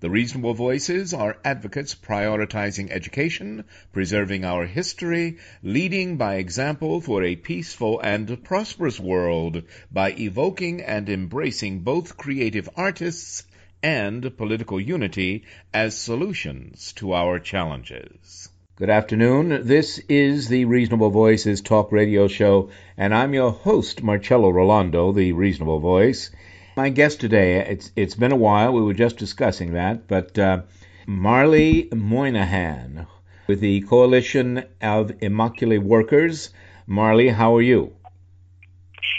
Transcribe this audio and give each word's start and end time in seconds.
The 0.00 0.10
reasonable 0.10 0.54
voices 0.54 1.12
are 1.12 1.38
advocates 1.44 1.96
prioritizing 1.96 2.88
education, 2.92 3.64
preserving 3.92 4.44
our 4.44 4.64
history, 4.64 5.38
leading 5.60 6.16
by 6.16 6.36
example 6.36 7.00
for 7.00 7.24
a 7.24 7.34
peaceful 7.34 7.98
and 7.98 8.44
prosperous 8.44 9.00
world 9.00 9.64
by 9.90 10.12
evoking 10.12 10.82
and 10.82 11.08
embracing 11.08 11.80
both 11.80 12.16
creative 12.16 12.68
artists 12.76 13.44
and 13.82 14.36
political 14.36 14.80
unity 14.80 15.42
as 15.74 15.96
solutions 15.96 16.92
to 16.92 17.12
our 17.12 17.40
challenges. 17.40 18.50
Good 18.76 18.90
afternoon. 18.90 19.66
This 19.66 19.98
is 20.08 20.46
the 20.46 20.64
Reasonable 20.66 21.10
Voices 21.10 21.60
Talk 21.60 21.90
Radio 21.90 22.28
Show, 22.28 22.70
and 22.96 23.12
I'm 23.12 23.34
your 23.34 23.50
host, 23.50 24.04
Marcello 24.04 24.52
Rollando, 24.52 25.12
the 25.12 25.32
Reasonable 25.32 25.80
Voice. 25.80 26.30
My 26.78 26.90
guest 26.90 27.18
today, 27.20 27.56
it's 27.56 27.90
it's 27.96 28.14
been 28.14 28.30
a 28.30 28.36
while. 28.36 28.72
We 28.72 28.82
were 28.82 28.94
just 28.94 29.16
discussing 29.16 29.72
that, 29.72 30.06
but 30.06 30.38
uh, 30.38 30.62
Marley 31.08 31.88
Moynahan 31.90 33.08
with 33.48 33.58
the 33.58 33.80
Coalition 33.80 34.58
of 34.80 35.08
Immokalee 35.20 35.82
Workers. 35.82 36.50
Marley, 36.86 37.30
how 37.30 37.56
are 37.56 37.62
you? 37.62 37.96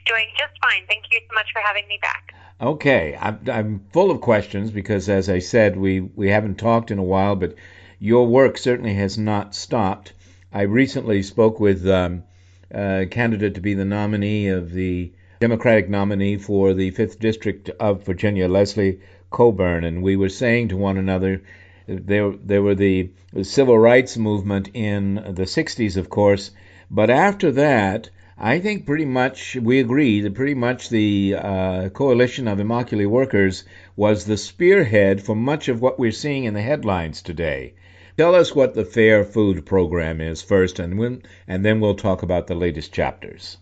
Doing 0.06 0.28
just 0.38 0.54
fine. 0.62 0.88
Thank 0.88 1.04
you 1.12 1.20
so 1.20 1.34
much 1.34 1.48
for 1.52 1.62
having 1.62 1.86
me 1.90 2.00
back. 2.02 2.34
Okay, 2.62 3.18
I'm, 3.20 3.42
I'm 3.52 3.86
full 3.92 4.10
of 4.10 4.22
questions 4.22 4.72
because, 4.72 5.10
as 5.10 5.28
I 5.28 5.40
said, 5.40 5.76
we, 5.76 6.00
we 6.00 6.30
haven't 6.30 6.60
talked 6.60 6.92
in 6.92 6.98
a 6.98 7.04
while, 7.04 7.36
but 7.36 7.56
your 8.00 8.26
work 8.26 8.58
certainly 8.58 8.94
has 8.94 9.18
not 9.18 9.54
stopped. 9.54 10.14
I 10.54 10.62
recently 10.62 11.24
spoke 11.24 11.60
with 11.60 11.86
um, 11.86 12.24
a 12.72 13.06
candidate 13.12 13.56
to 13.56 13.62
be 13.62 13.74
the 13.74 13.84
nominee 13.84 14.48
of 14.48 14.72
the 14.72 15.12
Democratic 15.42 15.88
nominee 15.90 16.36
for 16.36 16.74
the 16.74 16.92
5th 16.92 17.18
District 17.18 17.70
of 17.80 18.04
Virginia, 18.04 18.50
Leslie 18.50 19.00
Cockburn, 19.32 19.86
and 19.86 20.04
we 20.04 20.18
were 20.18 20.28
saying 20.28 20.68
to 20.68 20.76
one 20.76 20.98
another, 20.98 21.42
there, 21.88 22.32
there 22.44 22.62
were 22.62 22.76
the, 22.76 23.10
civil 23.44 23.80
rights 23.80 24.18
movement 24.18 24.70
in 24.74 25.16
the 25.16 25.46
60s, 25.46 25.96
of 25.96 26.10
course, 26.10 26.52
but 26.92 27.10
after 27.10 27.54
that, 27.54 28.10
I 28.38 28.60
think 28.60 28.86
pretty 28.86 29.06
much 29.06 29.56
we 29.56 29.80
agree 29.80 30.20
that 30.20 30.34
pretty 30.34 30.56
much 30.56 30.90
the 30.90 31.36
uh, 31.38 31.90
Coalition 31.90 32.50
of 32.50 32.58
Immokalee 32.58 33.08
Workers 33.08 33.64
was 33.96 34.26
the 34.26 34.36
spearhead 34.36 35.22
for 35.22 35.38
much 35.38 35.70
of 35.70 35.82
what 35.82 35.98
we're 35.98 36.12
seeing 36.12 36.44
in 36.44 36.54
the 36.54 36.62
headlines 36.62 37.22
today. 37.22 37.76
Tell 38.18 38.36
us 38.36 38.54
what 38.54 38.74
the 38.74 38.84
Fair 38.84 39.24
Food 39.24 39.66
Program 39.66 40.20
is 40.20 40.42
first, 40.42 40.80
and, 40.80 41.00
when, 41.00 41.22
and 41.48 41.64
then 41.64 41.80
we'll 41.80 41.96
talk 41.96 42.24
about 42.24 42.48
the 42.48 42.56
latest 42.56 42.92
chapters. 42.92 43.56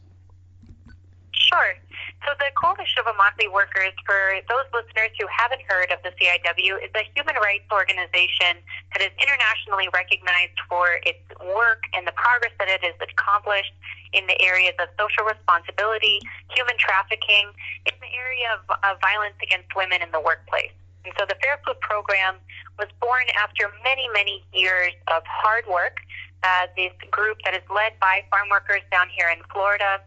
So 2.26 2.34
the 2.42 2.50
Coalition 2.58 3.06
of 3.06 3.14
Immokalee 3.14 3.52
Workers, 3.54 3.94
for 4.02 4.42
those 4.50 4.66
listeners 4.74 5.14
who 5.22 5.30
haven't 5.30 5.62
heard 5.70 5.94
of 5.94 6.02
the 6.02 6.12
CIW, 6.18 6.82
is 6.82 6.90
a 6.98 7.06
human 7.14 7.38
rights 7.38 7.70
organization 7.70 8.58
that 8.94 9.06
is 9.06 9.14
internationally 9.22 9.86
recognized 9.94 10.58
for 10.66 10.98
its 11.06 11.22
work 11.46 11.86
and 11.94 12.10
the 12.10 12.16
progress 12.18 12.52
that 12.58 12.68
it 12.68 12.82
has 12.82 12.98
accomplished 13.00 13.74
in 14.18 14.26
the 14.26 14.38
areas 14.42 14.74
of 14.82 14.90
social 14.98 15.30
responsibility, 15.30 16.18
human 16.50 16.74
trafficking, 16.82 17.54
in 17.86 17.96
the 18.02 18.12
area 18.18 18.50
of, 18.58 18.66
of 18.82 18.98
violence 19.00 19.38
against 19.44 19.70
women 19.78 20.02
in 20.02 20.10
the 20.10 20.22
workplace. 20.22 20.74
And 21.06 21.14
so 21.16 21.24
the 21.30 21.38
Fair 21.40 21.62
Food 21.64 21.80
Program 21.86 22.36
was 22.82 22.90
born 23.00 23.30
after 23.38 23.70
many, 23.86 24.10
many 24.12 24.44
years 24.52 24.92
of 25.14 25.22
hard 25.24 25.64
work. 25.70 26.02
Uh, 26.44 26.68
this 26.76 26.94
group 27.10 27.38
that 27.46 27.54
is 27.54 27.66
led 27.70 27.98
by 28.00 28.22
farm 28.30 28.50
workers 28.50 28.82
down 28.92 29.08
here 29.14 29.30
in 29.30 29.42
Florida 29.54 30.02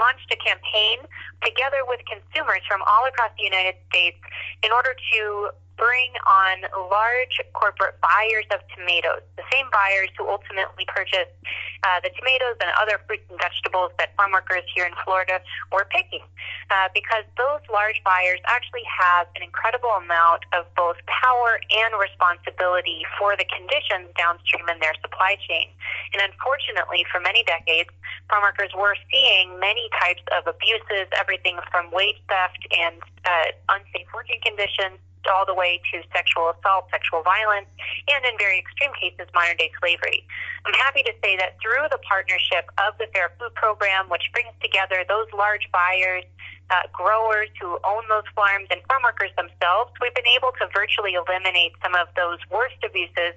launched 0.00 0.32
a 0.32 0.38
campaign 0.40 1.04
together 1.44 1.84
with 1.86 2.00
consumers 2.08 2.64
from 2.66 2.80
all 2.88 3.04
across 3.06 3.30
the 3.36 3.44
United 3.44 3.76
States 3.92 4.18
in 4.64 4.72
order 4.72 4.96
to 5.12 5.52
bring 5.80 6.12
on 6.28 6.68
large 6.92 7.40
corporate 7.56 7.96
buyers 8.04 8.44
of 8.52 8.60
tomatoes, 8.76 9.24
the 9.40 9.48
same 9.48 9.64
buyers 9.72 10.12
who 10.20 10.28
ultimately 10.28 10.84
purchased 10.84 11.32
uh, 11.80 11.96
the 12.04 12.12
tomatoes 12.20 12.60
and 12.60 12.68
other 12.76 13.00
fruits 13.08 13.24
and 13.32 13.40
vegetables 13.40 13.88
that 13.96 14.12
farm 14.20 14.36
workers 14.36 14.60
here 14.76 14.84
in 14.84 14.92
Florida 15.00 15.40
were 15.72 15.88
picking. 15.88 16.20
Uh, 16.68 16.92
because 16.92 17.24
those 17.40 17.64
large 17.72 17.96
buyers 18.04 18.38
actually 18.44 18.84
have 18.84 19.24
an 19.34 19.40
incredible 19.40 19.96
amount 19.96 20.44
of 20.52 20.68
both 20.76 21.00
power 21.08 21.56
and 21.72 21.96
responsibility 21.96 23.00
for 23.16 23.32
the 23.40 23.48
conditions 23.48 24.12
downstream 24.20 24.68
in 24.68 24.76
their 24.84 24.94
supply 25.00 25.40
chain. 25.48 25.72
And 26.12 26.20
unfortunately, 26.20 27.08
for 27.08 27.24
many 27.24 27.40
decades, 27.48 27.88
farm 28.28 28.44
workers 28.44 28.70
were 28.76 28.94
seeing 29.08 29.56
many 29.56 29.88
types 29.96 30.22
of 30.36 30.44
abuses, 30.44 31.08
everything 31.16 31.56
from 31.72 31.88
wage 31.88 32.20
theft 32.28 32.60
and 32.68 33.00
uh, 33.24 33.48
unsafe 33.72 34.12
working 34.12 34.38
conditions 34.44 35.00
all 35.28 35.44
the 35.44 35.54
way 35.54 35.80
to 35.92 36.00
sexual 36.14 36.52
assault, 36.54 36.88
sexual 36.90 37.22
violence, 37.22 37.68
and 38.08 38.24
in 38.24 38.34
very 38.38 38.58
extreme 38.58 38.92
cases, 38.96 39.28
modern 39.34 39.56
day 39.56 39.70
slavery. 39.80 40.24
I'm 40.64 40.74
happy 40.74 41.02
to 41.02 41.14
say 41.22 41.36
that 41.36 41.60
through 41.60 41.88
the 41.90 42.00
partnership 42.06 42.70
of 42.78 42.96
the 42.98 43.06
Fair 43.12 43.32
Food 43.38 43.54
Program, 43.54 44.08
which 44.08 44.24
brings 44.32 44.52
together 44.62 45.04
those 45.08 45.28
large 45.36 45.68
buyers, 45.72 46.24
uh, 46.70 46.86
growers 46.92 47.50
who 47.60 47.78
own 47.82 48.06
those 48.08 48.28
farms, 48.34 48.68
and 48.70 48.80
farm 48.86 49.02
workers 49.02 49.34
themselves, 49.36 49.90
we've 50.00 50.14
been 50.14 50.30
able 50.30 50.54
to 50.62 50.70
virtually 50.72 51.18
eliminate 51.18 51.74
some 51.82 51.94
of 51.98 52.06
those 52.14 52.38
worst 52.50 52.78
abuses 52.86 53.34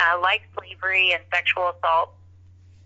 uh, 0.00 0.16
like 0.20 0.42
slavery 0.56 1.12
and 1.12 1.22
sexual 1.28 1.70
assault 1.76 2.16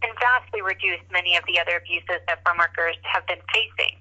and 0.03 0.13
vastly 0.21 0.61
reduce 0.61 1.01
many 1.11 1.37
of 1.37 1.45
the 1.49 1.57
other 1.57 1.81
abuses 1.81 2.21
that 2.29 2.43
farm 2.45 2.59
workers 2.59 2.97
have 3.09 3.25
been 3.27 3.41
facing. 3.49 3.97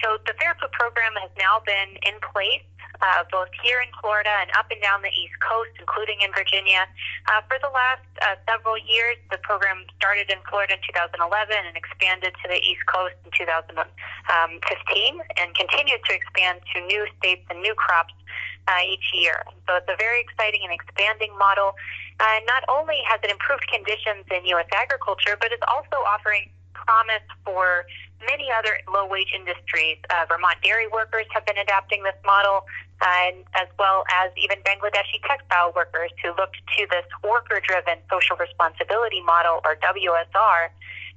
So 0.00 0.16
the 0.24 0.32
Fair 0.38 0.56
Food 0.56 0.72
Program 0.72 1.12
has 1.20 1.30
now 1.36 1.60
been 1.66 1.98
in 2.06 2.16
place 2.32 2.64
uh, 3.00 3.22
both 3.30 3.48
here 3.62 3.80
in 3.80 3.90
Florida 4.00 4.30
and 4.42 4.50
up 4.58 4.66
and 4.70 4.80
down 4.82 5.02
the 5.02 5.14
East 5.14 5.36
Coast, 5.38 5.70
including 5.78 6.20
in 6.20 6.30
Virginia. 6.34 6.86
Uh, 7.30 7.40
for 7.46 7.58
the 7.62 7.70
last 7.70 8.04
uh, 8.22 8.34
several 8.48 8.76
years, 8.78 9.16
the 9.30 9.38
program 9.46 9.86
started 9.96 10.26
in 10.30 10.38
Florida 10.50 10.74
in 10.74 10.82
2011 10.82 11.20
and 11.54 11.76
expanded 11.76 12.34
to 12.42 12.46
the 12.50 12.58
East 12.58 12.82
Coast 12.90 13.14
in 13.22 13.30
2015 13.36 13.86
and 13.86 15.48
continues 15.54 16.02
to 16.08 16.12
expand 16.14 16.60
to 16.74 16.82
new 16.86 17.06
states 17.18 17.46
and 17.50 17.62
new 17.62 17.74
crops 17.78 18.14
uh, 18.68 18.82
each 18.84 19.14
year. 19.14 19.46
So 19.66 19.76
it's 19.80 19.88
a 19.88 19.96
very 19.96 20.20
exciting 20.20 20.60
and 20.66 20.72
expanding 20.74 21.32
model. 21.38 21.72
Uh, 22.20 22.42
not 22.46 22.66
only 22.68 22.98
has 23.06 23.20
it 23.22 23.30
improved 23.30 23.64
conditions 23.70 24.26
in 24.34 24.44
U.S. 24.58 24.68
agriculture, 24.74 25.38
but 25.40 25.52
it's 25.54 25.64
also 25.70 26.02
offering 26.04 26.50
promise 26.74 27.24
for 27.44 27.84
many 28.26 28.48
other 28.50 28.78
low 28.90 29.06
wage 29.06 29.32
industries. 29.34 29.98
Uh, 30.10 30.26
Vermont 30.28 30.58
dairy 30.62 30.88
workers 30.88 31.26
have 31.30 31.44
been 31.46 31.58
adapting 31.58 32.02
this 32.02 32.18
model, 32.24 32.66
and 33.00 33.44
as 33.54 33.68
well 33.78 34.04
as 34.10 34.30
even 34.36 34.58
Bangladeshi 34.66 35.22
textile 35.26 35.72
workers 35.74 36.10
who 36.22 36.34
looked 36.34 36.58
to 36.78 36.86
this 36.90 37.06
worker 37.22 37.60
driven 37.62 37.98
social 38.10 38.36
responsibility 38.36 39.22
model, 39.22 39.60
or 39.64 39.76
WSR, 39.78 40.70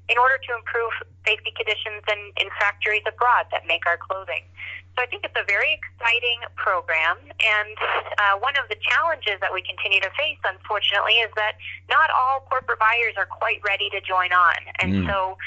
in 0.10 0.18
order 0.18 0.38
to 0.44 0.52
improve 0.54 0.92
safety 1.26 1.54
conditions 1.56 2.04
in, 2.10 2.20
in 2.42 2.48
factories 2.60 3.06
abroad 3.08 3.46
that 3.52 3.66
make 3.66 3.86
our 3.86 3.98
clothing. 3.98 4.44
So 4.98 5.04
I 5.04 5.08
think 5.08 5.24
it's 5.24 5.38
a 5.40 5.48
very 5.48 5.80
exciting 5.80 6.44
program, 6.60 7.16
and 7.40 7.78
uh, 8.20 8.36
one 8.44 8.60
of 8.60 8.68
the 8.68 8.76
challenges 8.84 9.40
that 9.40 9.54
we 9.54 9.64
continue 9.64 10.04
to 10.04 10.12
face, 10.20 10.42
unfortunately, 10.44 11.24
is 11.24 11.32
that 11.40 11.56
not 11.88 12.12
all 12.12 12.44
corporate 12.52 12.80
buyers 12.80 13.16
are 13.16 13.26
quite 13.26 13.64
ready 13.64 13.88
to 13.96 14.02
join 14.04 14.36
on. 14.36 14.60
And 14.84 14.92
mm. 14.92 15.08
so 15.08 15.40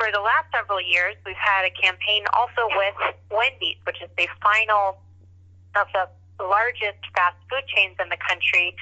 for 0.00 0.08
the 0.08 0.24
last 0.24 0.48
several 0.48 0.80
years, 0.80 1.12
we've 1.28 1.36
had 1.36 1.68
a 1.68 1.72
campaign 1.76 2.24
also 2.32 2.64
with 2.72 2.96
Wendy's, 3.28 3.76
which 3.84 4.00
is 4.00 4.08
the 4.16 4.24
final 4.40 4.96
of 5.76 5.86
the 5.92 6.08
largest 6.40 7.04
fast 7.12 7.36
food 7.52 7.68
chains 7.68 8.00
in 8.00 8.08
the 8.08 8.16
country 8.16 8.72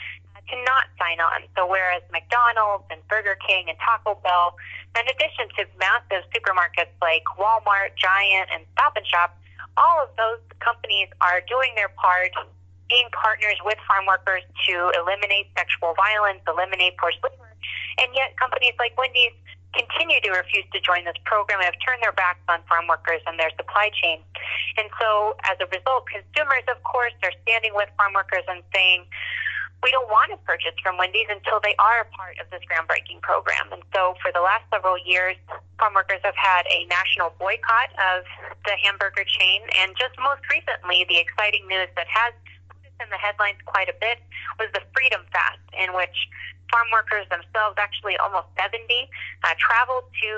to 0.47 0.55
not 0.63 0.87
sign 0.95 1.19
on. 1.19 1.43
So 1.59 1.67
whereas 1.67 2.07
McDonald's 2.15 2.87
and 2.95 3.03
Burger 3.11 3.35
King 3.43 3.67
and 3.67 3.77
Taco 3.83 4.15
Bell, 4.23 4.55
in 4.95 5.11
addition 5.11 5.51
to 5.59 5.67
massive 5.75 6.23
supermarkets 6.31 6.95
like 7.03 7.27
Walmart, 7.35 7.99
Giant, 7.99 8.55
and 8.55 8.63
Stop 8.79 8.95
and 8.95 9.05
Shop, 9.05 9.35
all 9.75 9.99
of 9.99 10.15
those 10.15 10.39
companies 10.63 11.11
are 11.19 11.43
doing 11.51 11.75
their 11.75 11.91
part 11.99 12.31
being 12.89 13.11
partners 13.13 13.61
with 13.67 13.77
farm 13.85 14.07
workers 14.07 14.41
to 14.65 14.75
eliminate 14.97 15.53
sexual 15.53 15.93
violence, 15.93 16.41
eliminate 16.49 16.97
forced 16.97 17.21
labor, 17.21 17.53
and 18.01 18.09
yet 18.17 18.33
companies 18.41 18.73
like 18.81 18.97
Wendy's 18.97 19.37
continue 19.77 20.21
to 20.25 20.31
refuse 20.33 20.65
to 20.73 20.81
join 20.81 21.05
this 21.05 21.19
program 21.25 21.61
and 21.61 21.67
have 21.67 21.81
turned 21.85 22.03
their 22.03 22.17
backs 22.17 22.41
on 22.49 22.61
farm 22.69 22.89
workers 22.89 23.21
and 23.27 23.39
their 23.39 23.53
supply 23.57 23.91
chain. 23.93 24.21
And 24.81 24.89
so, 25.01 25.37
as 25.45 25.61
a 25.61 25.69
result, 25.69 26.09
consumers, 26.09 26.65
of 26.69 26.81
course, 26.85 27.13
are 27.23 27.33
standing 27.45 27.75
with 27.75 27.89
farm 27.97 28.15
workers 28.15 28.45
and 28.49 28.63
saying, 28.75 29.05
we 29.83 29.91
don't 29.95 30.11
want 30.11 30.35
to 30.35 30.39
purchase 30.43 30.75
from 30.83 30.99
Wendy's 30.99 31.31
until 31.31 31.63
they 31.63 31.75
are 31.79 32.03
a 32.03 32.09
part 32.11 32.35
of 32.43 32.51
this 32.51 32.63
groundbreaking 32.67 33.23
program. 33.23 33.71
And 33.71 33.83
so 33.95 34.19
for 34.19 34.35
the 34.35 34.43
last 34.43 34.67
several 34.75 34.99
years, 34.99 35.39
farm 35.79 35.95
workers 35.95 36.19
have 36.27 36.35
had 36.35 36.67
a 36.67 36.83
national 36.91 37.31
boycott 37.39 37.95
of 37.95 38.27
the 38.67 38.75
hamburger 38.83 39.23
chain. 39.23 39.63
And 39.79 39.95
just 39.95 40.19
most 40.19 40.43
recently, 40.51 41.07
the 41.07 41.23
exciting 41.23 41.63
news 41.71 41.87
that 41.95 42.11
has 42.11 42.35
put 42.67 42.83
us 42.91 42.99
in 42.99 43.09
the 43.11 43.23
headlines 43.23 43.63
quite 43.71 43.87
a 43.87 43.95
bit 44.03 44.19
was 44.59 44.67
the 44.75 44.83
Freedom 44.91 45.23
Fast, 45.31 45.63
in 45.79 45.95
which 45.95 46.27
farm 46.71 46.89
workers 46.93 47.27
themselves, 47.31 47.77
actually 47.79 48.17
almost 48.19 48.47
70, 48.61 48.85
uh, 49.45 49.55
traveled 49.59 50.05
to 50.23 50.31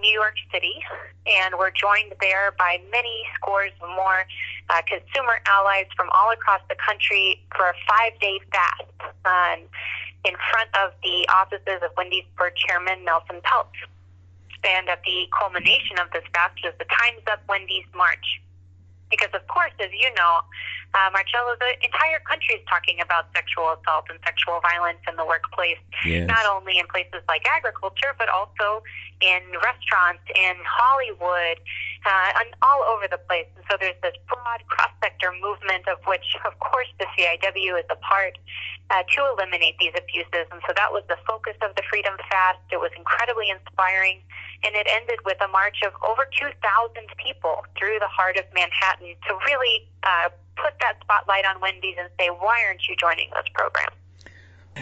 New 0.00 0.10
York 0.10 0.34
City 0.52 0.82
and 1.26 1.54
were 1.58 1.70
joined 1.70 2.14
there 2.20 2.52
by 2.58 2.80
many 2.90 3.22
scores 3.36 3.72
more 3.80 4.24
uh, 4.70 4.82
consumer 4.86 5.38
allies 5.46 5.86
from 5.96 6.08
all 6.14 6.30
across 6.32 6.60
the 6.68 6.76
country 6.76 7.42
for 7.54 7.70
a 7.70 7.76
five 7.86 8.18
day 8.20 8.40
fast 8.50 8.90
um, 9.24 9.60
in 10.24 10.34
front 10.50 10.70
of 10.78 10.94
the 11.02 11.26
offices 11.28 11.82
of 11.82 11.90
Wendy's 11.96 12.26
board 12.38 12.54
chairman 12.56 13.04
Nelson 13.04 13.40
Peltz. 13.42 13.74
And 14.62 14.88
at 14.88 15.02
the 15.02 15.26
culmination 15.34 15.98
of 15.98 16.10
this 16.12 16.22
fast 16.32 16.54
was 16.62 16.74
the 16.78 16.86
Time's 16.86 17.26
Up 17.26 17.42
Wendy's 17.48 17.86
March. 17.94 18.40
Because, 19.10 19.34
of 19.34 19.46
course, 19.48 19.74
as 19.80 19.90
you 19.92 20.08
know, 20.14 20.40
uh, 20.94 21.08
Marcello, 21.12 21.56
the 21.56 21.72
entire 21.84 22.20
country 22.28 22.60
is 22.60 22.64
talking 22.68 23.00
about 23.00 23.24
sexual 23.34 23.72
assault 23.72 24.04
and 24.12 24.18
sexual 24.24 24.60
violence 24.60 25.00
in 25.08 25.16
the 25.16 25.24
workplace, 25.24 25.80
yes. 26.04 26.28
not 26.28 26.44
only 26.44 26.78
in 26.78 26.86
places 26.86 27.24
like 27.28 27.42
agriculture, 27.48 28.12
but 28.18 28.28
also 28.28 28.84
in 29.24 29.40
restaurants, 29.64 30.20
in 30.36 30.56
Hollywood, 30.68 31.56
uh, 32.04 32.40
and 32.42 32.54
all 32.62 32.82
over 32.90 33.06
the 33.06 33.18
place. 33.30 33.46
And 33.56 33.64
so 33.70 33.76
there's 33.78 33.98
this 34.02 34.16
broad 34.26 34.60
cross-sector 34.66 35.30
movement 35.40 35.86
of 35.88 35.98
which, 36.06 36.36
of 36.46 36.58
course, 36.58 36.90
the 36.98 37.06
CIW 37.14 37.78
is 37.78 37.88
a 37.90 37.96
part 37.96 38.38
uh, 38.90 39.02
to 39.02 39.18
eliminate 39.34 39.78
these 39.78 39.94
abuses. 39.94 40.46
And 40.50 40.60
so 40.66 40.74
that 40.74 40.90
was 40.90 41.02
the 41.08 41.18
focus 41.26 41.54
of 41.62 41.74
the 41.76 41.82
Freedom 41.88 42.14
Fast. 42.30 42.62
It 42.70 42.80
was 42.80 42.90
incredibly 42.96 43.50
inspiring 43.50 44.22
and 44.64 44.74
it 44.74 44.86
ended 44.90 45.18
with 45.24 45.38
a 45.42 45.48
march 45.48 45.82
of 45.86 45.92
over 46.02 46.26
2,000 46.38 46.54
people 47.18 47.64
through 47.78 47.98
the 47.98 48.10
heart 48.10 48.36
of 48.36 48.44
Manhattan 48.54 49.14
to 49.26 49.32
really 49.46 49.88
uh, 50.02 50.30
put 50.56 50.74
that 50.80 50.98
spotlight 51.02 51.44
on 51.46 51.60
Wendy's 51.60 51.96
and 51.98 52.10
say, 52.18 52.28
why 52.28 52.62
aren't 52.66 52.86
you 52.86 52.94
joining 52.96 53.30
this 53.34 53.46
program? 53.54 53.90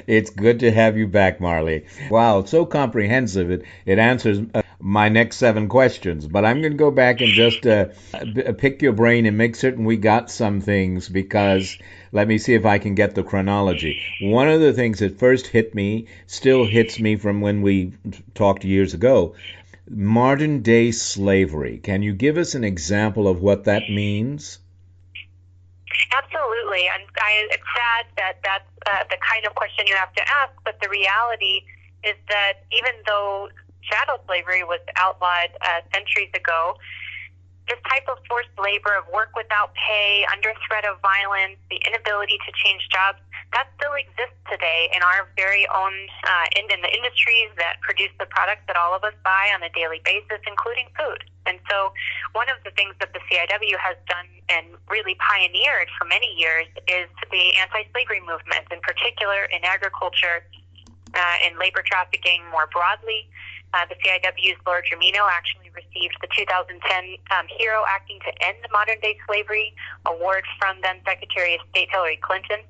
It's 0.06 0.31
good 0.31 0.60
to 0.60 0.70
have 0.70 0.96
you 0.96 1.06
back, 1.06 1.40
Marley. 1.40 1.87
Wow, 2.10 2.44
so 2.44 2.64
comprehensive. 2.64 3.50
It 3.50 3.64
it 3.84 3.98
answers 3.98 4.40
uh, 4.54 4.62
my 4.81 5.08
next 5.08 5.37
seven 5.37 5.69
questions. 5.69 6.26
But 6.26 6.44
I'm 6.44 6.60
going 6.60 6.72
to 6.72 6.78
go 6.78 6.90
back 6.90 7.20
and 7.20 7.31
just 7.31 7.66
uh, 7.66 7.87
pick 8.58 8.82
your 8.82 8.92
brain 8.92 9.26
and 9.26 9.37
make 9.37 9.56
certain 9.56 9.84
we 9.84 9.96
got 9.96 10.31
some 10.31 10.60
things 10.60 11.08
because 11.08 11.76
let 12.12 12.28
me 12.28 12.38
see 12.38 12.54
if 12.54 12.66
I 12.66 12.78
can 12.78 12.94
get 12.94 13.14
the 13.14 13.22
chronology. 13.22 14.00
One 14.20 14.48
of 14.48 14.60
the 14.60 14.72
things 14.72 15.00
that 15.00 15.19
first 15.19 15.46
hit 15.46 15.75
me, 15.75 16.06
still 16.26 16.64
hits 16.64 16.98
me 16.98 17.16
from 17.16 17.40
when 17.40 17.62
we 17.62 17.92
talked 18.34 18.64
years 18.64 18.94
ago, 18.94 19.34
modern 19.88 20.62
day 20.62 20.92
slavery. 20.92 21.78
Can 21.78 22.02
you 22.02 22.12
give 22.12 22.38
us 22.38 22.54
an 22.54 22.64
example 22.64 23.28
of 23.28 23.40
what 23.40 23.64
that 23.64 23.90
means? 23.90 24.58
Absolutely. 26.12 26.87
And 26.87 27.02
I, 27.19 27.48
it's 27.50 27.66
sad 27.75 28.04
that 28.16 28.34
that's 28.44 28.70
uh, 28.87 29.04
the 29.10 29.19
kind 29.19 29.46
of 29.46 29.54
question 29.54 29.87
you 29.87 29.96
have 29.96 30.12
to 30.14 30.25
ask, 30.42 30.52
but 30.64 30.78
the 30.81 30.88
reality 30.88 31.66
is 32.04 32.16
that 32.28 32.64
even 32.72 32.94
though 33.06 33.48
chattel 33.82 34.22
slavery 34.26 34.62
was 34.62 34.81
outlawed 34.96 35.50
uh, 35.60 35.82
centuries 35.92 36.31
ago, 36.34 36.76
this 37.69 37.78
type 37.87 38.06
of 38.10 38.19
forced 38.26 38.50
labor 38.58 38.94
of 38.98 39.06
work 39.12 39.31
without 39.37 39.70
pay, 39.75 40.26
under 40.32 40.50
threat 40.66 40.84
of 40.84 40.98
violence, 41.02 41.58
the 41.70 41.78
inability 41.87 42.38
to 42.42 42.50
change 42.58 42.82
jobs, 42.90 43.19
that 43.52 43.67
still 43.75 43.94
exists 43.99 44.38
today 44.47 44.91
in 44.94 45.02
our 45.02 45.26
very 45.35 45.67
own, 45.75 45.94
uh, 46.23 46.47
in, 46.55 46.70
in 46.70 46.81
the 46.82 46.93
industries 46.94 47.50
that 47.58 47.82
produce 47.82 48.14
the 48.23 48.26
products 48.31 48.62
that 48.70 48.79
all 48.79 48.94
of 48.94 49.02
us 49.02 49.14
buy 49.26 49.50
on 49.55 49.62
a 49.62 49.70
daily 49.75 49.99
basis, 50.06 50.38
including 50.47 50.87
food. 50.94 51.26
And 51.47 51.58
so, 51.67 51.91
one 52.32 52.47
of 52.47 52.62
the 52.62 52.70
things 52.79 52.94
that 53.02 53.11
the 53.11 53.19
CIW 53.26 53.75
has 53.82 53.99
done 54.06 54.29
and 54.47 54.79
really 54.87 55.19
pioneered 55.19 55.91
for 55.99 56.06
many 56.06 56.31
years 56.38 56.70
is 56.87 57.11
the 57.31 57.44
anti 57.58 57.82
slavery 57.91 58.23
movement, 58.23 58.70
in 58.70 58.79
particular 58.87 59.50
in 59.50 59.67
agriculture, 59.67 60.47
uh, 61.14 61.37
in 61.43 61.58
labor 61.58 61.82
trafficking 61.82 62.47
more 62.55 62.70
broadly. 62.70 63.26
Uh, 63.75 63.87
the 63.87 63.94
CIW's 64.02 64.58
Laura 64.67 64.82
Germino 64.82 65.26
actually 65.31 65.70
received 65.75 66.19
the 66.23 66.31
2010 66.35 66.75
um, 67.31 67.47
Hero 67.47 67.82
Acting 67.87 68.19
to 68.26 68.31
End 68.47 68.58
Modern 68.70 68.99
Day 68.99 69.19
Slavery 69.26 69.75
award 70.06 70.43
from 70.58 70.79
then 70.82 70.99
Secretary 71.06 71.55
of 71.55 71.62
State 71.70 71.88
Hillary 71.91 72.19
Clinton. 72.23 72.67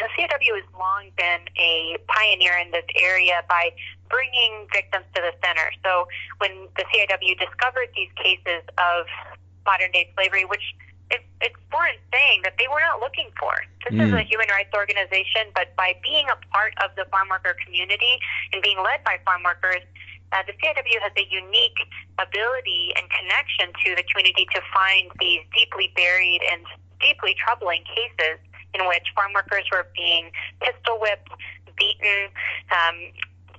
The 0.00 0.08
CIW 0.16 0.56
has 0.56 0.68
long 0.72 1.12
been 1.16 1.44
a 1.60 2.00
pioneer 2.08 2.56
in 2.56 2.72
this 2.72 2.88
area 2.96 3.44
by 3.48 3.70
bringing 4.08 4.66
victims 4.72 5.04
to 5.14 5.20
the 5.20 5.36
center. 5.44 5.68
So 5.84 6.08
when 6.40 6.68
the 6.76 6.88
CIW 6.88 7.36
discovered 7.36 7.92
these 7.94 8.08
cases 8.16 8.64
of 8.80 9.04
modern 9.68 9.92
day 9.92 10.08
slavery, 10.16 10.48
which 10.48 10.64
it, 11.10 11.20
it's 11.44 11.58
foreign 11.70 12.00
saying 12.08 12.40
that 12.48 12.54
they 12.56 12.64
were 12.70 12.80
not 12.80 13.00
looking 13.00 13.28
for. 13.38 13.52
This 13.84 13.98
mm. 13.98 14.06
is 14.08 14.12
a 14.14 14.24
human 14.24 14.48
rights 14.48 14.72
organization, 14.72 15.52
but 15.54 15.74
by 15.76 15.98
being 16.02 16.26
a 16.32 16.38
part 16.48 16.72
of 16.80 16.96
the 16.96 17.04
farm 17.10 17.28
worker 17.28 17.54
community 17.60 18.16
and 18.52 18.62
being 18.62 18.78
led 18.78 19.04
by 19.04 19.18
farm 19.26 19.42
workers, 19.44 19.84
uh, 20.32 20.40
the 20.46 20.54
CIW 20.62 20.96
has 21.02 21.12
a 21.18 21.26
unique 21.28 21.80
ability 22.16 22.94
and 22.96 23.04
connection 23.10 23.74
to 23.84 23.98
the 23.98 24.04
community 24.08 24.46
to 24.54 24.62
find 24.72 25.10
these 25.18 25.42
deeply 25.52 25.92
buried 25.98 26.40
and 26.54 26.62
deeply 27.02 27.34
troubling 27.34 27.82
cases 27.90 28.38
in 28.74 28.86
which 28.86 29.06
farm 29.14 29.32
workers 29.34 29.64
were 29.72 29.86
being 29.96 30.30
pistol 30.60 30.98
whipped, 31.00 31.28
beaten, 31.78 32.28
um, 32.70 32.96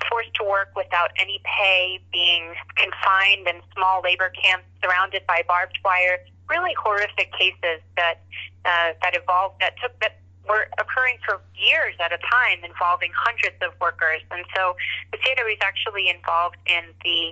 forced 0.10 0.34
to 0.36 0.44
work 0.44 0.70
without 0.76 1.12
any 1.20 1.40
pay, 1.44 2.00
being 2.12 2.54
confined 2.76 3.48
in 3.48 3.62
small 3.74 4.02
labor 4.02 4.32
camps 4.32 4.66
surrounded 4.84 5.26
by 5.28 5.44
barbed 5.48 5.78
wire. 5.84 6.20
Really 6.50 6.74
horrific 6.78 7.32
cases 7.32 7.80
that 7.96 8.22
uh, 8.66 8.92
that 9.02 9.16
evolved 9.16 9.56
that 9.62 9.74
took 9.82 9.98
that 10.02 10.20
were 10.50 10.68
occurring 10.80 11.18
for 11.24 11.40
years 11.56 11.96
at 12.04 12.12
a 12.12 12.18
time 12.18 12.60
involving 12.66 13.12
hundreds 13.14 13.56
of 13.62 13.72
workers. 13.80 14.22
And 14.32 14.44
so 14.56 14.76
the 15.12 15.18
CIW 15.22 15.54
is 15.54 15.62
actually 15.62 16.10
involved 16.10 16.58
in 16.66 16.84
the 17.06 17.32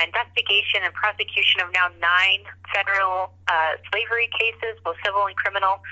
investigation 0.00 0.80
and 0.82 0.92
prosecution 0.94 1.60
of 1.60 1.70
now 1.72 1.92
nine 2.00 2.42
federal 2.72 3.32
uh, 3.48 3.76
slavery 3.92 4.28
cases, 4.34 4.80
both 4.82 4.96
civil 5.04 5.26
and 5.26 5.36
criminal, 5.36 5.84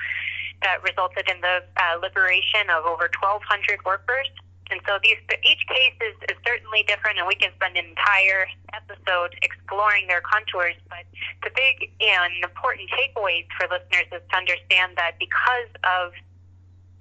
that 0.64 0.82
resulted 0.82 1.28
in 1.30 1.40
the 1.40 1.62
uh, 1.76 2.00
liberation 2.00 2.72
of 2.72 2.88
over 2.88 3.12
1,200 3.20 3.84
workers. 3.84 4.26
And 4.72 4.80
so 4.88 4.96
these 5.04 5.20
each 5.44 5.60
case 5.68 5.92
is, 6.00 6.16
is 6.32 6.40
certainly 6.40 6.88
different, 6.88 7.20
and 7.20 7.28
we 7.28 7.36
can 7.36 7.52
spend 7.54 7.76
an 7.76 7.84
entire 7.84 8.48
episode 8.72 9.36
exploring 9.44 10.08
their 10.08 10.24
contours. 10.24 10.74
But 10.88 11.04
the 11.44 11.52
big 11.52 11.92
and 12.00 12.32
important 12.42 12.88
takeaways 12.96 13.44
for 13.60 13.68
listeners 13.68 14.08
is 14.08 14.24
to 14.24 14.34
understand 14.34 14.96
that 14.96 15.20
because 15.20 15.68
of 15.84 16.16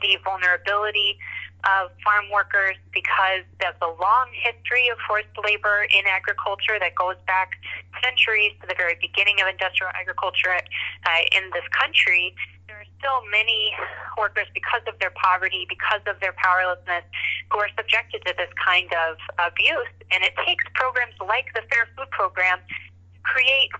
the 0.03 0.19
vulnerability 0.27 1.17
of 1.63 1.91
farm 2.03 2.27
workers 2.27 2.75
because 2.91 3.47
of 3.63 3.73
the 3.79 3.87
long 3.87 4.27
history 4.35 4.89
of 4.91 4.97
forced 5.07 5.31
labor 5.43 5.87
in 5.95 6.03
agriculture 6.05 6.75
that 6.79 6.93
goes 6.95 7.15
back 7.25 7.55
centuries 8.03 8.51
to 8.59 8.67
the 8.67 8.75
very 8.75 8.99
beginning 8.99 9.39
of 9.39 9.47
industrial 9.47 9.91
agriculture 9.95 10.51
uh, 10.51 11.23
in 11.31 11.47
this 11.55 11.63
country. 11.71 12.35
There 12.83 13.11
are 13.11 13.19
still 13.19 13.29
many 13.31 13.71
workers, 14.17 14.47
because 14.53 14.81
of 14.87 14.99
their 14.99 15.11
poverty, 15.15 15.65
because 15.69 16.01
of 16.07 16.19
their 16.19 16.33
powerlessness, 16.33 17.03
who 17.51 17.59
are 17.59 17.69
subjected 17.77 18.23
to 18.25 18.33
this 18.37 18.51
kind 18.59 18.91
of 19.07 19.17
abuse. 19.39 19.91
And 20.11 20.23
it 20.23 20.33
takes 20.45 20.63
programs 20.75 21.15
like 21.19 21.47
the 21.55 21.61
Fair 21.71 21.87
Food 21.95 22.09
Program 22.11 22.59
to 22.59 23.19
create 23.23 23.71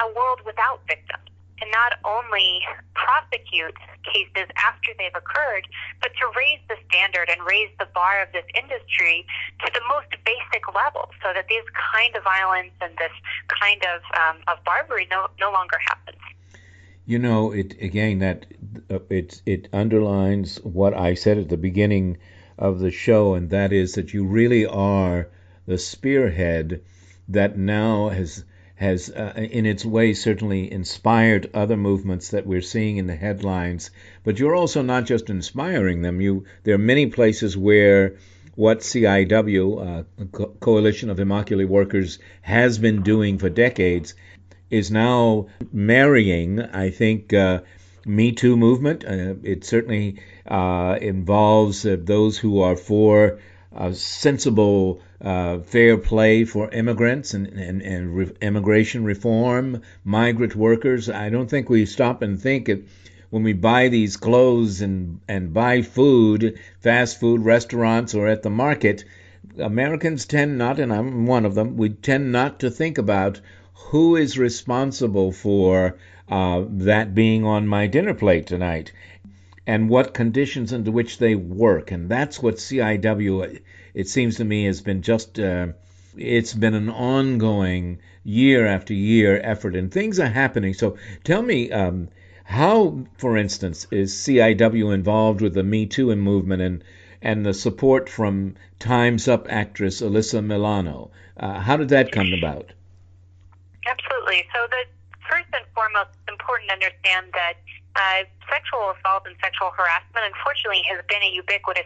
a 0.00 0.06
world 0.12 0.40
without 0.44 0.80
victims 0.86 1.24
to 1.60 1.64
not 1.70 1.94
only 2.04 2.60
prosecute 2.94 3.74
cases 4.02 4.50
after 4.58 4.90
they've 4.98 5.14
occurred, 5.14 5.66
but 6.02 6.10
to 6.18 6.26
raise 6.36 6.60
the 6.68 6.74
standard 6.90 7.30
and 7.30 7.40
raise 7.46 7.70
the 7.78 7.86
bar 7.94 8.22
of 8.22 8.28
this 8.32 8.44
industry 8.58 9.24
to 9.64 9.70
the 9.72 9.80
most 9.88 10.10
basic 10.26 10.66
level 10.74 11.08
so 11.22 11.32
that 11.32 11.46
this 11.48 11.64
kind 11.78 12.14
of 12.16 12.24
violence 12.24 12.74
and 12.82 12.92
this 12.98 13.14
kind 13.48 13.80
of, 13.86 14.02
um, 14.18 14.42
of 14.48 14.58
barbary 14.64 15.06
no, 15.10 15.30
no 15.38 15.52
longer 15.52 15.78
happens. 15.78 16.18
You 17.06 17.18
know, 17.18 17.52
it 17.52 17.74
again 17.82 18.20
that 18.20 18.46
uh, 18.90 19.00
it 19.10 19.42
it 19.44 19.68
underlines 19.74 20.56
what 20.64 20.94
I 20.94 21.12
said 21.12 21.36
at 21.36 21.50
the 21.50 21.58
beginning 21.58 22.16
of 22.58 22.78
the 22.78 22.90
show, 22.90 23.34
and 23.34 23.50
that 23.50 23.72
is 23.74 23.92
that 23.94 24.14
you 24.14 24.24
really 24.24 24.64
are 24.64 25.28
the 25.66 25.76
spearhead 25.76 26.80
that 27.28 27.58
now 27.58 28.08
has 28.08 28.44
has 28.76 29.10
uh, 29.10 29.34
in 29.36 29.66
its 29.66 29.84
way 29.84 30.14
certainly 30.14 30.72
inspired 30.72 31.50
other 31.52 31.76
movements 31.76 32.30
that 32.30 32.46
we're 32.46 32.60
seeing 32.60 32.96
in 32.96 33.06
the 33.06 33.16
headlines. 33.16 33.90
But 34.24 34.38
you're 34.38 34.54
also 34.56 34.80
not 34.80 35.04
just 35.04 35.28
inspiring 35.28 36.00
them. 36.00 36.22
You 36.22 36.44
there 36.62 36.74
are 36.74 36.78
many 36.78 37.06
places 37.06 37.56
where 37.56 38.16
what 38.56 38.80
CIW 38.80 40.00
uh, 40.00 40.24
Co- 40.32 40.56
Coalition 40.60 41.10
of 41.10 41.18
Immokalee 41.18 41.68
Workers 41.68 42.18
has 42.42 42.78
been 42.78 43.02
doing 43.02 43.36
for 43.38 43.50
decades 43.50 44.14
is 44.78 44.90
now 44.90 45.46
marrying 45.72 46.60
I 46.60 46.90
think 46.90 47.32
uh, 47.32 47.60
me 48.06 48.32
Too 48.32 48.56
movement 48.56 49.04
uh, 49.04 49.34
it 49.42 49.64
certainly 49.64 50.20
uh, 50.46 50.98
involves 51.00 51.86
uh, 51.86 51.96
those 51.98 52.38
who 52.38 52.60
are 52.60 52.76
for 52.76 53.38
sensible 53.92 55.00
uh, 55.20 55.58
fair 55.60 55.96
play 55.96 56.44
for 56.44 56.70
immigrants 56.70 57.34
and, 57.34 57.46
and, 57.48 57.82
and 57.82 58.16
re- 58.16 58.32
immigration 58.40 59.04
reform, 59.04 59.82
migrant 60.04 60.54
workers. 60.54 61.08
I 61.08 61.30
don't 61.30 61.48
think 61.48 61.68
we 61.68 61.86
stop 61.86 62.22
and 62.22 62.40
think 62.40 62.68
it, 62.68 62.86
when 63.30 63.42
we 63.42 63.52
buy 63.52 63.88
these 63.88 64.16
clothes 64.16 64.80
and, 64.80 65.20
and 65.26 65.52
buy 65.52 65.82
food, 65.82 66.58
fast 66.80 67.18
food 67.18 67.40
restaurants 67.40 68.14
or 68.14 68.28
at 68.28 68.42
the 68.42 68.50
market, 68.50 69.04
Americans 69.58 70.26
tend 70.26 70.58
not, 70.58 70.78
and 70.78 70.92
I'm 70.92 71.26
one 71.26 71.44
of 71.44 71.54
them, 71.54 71.76
we 71.76 71.88
tend 71.88 72.30
not 72.30 72.60
to 72.60 72.70
think 72.70 72.98
about 72.98 73.40
who 73.74 74.16
is 74.16 74.38
responsible 74.38 75.32
for 75.32 75.96
uh, 76.28 76.64
that 76.68 77.14
being 77.14 77.44
on 77.44 77.66
my 77.66 77.86
dinner 77.86 78.14
plate 78.14 78.46
tonight 78.46 78.92
and 79.66 79.88
what 79.88 80.14
conditions 80.14 80.72
under 80.72 80.90
which 80.90 81.18
they 81.18 81.34
work. 81.34 81.90
And 81.90 82.08
that's 82.08 82.42
what 82.42 82.56
CIW 82.56 83.60
it 83.94 84.08
seems 84.08 84.36
to 84.36 84.44
me 84.44 84.64
has 84.64 84.80
been 84.80 85.02
just 85.02 85.38
uh, 85.38 85.68
it's 86.16 86.52
been 86.52 86.74
an 86.74 86.90
ongoing 86.90 87.98
year 88.24 88.66
after 88.66 88.94
year 88.94 89.40
effort, 89.42 89.76
and 89.76 89.90
things 89.90 90.18
are 90.20 90.26
happening. 90.26 90.74
So 90.74 90.96
tell 91.22 91.42
me. 91.42 91.70
Um, 91.70 92.08
how, 92.46 93.06
for 93.16 93.38
instance, 93.38 93.86
is 93.90 94.12
CIW 94.12 94.92
involved 94.92 95.40
with 95.40 95.54
the 95.54 95.62
Me 95.62 95.86
Too 95.86 96.14
movement 96.14 96.60
and 96.60 96.84
and 97.22 97.44
the 97.44 97.54
support 97.54 98.10
from 98.10 98.56
Time's 98.78 99.28
Up 99.28 99.46
actress 99.48 100.02
Alyssa 100.02 100.44
Milano? 100.44 101.10
Uh, 101.38 101.58
how 101.58 101.78
did 101.78 101.88
that 101.88 102.12
come 102.12 102.34
about? 102.34 102.74
Absolutely. 104.24 104.48
So 104.56 104.66
the 104.72 104.84
first 105.28 105.48
and 105.52 105.64
foremost, 105.74 106.16
it's 106.16 106.32
important 106.32 106.72
to 106.72 106.80
understand 106.80 107.28
that 107.36 107.60
uh, 107.92 108.24
sexual 108.48 108.96
assault 108.96 109.28
and 109.28 109.36
sexual 109.44 109.68
harassment, 109.76 110.24
unfortunately, 110.32 110.80
has 110.88 111.04
been 111.12 111.20
a 111.20 111.28
ubiquitous 111.28 111.84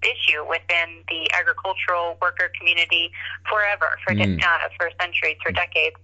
issue 0.00 0.44
within 0.48 1.04
the 1.08 1.28
agricultural 1.36 2.16
worker 2.20 2.52
community 2.56 3.12
forever, 3.48 4.00
for 4.00 4.16
mm. 4.16 4.40
uh, 4.40 4.68
for 4.80 4.88
centuries, 4.96 5.36
for 5.44 5.52
decades. 5.52 5.96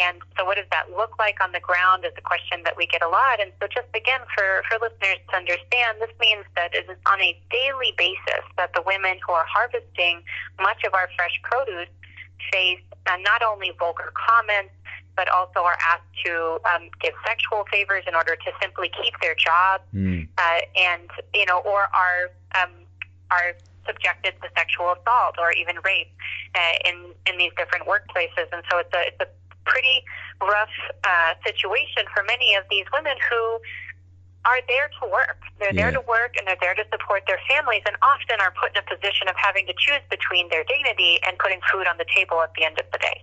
And 0.00 0.16
so, 0.36 0.48
what 0.48 0.56
does 0.56 0.68
that 0.72 0.88
look 0.96 1.20
like 1.20 1.44
on 1.44 1.52
the 1.52 1.60
ground? 1.60 2.08
Is 2.08 2.16
a 2.16 2.24
question 2.24 2.64
that 2.64 2.76
we 2.76 2.88
get 2.88 3.04
a 3.04 3.08
lot. 3.08 3.40
And 3.40 3.52
so, 3.60 3.68
just 3.68 3.88
again, 3.92 4.24
for 4.32 4.64
for 4.64 4.80
listeners 4.80 5.20
to 5.28 5.34
understand, 5.36 6.00
this 6.00 6.12
means 6.20 6.48
that 6.56 6.72
it 6.72 6.88
is 6.88 6.96
on 7.04 7.20
a 7.20 7.36
daily 7.52 7.92
basis 8.00 8.44
that 8.56 8.72
the 8.72 8.80
women 8.84 9.20
who 9.24 9.36
are 9.36 9.44
harvesting 9.44 10.24
much 10.56 10.84
of 10.88 10.96
our 10.96 11.08
fresh 11.16 11.36
produce 11.44 11.92
face 12.52 12.80
uh, 13.06 13.16
not 13.24 13.42
only 13.42 13.72
vulgar 13.78 14.12
comments 14.14 14.72
but 15.18 15.26
also 15.34 15.66
are 15.66 15.76
asked 15.82 16.14
to 16.24 16.62
um, 16.62 16.86
give 17.02 17.12
sexual 17.26 17.66
favors 17.72 18.04
in 18.06 18.14
order 18.14 18.36
to 18.38 18.50
simply 18.62 18.88
keep 19.02 19.12
their 19.20 19.34
job, 19.34 19.82
mm. 19.92 20.22
uh, 20.38 20.60
and 20.78 21.10
you 21.34 21.44
know, 21.44 21.58
or 21.66 21.90
are 21.90 22.30
um, 22.54 22.70
are 23.32 23.58
subjected 23.84 24.38
to 24.40 24.46
sexual 24.54 24.94
assault 24.94 25.34
or 25.42 25.50
even 25.50 25.74
rape 25.82 26.14
uh, 26.54 26.76
in 26.86 27.10
in 27.26 27.34
these 27.36 27.50
different 27.58 27.84
workplaces, 27.90 28.46
and 28.54 28.62
so 28.70 28.78
it's 28.78 28.94
a 28.94 29.02
it's 29.10 29.20
a 29.20 29.28
pretty 29.66 30.06
rough 30.40 30.76
uh, 31.02 31.34
situation 31.42 32.06
for 32.14 32.22
many 32.22 32.54
of 32.54 32.62
these 32.70 32.86
women 32.94 33.18
who 33.28 33.58
are 34.46 34.62
there 34.70 34.88
to 35.02 35.04
work. 35.10 35.42
They're 35.58 35.74
yeah. 35.74 35.90
there 35.90 35.98
to 35.98 36.04
work 36.06 36.38
and 36.38 36.46
they're 36.46 36.62
there 36.62 36.78
to 36.78 36.86
support 36.94 37.26
their 37.26 37.42
families, 37.50 37.82
and 37.90 37.98
often 38.06 38.38
are 38.38 38.54
put 38.54 38.70
in 38.70 38.78
a 38.78 38.86
position 38.86 39.26
of 39.26 39.34
having 39.34 39.66
to 39.66 39.74
choose 39.74 40.04
between 40.14 40.46
their 40.48 40.62
dignity 40.62 41.18
and 41.26 41.34
putting 41.42 41.58
food 41.74 41.90
on 41.90 41.98
the 41.98 42.06
table 42.14 42.38
at 42.38 42.54
the 42.54 42.62
end 42.62 42.78
of 42.78 42.86
the 42.94 43.02
day. 43.02 43.18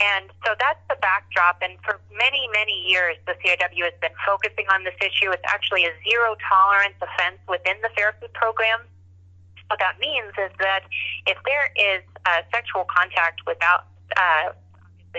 And 0.00 0.30
so 0.44 0.54
that's 0.58 0.80
the 0.88 0.96
backdrop. 1.00 1.60
And 1.60 1.76
for 1.84 2.00
many, 2.16 2.48
many 2.52 2.72
years, 2.88 3.16
the 3.26 3.34
CIW 3.44 3.84
has 3.84 3.96
been 4.00 4.16
focusing 4.24 4.66
on 4.72 4.84
this 4.84 4.96
issue. 5.00 5.30
It's 5.30 5.44
actually 5.46 5.84
a 5.84 5.92
zero 6.08 6.34
tolerance 6.48 6.96
offense 7.02 7.38
within 7.48 7.76
the 7.82 7.90
Fair 7.94 8.16
Food 8.20 8.32
Program. 8.32 8.80
What 9.68 9.78
that 9.78 10.00
means 10.00 10.32
is 10.36 10.52
that 10.58 10.84
if 11.26 11.38
there 11.44 11.70
is 11.76 12.02
uh, 12.26 12.42
sexual 12.52 12.84
contact 12.88 13.40
without 13.46 13.86
uh, 14.16 14.52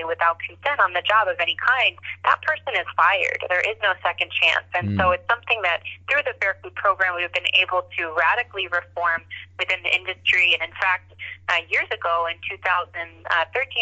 without 0.02 0.42
consent 0.42 0.82
on 0.82 0.98
the 0.98 1.06
job 1.06 1.30
of 1.30 1.38
any 1.38 1.54
kind, 1.62 1.94
that 2.26 2.42
person 2.42 2.74
is 2.74 2.90
fired. 2.98 3.38
There 3.46 3.62
is 3.62 3.78
no 3.86 3.94
second 4.02 4.34
chance. 4.34 4.66
And 4.74 4.94
mm. 4.94 4.98
so 4.98 5.14
it's 5.14 5.26
something 5.30 5.62
that 5.62 5.86
through 6.10 6.26
the 6.26 6.34
Fair 6.42 6.58
Food 6.66 6.74
Program, 6.74 7.14
we've 7.14 7.32
been 7.38 7.54
able 7.54 7.86
to 7.86 8.04
radically 8.18 8.66
reform 8.74 9.22
within 9.62 9.78
the 9.86 9.94
industry. 9.94 10.58
And 10.58 10.66
in 10.66 10.74
fact, 10.82 11.14
uh, 11.54 11.62
years 11.70 11.88
ago 11.94 12.26
in 12.26 12.42
2013 12.50 13.30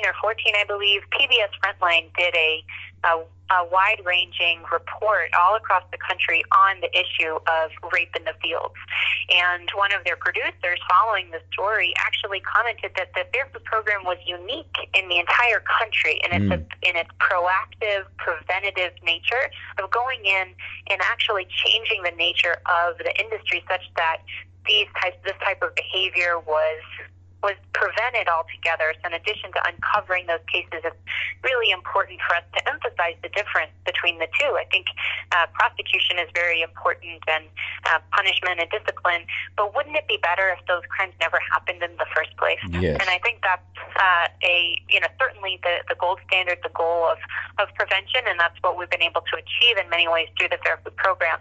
or 0.03 0.13
14, 0.19 0.59
I 0.59 0.67
believe, 0.67 1.07
PBS 1.15 1.55
Frontline 1.63 2.11
did 2.19 2.35
a 2.35 2.59
a, 3.03 3.22
a 3.51 3.65
wide 3.72 4.01
ranging 4.05 4.63
report 4.72 5.29
all 5.38 5.55
across 5.55 5.84
the 5.91 5.98
country 5.98 6.43
on 6.51 6.79
the 6.81 6.89
issue 6.93 7.36
of 7.48 7.72
rape 7.91 8.15
in 8.15 8.24
the 8.24 8.34
fields. 8.41 8.75
And 9.29 9.70
one 9.75 9.93
of 9.93 10.03
their 10.03 10.15
producers, 10.15 10.79
following 10.89 11.31
the 11.31 11.41
story, 11.51 11.93
actually 11.98 12.41
commented 12.41 12.91
that 12.96 13.10
the 13.13 13.25
Fair 13.34 13.50
Food 13.51 13.63
program 13.63 14.03
was 14.03 14.17
unique 14.25 14.75
in 14.93 15.10
the 15.10 15.20
entire 15.20 15.63
country 15.65 16.22
in 16.24 16.31
its, 16.31 16.63
mm. 16.63 16.89
in 16.89 16.96
its 16.96 17.10
proactive, 17.20 18.05
preventative 18.17 18.93
nature 19.03 19.50
of 19.81 19.89
going 19.91 20.24
in 20.25 20.53
and 20.89 21.01
actually 21.01 21.48
changing 21.50 22.03
the 22.03 22.12
nature 22.12 22.58
of 22.65 22.98
the 22.98 23.13
industry 23.20 23.63
such 23.70 23.84
that 23.96 24.22
these 24.67 24.88
types, 25.01 25.17
this 25.24 25.36
type 25.43 25.62
of 25.63 25.74
behavior 25.75 26.39
was 26.39 26.81
was 27.43 27.57
prevented 27.74 28.29
altogether. 28.29 28.93
So, 29.01 29.10
in 29.10 29.13
addition 29.13 29.51
to 29.53 29.60
uncovering 29.65 30.27
those 30.27 30.45
cases, 30.45 30.86
it's 30.86 31.01
really 31.43 31.74
important 31.74 32.21
for 32.21 32.38
us 32.38 32.45
to 32.53 32.62
emphasize 32.69 33.17
the 33.25 33.29
difference 33.33 33.74
between 33.86 34.19
the 34.19 34.29
two. 34.38 34.53
I 34.53 34.65
think 34.69 34.86
uh, 35.33 35.50
prosecution 35.53 36.21
is 36.21 36.29
very 36.33 36.62
important 36.62 37.21
and 37.27 37.45
uh, 37.89 38.00
punishment 38.13 38.62
and 38.62 38.69
discipline, 38.69 39.25
but 39.57 39.74
wouldn't 39.74 39.95
it 39.95 40.07
be 40.07 40.21
better 40.21 40.53
if 40.53 40.62
those 40.67 40.86
crimes 40.89 41.13
never 41.19 41.41
happened 41.51 41.81
in 41.81 41.91
the 41.98 42.10
first 42.13 42.36
place? 42.38 42.62
Yes. 42.69 43.01
And 43.01 43.10
I 43.10 43.17
think 43.25 43.41
that's 43.41 43.74
uh, 43.98 44.27
a 44.45 44.77
you 44.89 45.00
know 45.00 45.10
certainly 45.17 45.60
the 45.63 45.81
the 45.89 45.98
gold 45.98 46.19
standard, 46.29 46.60
the 46.63 46.74
goal 46.74 47.10
of 47.10 47.17
of 47.57 47.74
prevention, 47.75 48.21
and 48.29 48.39
that's 48.39 48.57
what 48.62 48.77
we've 48.77 48.89
been 48.89 49.01
able 49.05 49.21
to 49.21 49.36
achieve 49.38 49.77
in 49.77 49.89
many 49.89 50.07
ways 50.07 50.29
through 50.38 50.50
the 50.50 50.62
Fair 50.63 50.77
Food 50.83 50.95
program. 50.98 51.39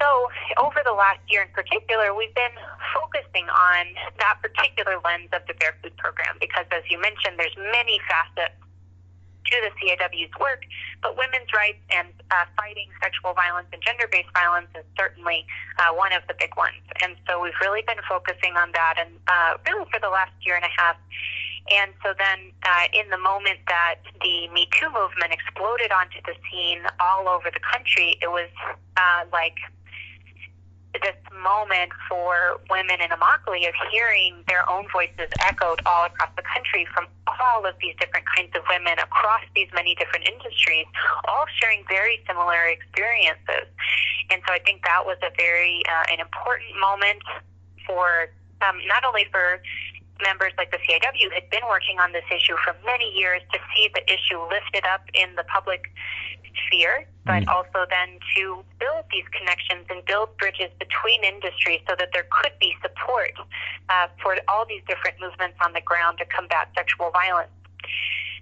So, 0.00 0.28
over 0.58 0.82
the 0.84 0.92
last 0.92 1.20
year 1.28 1.42
in 1.42 1.52
particular, 1.52 2.14
we've 2.14 2.34
been 2.34 2.56
focusing 2.94 3.46
on 3.48 3.86
that 4.18 4.42
particular 4.42 4.98
lens 5.04 5.30
of 5.32 5.46
the 5.46 5.54
Fair 5.54 5.76
Food 5.82 5.96
Program 5.96 6.36
because, 6.40 6.66
as 6.72 6.82
you 6.90 7.00
mentioned, 7.00 7.38
there's 7.38 7.56
many 7.56 8.00
facets 8.08 8.58
to 9.44 9.56
the 9.60 9.70
CIW's 9.76 10.32
work, 10.40 10.64
but 11.02 11.16
women's 11.16 11.52
rights 11.52 11.80
and 11.90 12.08
uh, 12.30 12.44
fighting 12.56 12.88
sexual 13.02 13.34
violence 13.34 13.68
and 13.72 13.82
gender 13.82 14.08
based 14.10 14.32
violence 14.32 14.68
is 14.74 14.84
certainly 14.96 15.46
uh, 15.78 15.92
one 15.92 16.12
of 16.12 16.22
the 16.28 16.34
big 16.38 16.56
ones. 16.56 16.80
And 17.02 17.16
so 17.28 17.40
we've 17.40 17.56
really 17.60 17.82
been 17.86 18.00
focusing 18.08 18.56
on 18.56 18.72
that 18.72 18.96
and 18.98 19.12
uh, 19.28 19.60
really 19.68 19.84
for 19.92 20.00
the 20.00 20.08
last 20.08 20.32
year 20.42 20.56
and 20.56 20.64
a 20.64 20.74
half. 20.80 20.96
And 21.70 21.92
so 22.04 22.12
then, 22.18 22.52
uh, 22.64 22.92
in 22.92 23.08
the 23.08 23.16
moment 23.16 23.58
that 23.68 23.96
the 24.20 24.48
Me 24.52 24.68
Too 24.76 24.88
movement 24.92 25.32
exploded 25.32 25.92
onto 25.92 26.20
the 26.26 26.36
scene 26.44 26.84
all 27.00 27.28
over 27.28 27.48
the 27.48 27.60
country, 27.60 28.16
it 28.20 28.28
was 28.28 28.52
uh, 28.96 29.24
like 29.32 29.56
this 31.02 31.16
moment 31.42 31.90
for 32.08 32.60
women 32.70 33.00
in 33.00 33.10
Immokalee 33.10 33.68
of 33.68 33.74
hearing 33.90 34.44
their 34.48 34.68
own 34.70 34.86
voices 34.92 35.28
echoed 35.40 35.82
all 35.86 36.06
across 36.06 36.30
the 36.36 36.42
country 36.42 36.86
from 36.94 37.06
all 37.40 37.66
of 37.66 37.74
these 37.82 37.94
different 37.98 38.24
kinds 38.34 38.54
of 38.54 38.62
women 38.70 38.98
across 38.98 39.42
these 39.54 39.68
many 39.74 39.94
different 39.96 40.28
industries, 40.28 40.86
all 41.26 41.44
sharing 41.60 41.84
very 41.88 42.20
similar 42.26 42.66
experiences. 42.68 43.66
And 44.30 44.40
so 44.46 44.54
I 44.54 44.58
think 44.60 44.82
that 44.84 45.04
was 45.04 45.18
a 45.22 45.30
very 45.36 45.82
uh, 45.88 46.12
an 46.12 46.20
important 46.20 46.78
moment 46.80 47.22
for 47.86 48.30
um, 48.62 48.80
not 48.86 49.04
only 49.04 49.26
for 49.30 49.60
members 50.24 50.52
like 50.56 50.72
the 50.72 50.80
CIW 50.80 51.28
had 51.32 51.48
been 51.50 51.62
working 51.68 52.00
on 52.00 52.12
this 52.12 52.24
issue 52.32 52.56
for 52.64 52.74
many 52.84 53.12
years 53.12 53.42
to 53.52 53.58
see 53.76 53.92
the 53.92 54.02
issue 54.08 54.40
lifted 54.48 54.84
up 54.88 55.04
in 55.12 55.36
the 55.36 55.44
public 55.44 55.92
sphere, 56.66 57.06
but 57.24 57.44
mm. 57.44 57.48
also 57.48 57.84
then 57.90 58.18
to 58.36 58.64
build 58.80 59.04
these 59.12 59.26
connections 59.36 59.84
and 59.90 60.04
build 60.04 60.36
bridges 60.38 60.70
between 60.78 61.22
industries 61.24 61.80
so 61.88 61.94
that 61.98 62.10
there 62.12 62.26
could 62.30 62.52
be 62.60 62.72
support 62.80 63.32
uh, 63.88 64.08
for 64.22 64.36
all 64.48 64.64
these 64.66 64.82
different 64.88 65.18
movements 65.20 65.56
on 65.64 65.72
the 65.72 65.80
ground 65.80 66.18
to 66.18 66.24
combat 66.26 66.70
sexual 66.74 67.10
violence. 67.10 67.50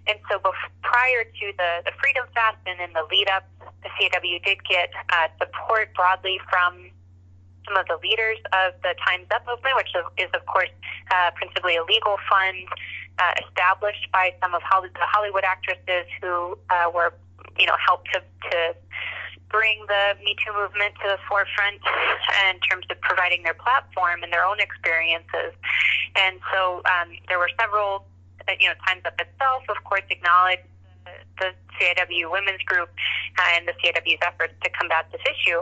And 0.07 0.19
so 0.29 0.39
before, 0.39 0.73
prior 0.83 1.25
to 1.25 1.47
the, 1.57 1.71
the 1.87 1.93
Freedom 2.03 2.27
Fast 2.35 2.59
and 2.67 2.81
in 2.81 2.93
the 2.93 3.07
lead 3.11 3.29
up, 3.31 3.47
the 3.83 3.91
CIW 3.95 4.45
did 4.45 4.59
get 4.67 4.91
uh, 5.11 5.29
support 5.39 5.95
broadly 5.95 6.41
from 6.51 6.91
some 7.67 7.77
of 7.77 7.87
the 7.87 7.99
leaders 8.03 8.39
of 8.53 8.75
the 8.83 8.95
Time's 9.07 9.27
Up 9.35 9.47
movement, 9.47 9.77
which 9.77 9.93
is, 10.19 10.31
of 10.35 10.45
course, 10.47 10.73
uh, 11.11 11.31
principally 11.35 11.77
a 11.77 11.85
legal 11.85 12.17
fund 12.31 12.67
uh, 13.19 13.33
established 13.45 14.11
by 14.13 14.35
some 14.43 14.55
of 14.55 14.63
Hollywood, 14.63 14.95
the 14.95 15.09
Hollywood 15.09 15.45
actresses 15.45 16.07
who 16.21 16.59
uh, 16.71 16.91
were, 16.93 17.15
you 17.59 17.67
know, 17.67 17.77
helped 17.79 18.09
to, 18.13 18.21
to 18.51 18.75
bring 19.51 19.85
the 19.87 20.17
Me 20.25 20.35
Too 20.41 20.53
movement 20.57 20.95
to 21.05 21.07
the 21.13 21.21
forefront 21.29 21.81
in 22.49 22.59
terms 22.61 22.87
of 22.91 22.99
providing 23.01 23.43
their 23.43 23.55
platform 23.55 24.23
and 24.23 24.33
their 24.33 24.45
own 24.45 24.61
experiences. 24.61 25.53
And 26.17 26.41
so 26.53 26.83
um, 26.89 27.13
there 27.29 27.39
were 27.39 27.51
several, 27.61 28.09
uh, 28.49 28.53
you 28.59 28.69
know, 28.69 28.75
Time's 28.89 29.05
Up 29.05 29.21
itself, 29.21 29.63
of 29.69 29.79
course, 29.85 30.09
acknowledged 30.11 30.65
the 31.43 31.51
CIW 31.81 32.31
Women's 32.31 32.63
Group 32.63 32.89
uh, 33.39 33.59
and 33.59 33.67
the 33.67 33.75
CIW's 33.83 34.23
efforts 34.23 34.55
to 34.63 34.71
combat 34.71 35.11
this 35.11 35.23
issue. 35.27 35.59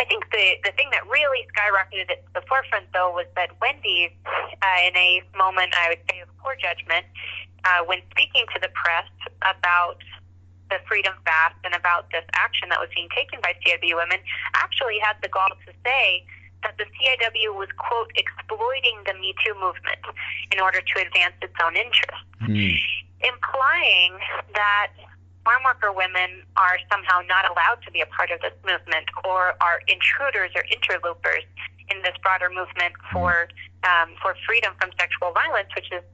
I 0.00 0.04
think 0.04 0.26
the, 0.34 0.58
the 0.66 0.72
thing 0.74 0.90
that 0.90 1.06
really 1.06 1.46
skyrocketed 1.54 2.10
it 2.10 2.26
to 2.26 2.40
the 2.40 2.44
forefront, 2.50 2.90
though, 2.92 3.14
was 3.14 3.26
that 3.36 3.54
Wendy, 3.62 4.10
uh, 4.26 4.78
in 4.82 4.96
a 4.96 5.22
moment, 5.38 5.70
I 5.78 5.94
would 5.94 6.02
say, 6.10 6.20
of 6.20 6.28
poor 6.42 6.58
judgment, 6.58 7.06
uh, 7.62 7.86
when 7.86 8.02
speaking 8.10 8.44
to 8.54 8.58
the 8.58 8.72
press 8.74 9.06
about 9.46 10.02
the 10.70 10.82
Freedom 10.86 11.14
Fast 11.24 11.58
and 11.62 11.74
about 11.74 12.10
this 12.10 12.24
action 12.34 12.70
that 12.70 12.78
was 12.78 12.90
being 12.94 13.10
taken 13.14 13.38
by 13.42 13.54
CIW 13.62 13.94
women, 13.94 14.18
actually 14.54 14.98
had 15.02 15.14
the 15.22 15.28
gall 15.28 15.50
to 15.50 15.72
say 15.86 16.26
that 16.62 16.74
the 16.78 16.84
CIW 16.98 17.54
was, 17.54 17.68
quote, 17.78 18.10
exploiting 18.16 18.98
the 19.06 19.14
Me 19.14 19.34
Too 19.44 19.54
movement 19.54 20.02
in 20.52 20.60
order 20.60 20.80
to 20.80 20.94
advance 21.00 21.34
its 21.42 21.54
own 21.62 21.76
interests. 21.76 22.26
Mm 22.42 22.74
implying 23.20 24.16
that 24.54 24.92
farm 25.44 25.62
worker 25.64 25.92
women 25.92 26.42
are 26.56 26.78
somehow 26.90 27.20
not 27.26 27.48
allowed 27.50 27.80
to 27.84 27.90
be 27.90 28.00
a 28.00 28.06
part 28.06 28.30
of 28.30 28.40
this 28.40 28.54
movement 28.64 29.06
or 29.24 29.54
are 29.60 29.80
intruders 29.88 30.50
or 30.54 30.64
interlopers 30.68 31.44
in 31.90 32.02
this 32.02 32.14
broader 32.22 32.48
movement 32.48 32.94
for 33.12 33.48
um, 33.82 34.12
for 34.20 34.36
freedom 34.46 34.74
from 34.78 34.90
sexual 35.00 35.32
violence, 35.32 35.68
which 35.74 35.90
is 35.90 36.04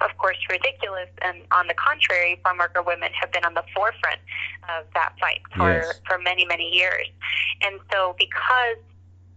of 0.00 0.10
course 0.18 0.36
ridiculous. 0.50 1.08
And 1.22 1.42
on 1.52 1.66
the 1.68 1.74
contrary, 1.74 2.40
farm 2.42 2.58
worker 2.58 2.82
women 2.82 3.12
have 3.20 3.32
been 3.32 3.44
on 3.44 3.54
the 3.54 3.64
forefront 3.74 4.20
of 4.68 4.84
that 4.94 5.14
fight 5.20 5.40
for 5.56 5.70
yes. 5.70 6.00
for 6.06 6.18
many 6.18 6.44
many 6.44 6.68
years. 6.68 7.06
And 7.62 7.78
so 7.90 8.14
because 8.18 8.82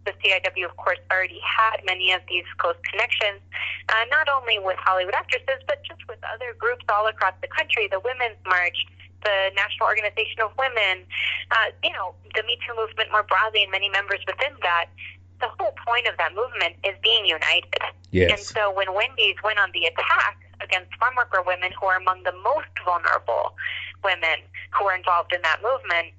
the 0.06 0.14
CIW, 0.22 0.66
of 0.66 0.78
course, 0.78 1.00
already 1.12 1.42
had 1.42 1.82
many 1.84 2.14
of 2.14 2.22
these 2.30 2.46
close 2.58 2.78
connections, 2.86 3.42
uh, 3.90 4.06
not 4.10 4.30
only 4.30 4.60
with 4.60 4.78
Hollywood 4.78 5.16
actresses, 5.16 5.66
but 5.68 5.82
just 5.84 6.00
with 6.08 6.20
other 6.24 6.54
groups 6.58 6.86
all 6.90 7.08
across 7.08 7.34
the 7.42 7.50
country. 7.50 7.90
The 7.90 8.00
Women's 8.00 8.38
March, 8.46 8.78
the 9.26 9.52
National 9.58 9.90
Organization 9.90 10.40
of 10.46 10.54
Women, 10.56 11.04
uh, 11.52 11.74
you 11.84 11.92
know, 11.92 12.14
the 12.38 12.44
Me 12.46 12.58
Too 12.64 12.78
movement 12.78 13.12
more 13.12 13.26
broadly, 13.26 13.64
and 13.66 13.72
many 13.72 13.90
members 13.90 14.22
within 14.30 14.54
that. 14.62 14.88
The 15.42 15.52
whole 15.60 15.76
point 15.86 16.08
of 16.08 16.16
that 16.16 16.32
movement 16.32 16.80
is 16.88 16.96
being 17.04 17.26
united. 17.26 17.84
Yes. 18.12 18.32
And 18.32 18.40
so 18.40 18.72
when 18.72 18.94
Wendy's 18.94 19.36
went 19.44 19.60
on 19.60 19.70
the 19.76 19.84
attack 19.92 20.40
against 20.64 20.96
farm 20.96 21.16
worker 21.18 21.44
women, 21.46 21.76
who 21.76 21.88
are 21.92 21.98
among 21.98 22.24
the 22.24 22.32
most 22.40 22.72
vulnerable 22.86 23.52
women 24.00 24.40
who 24.72 24.86
are 24.88 24.96
involved 24.96 25.34
in 25.34 25.42
that 25.42 25.60
movement, 25.60 26.16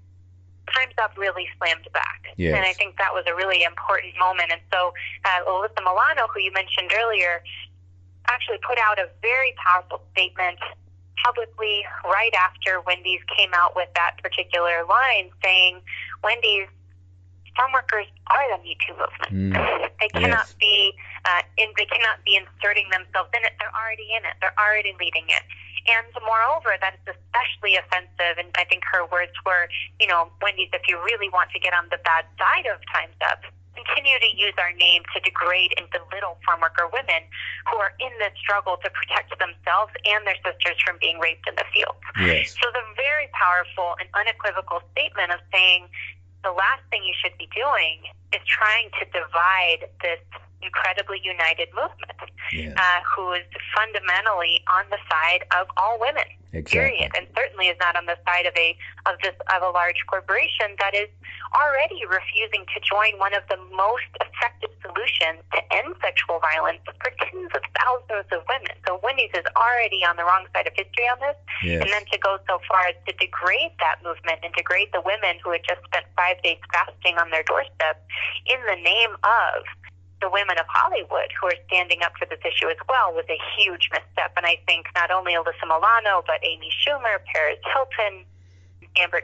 Time's 0.74 0.98
Up 1.00 1.16
really 1.16 1.48
slammed 1.56 1.88
back. 1.94 2.28
Yes. 2.36 2.54
And 2.56 2.66
I 2.66 2.74
think 2.74 2.98
that 2.98 3.14
was 3.14 3.24
a 3.26 3.34
really 3.34 3.62
important 3.62 4.12
moment. 4.18 4.52
And 4.52 4.60
so 4.68 4.92
uh, 5.24 5.48
Alyssa 5.48 5.80
Milano, 5.80 6.28
who 6.34 6.40
you 6.40 6.52
mentioned 6.52 6.92
earlier, 6.92 7.40
actually 8.28 8.58
put 8.66 8.76
out 8.82 8.98
a 8.98 9.08
very 9.22 9.54
powerful 9.56 10.02
statement 10.12 10.58
publicly 11.24 11.84
right 12.04 12.34
after 12.34 12.80
Wendy's 12.86 13.20
came 13.36 13.50
out 13.54 13.74
with 13.74 13.88
that 13.94 14.16
particular 14.22 14.84
line 14.88 15.30
saying, 15.42 15.80
Wendy's 16.22 16.68
farm 17.56 17.72
workers 17.72 18.06
are 18.28 18.44
the 18.56 18.62
Me 18.62 18.76
Too 18.84 18.94
movement. 18.94 19.32
Mm, 19.32 19.90
they 20.00 20.08
cannot 20.08 20.46
yes. 20.46 20.56
be 20.60 20.92
uh, 21.24 21.42
in, 21.56 21.72
they 21.76 21.86
cannot 21.86 22.20
be 22.24 22.36
inserting 22.36 22.86
themselves 22.92 23.30
in 23.32 23.42
it. 23.44 23.56
They're 23.58 23.72
already 23.72 24.12
in 24.12 24.22
it. 24.28 24.36
They're 24.40 24.56
already 24.60 24.94
leading 25.00 25.24
it. 25.28 25.42
And 25.86 26.10
moreover, 26.26 26.74
that 26.82 26.98
is 26.98 27.14
especially 27.14 27.78
offensive. 27.78 28.36
And 28.42 28.50
I 28.58 28.64
think 28.66 28.82
her 28.90 29.06
words 29.06 29.32
were, 29.46 29.70
you 30.00 30.06
know, 30.06 30.28
Wendy's, 30.42 30.70
if 30.74 30.82
you 30.88 30.98
really 30.98 31.30
want 31.30 31.50
to 31.54 31.58
get 31.58 31.72
on 31.72 31.86
the 31.90 31.98
bad 32.02 32.26
side 32.36 32.66
of 32.66 32.82
Time's 32.90 33.16
Up, 33.22 33.40
continue 33.76 34.18
to 34.18 34.30
use 34.32 34.56
our 34.58 34.72
name 34.74 35.04
to 35.12 35.20
degrade 35.20 35.76
and 35.76 35.86
belittle 35.92 36.40
farm 36.42 36.64
worker 36.64 36.88
women 36.90 37.22
who 37.68 37.76
are 37.76 37.92
in 38.00 38.10
this 38.18 38.32
struggle 38.40 38.80
to 38.80 38.88
protect 38.90 39.30
themselves 39.38 39.92
and 40.08 40.24
their 40.26 40.40
sisters 40.40 40.80
from 40.80 40.96
being 40.98 41.20
raped 41.20 41.44
in 41.46 41.54
the 41.54 41.68
field. 41.70 41.96
Yes. 42.18 42.56
So 42.56 42.72
the 42.72 42.84
very 42.96 43.28
powerful 43.36 43.94
and 44.00 44.08
unequivocal 44.16 44.80
statement 44.96 45.30
of 45.30 45.40
saying 45.52 45.86
the 46.42 46.52
last 46.52 46.82
thing 46.90 47.04
you 47.04 47.14
should 47.20 47.36
be 47.38 47.48
doing 47.52 48.08
is 48.32 48.42
trying 48.46 48.90
to 48.98 49.04
divide 49.12 49.88
this 50.02 50.20
incredibly 50.62 51.20
united 51.22 51.68
movement 51.74 52.18
yes. 52.52 52.74
uh, 52.76 53.00
who 53.04 53.32
is 53.32 53.44
fundamentally 53.74 54.62
on 54.72 54.84
the 54.90 54.98
side 55.10 55.44
of 55.58 55.66
all 55.76 55.98
women. 56.00 56.24
Exactly. 56.52 57.04
Period, 57.04 57.12
and 57.18 57.26
certainly 57.36 57.68
is 57.68 57.76
not 57.80 57.96
on 57.96 58.06
the 58.06 58.16
side 58.24 58.46
of 58.46 58.54
a 58.56 58.72
of 59.04 59.20
this 59.20 59.36
of 59.52 59.60
a 59.60 59.70
large 59.76 60.00
corporation 60.08 60.72
that 60.80 60.94
is 60.94 61.10
already 61.52 62.00
refusing 62.08 62.64
to 62.72 62.80
join 62.80 63.12
one 63.20 63.34
of 63.34 63.44
the 63.52 63.60
most 63.76 64.08
effective 64.24 64.72
solutions 64.80 65.44
to 65.52 65.60
end 65.68 65.92
sexual 66.00 66.40
violence 66.40 66.80
for 66.86 67.12
tens 67.20 67.52
of 67.52 67.60
thousands 67.76 68.30
of 68.32 68.40
women. 68.48 68.72
So 68.88 68.96
Wendy's 69.04 69.34
is 69.36 69.44
already 69.52 70.00
on 70.06 70.16
the 70.16 70.24
wrong 70.24 70.48
side 70.56 70.64
of 70.64 70.72
history 70.72 71.04
on 71.12 71.20
this, 71.20 71.36
yes. 71.60 71.82
and 71.84 71.92
then 71.92 72.08
to 72.08 72.16
go 72.24 72.40
so 72.48 72.56
far 72.64 72.88
as 72.88 72.96
to 73.04 73.12
degrade 73.20 73.76
that 73.84 74.00
movement 74.00 74.40
and 74.40 74.54
degrade 74.56 74.88
the 74.96 75.04
women 75.04 75.36
who 75.44 75.52
had 75.52 75.66
just 75.66 75.84
spent 75.84 76.08
five 76.16 76.40
days 76.40 76.62
fasting 76.72 77.20
on 77.20 77.28
their 77.28 77.44
doorstep 77.44 78.00
in 78.46 78.60
the 78.66 78.78
name 78.82 79.12
of 79.22 79.64
the 80.20 80.30
women 80.30 80.56
of 80.58 80.64
Hollywood 80.68 81.28
who 81.36 81.48
are 81.48 81.60
standing 81.68 82.00
up 82.02 82.12
for 82.18 82.24
this 82.24 82.40
issue 82.40 82.68
as 82.68 82.80
well 82.88 83.12
was 83.12 83.28
a 83.28 83.36
huge 83.56 83.90
misstep. 83.92 84.32
And 84.36 84.46
I 84.46 84.56
think 84.64 84.86
not 84.94 85.10
only 85.10 85.34
Alyssa 85.34 85.68
Milano, 85.68 86.24
but 86.26 86.40
Amy 86.42 86.72
Schumer, 86.72 87.20
Paris 87.32 87.60
Hilton, 87.68 88.24
Amber 88.96 89.20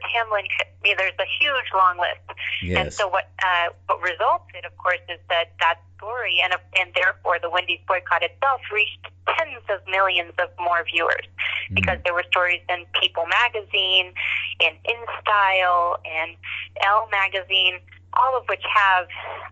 mean, 0.83 0.97
there's 0.99 1.17
a 1.19 1.31
huge 1.41 1.71
long 1.75 1.99
list. 1.99 2.27
Yes. 2.63 2.79
And 2.79 2.93
so 2.93 3.09
what 3.09 3.31
uh, 3.39 3.71
what 3.87 4.03
resulted, 4.03 4.65
of 4.67 4.77
course, 4.77 5.03
is 5.09 5.19
that 5.29 5.55
that 5.61 5.81
story 5.97 6.43
and 6.43 6.53
and 6.79 6.93
therefore 6.95 7.39
the 7.41 7.51
Wendy's 7.51 7.81
boycott 7.87 8.23
itself 8.23 8.61
reached 8.73 9.07
tens 9.27 9.63
of 9.71 9.81
millions 9.89 10.33
of 10.39 10.51
more 10.59 10.85
viewers 10.85 11.27
mm. 11.71 11.75
because 11.75 11.99
there 12.05 12.15
were 12.15 12.25
stories 12.31 12.61
in 12.69 12.85
People 13.01 13.25
magazine, 13.27 14.13
in 14.61 14.73
InStyle, 14.85 15.99
and 16.05 16.37
Elle 16.83 17.09
magazine 17.11 17.79
all 18.15 18.37
of 18.37 18.45
which 18.49 18.63
have, 18.75 19.07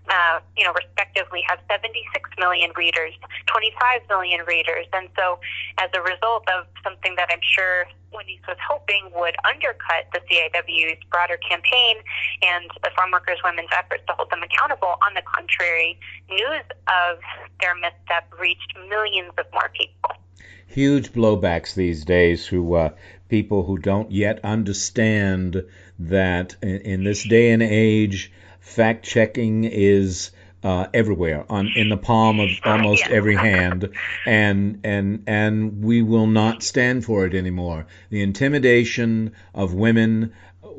uh, 0.09 0.41
you 0.57 0.65
know, 0.65 0.73
respectively 0.73 1.43
have 1.49 1.59
76 1.69 2.31
million 2.39 2.71
readers, 2.77 3.15
25 3.47 4.03
million 4.09 4.41
readers. 4.47 4.87
And 4.93 5.09
so, 5.17 5.39
as 5.79 5.91
a 5.95 6.03
result 6.03 6.49
of 6.49 6.67
something 6.83 7.15
that 7.17 7.29
I'm 7.33 7.41
sure 7.43 7.87
Wendy's 8.13 8.41
was 8.47 8.57
hoping 8.67 9.11
would 9.15 9.37
undercut 9.45 10.11
the 10.13 10.21
CIW's 10.29 10.99
broader 11.11 11.39
campaign 11.39 11.97
and 12.43 12.71
the 12.83 12.91
farm 12.97 13.13
workers 13.13 13.39
women's 13.45 13.71
efforts 13.77 14.03
to 14.09 14.15
hold 14.15 14.31
them 14.31 14.43
accountable, 14.43 14.97
on 15.03 15.15
the 15.15 15.23
contrary, 15.23 15.99
news 16.29 16.65
of 16.89 17.19
their 17.61 17.75
misstep 17.75 18.33
reached 18.39 18.75
millions 18.89 19.33
of 19.39 19.47
more 19.53 19.71
people. 19.75 20.11
Huge 20.67 21.13
blowbacks 21.13 21.75
these 21.75 22.05
days 22.05 22.47
who 22.47 22.75
uh, 22.75 22.91
people 23.29 23.65
who 23.65 23.79
don't 23.79 24.13
yet 24.13 24.41
understand 24.45 25.65
that 25.99 26.57
in, 26.63 26.81
in 26.81 27.05
this 27.05 27.25
day 27.25 27.51
and 27.51 27.63
age, 27.63 28.33
fact 28.71 29.05
checking 29.05 29.65
is 29.65 30.31
uh, 30.63 30.87
everywhere 30.93 31.45
on 31.49 31.71
in 31.75 31.89
the 31.89 31.97
palm 31.97 32.39
of 32.39 32.51
almost 32.65 33.07
every 33.09 33.37
hand. 33.51 33.91
And 34.27 34.81
and 34.85 35.25
and 35.27 35.83
we 35.83 36.03
will 36.03 36.27
not 36.27 36.63
stand 36.63 37.05
for 37.05 37.27
it 37.27 37.35
anymore. 37.35 37.87
The 38.11 38.23
intimidation 38.23 39.33
of 39.55 39.75
women 39.75 40.33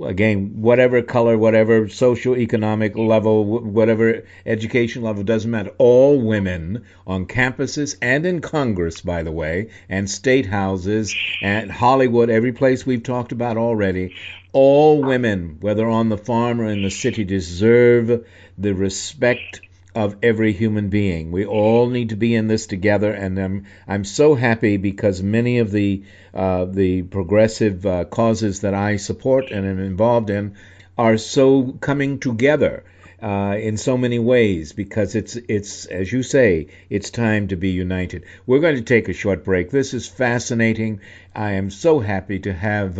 again 0.05 0.61
whatever 0.61 1.01
color 1.01 1.37
whatever 1.37 1.87
social 1.87 2.35
economic 2.37 2.97
level 2.97 3.45
whatever 3.45 4.23
education 4.45 5.01
level 5.03 5.23
doesn't 5.23 5.51
matter. 5.51 5.71
All 5.77 6.19
women 6.19 6.85
on 7.05 7.25
campuses 7.25 7.97
and 8.01 8.25
in 8.25 8.41
congress 8.41 9.01
by 9.01 9.23
the 9.23 9.31
way 9.31 9.69
and 9.89 10.09
state 10.09 10.45
houses 10.45 11.15
and 11.41 11.71
hollywood 11.71 12.29
every 12.29 12.51
place 12.53 12.85
we've 12.85 13.03
talked 13.03 13.31
about 13.31 13.57
already 13.57 14.15
all 14.53 15.01
women, 15.01 15.57
whether 15.61 15.87
on 15.87 16.09
the 16.09 16.17
farm 16.17 16.59
or 16.59 16.65
in 16.65 16.83
the 16.83 16.91
city, 16.91 17.23
deserve 17.23 18.25
the 18.57 18.73
respect 18.73 19.61
of 19.93 20.15
every 20.23 20.53
human 20.53 20.89
being. 20.89 21.31
We 21.31 21.45
all 21.45 21.89
need 21.89 22.09
to 22.09 22.15
be 22.15 22.33
in 22.33 22.47
this 22.47 22.65
together, 22.67 23.11
and 23.11 23.37
I'm 23.37 23.65
I'm 23.87 24.05
so 24.05 24.35
happy 24.35 24.77
because 24.77 25.21
many 25.21 25.59
of 25.59 25.71
the 25.71 26.03
uh, 26.33 26.65
the 26.65 27.01
progressive 27.03 27.85
uh, 27.85 28.05
causes 28.05 28.61
that 28.61 28.73
I 28.73 28.95
support 28.95 29.51
and 29.51 29.65
am 29.65 29.79
involved 29.79 30.29
in 30.29 30.55
are 30.97 31.17
so 31.17 31.77
coming 31.81 32.19
together. 32.19 32.83
Uh, 33.21 33.55
in 33.61 33.77
so 33.77 33.95
many 33.99 34.17
ways, 34.17 34.73
because 34.73 35.13
it's 35.13 35.35
it's 35.47 35.85
as 35.85 36.11
you 36.11 36.23
say, 36.23 36.65
it's 36.89 37.11
time 37.11 37.47
to 37.49 37.55
be 37.55 37.69
united. 37.69 38.23
We're 38.47 38.61
going 38.61 38.77
to 38.77 38.81
take 38.81 39.09
a 39.09 39.13
short 39.13 39.43
break. 39.43 39.69
This 39.69 39.93
is 39.93 40.07
fascinating. 40.07 41.01
I 41.35 41.51
am 41.51 41.69
so 41.69 41.99
happy 41.99 42.39
to 42.39 42.51
have 42.51 42.97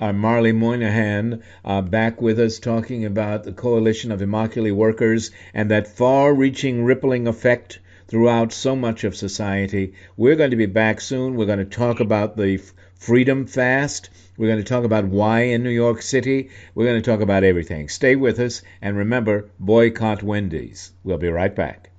uh, 0.00 0.14
Marley 0.14 0.52
Moynahan 0.52 1.42
uh, 1.62 1.82
back 1.82 2.22
with 2.22 2.40
us 2.40 2.58
talking 2.58 3.04
about 3.04 3.44
the 3.44 3.52
Coalition 3.52 4.10
of 4.10 4.20
Immokalee 4.20 4.72
Workers 4.72 5.30
and 5.52 5.70
that 5.70 5.86
far 5.86 6.32
reaching 6.32 6.84
rippling 6.84 7.28
effect 7.28 7.78
throughout 8.08 8.52
so 8.52 8.74
much 8.74 9.04
of 9.04 9.14
society. 9.14 9.92
We're 10.16 10.36
going 10.36 10.52
to 10.52 10.56
be 10.56 10.66
back 10.66 11.00
soon. 11.02 11.36
We're 11.36 11.46
going 11.46 11.58
to 11.58 11.64
talk 11.64 12.00
about 12.00 12.36
the 12.36 12.62
Freedom 12.94 13.46
Fast. 13.46 14.08
We're 14.38 14.48
going 14.48 14.58
to 14.58 14.64
talk 14.64 14.84
about 14.84 15.04
why 15.04 15.42
in 15.42 15.62
New 15.62 15.70
York 15.70 16.00
City. 16.00 16.48
We're 16.74 16.86
going 16.86 17.02
to 17.02 17.10
talk 17.10 17.20
about 17.20 17.44
everything. 17.44 17.90
Stay 17.90 18.16
with 18.16 18.40
us 18.40 18.62
and 18.80 18.96
remember 18.96 19.50
boycott 19.58 20.22
Wendy's. 20.22 20.92
We'll 21.04 21.18
be 21.18 21.28
right 21.28 21.54
back. 21.54 21.90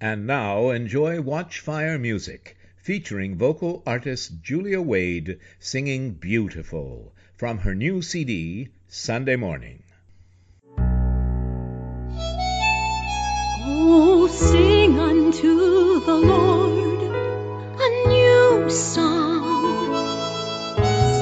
And 0.00 0.26
now 0.26 0.70
enjoy 0.70 1.18
Watchfire 1.18 2.00
music 2.00 2.56
featuring 2.76 3.36
vocal 3.36 3.82
artist 3.86 4.40
Julia 4.40 4.80
Wade 4.80 5.38
singing 5.58 6.12
Beautiful 6.12 7.12
from 7.38 7.58
her 7.58 7.72
new 7.72 8.02
CD, 8.02 8.68
Sunday 8.88 9.36
Morning. 9.36 9.80
Oh, 13.64 14.26
sing 14.26 14.98
unto 14.98 16.00
the 16.00 16.16
Lord 16.16 17.00
a 17.78 18.08
new 18.08 18.68
song. 18.68 19.94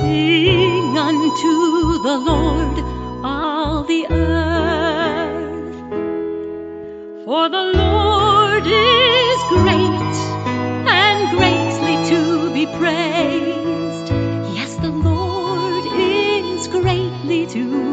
Sing 0.00 0.96
unto 0.96 2.02
the 2.02 2.16
Lord 2.16 2.78
all 3.22 3.84
the 3.84 4.06
earth. 4.08 5.44
For 7.26 7.48
the 7.50 7.72
Lord 7.76 8.66
is 8.66 9.38
great 9.50 10.16
and 10.88 11.36
greatly 11.36 11.96
to 12.08 12.50
be 12.54 12.64
praised. 12.78 13.45
To 17.64 17.85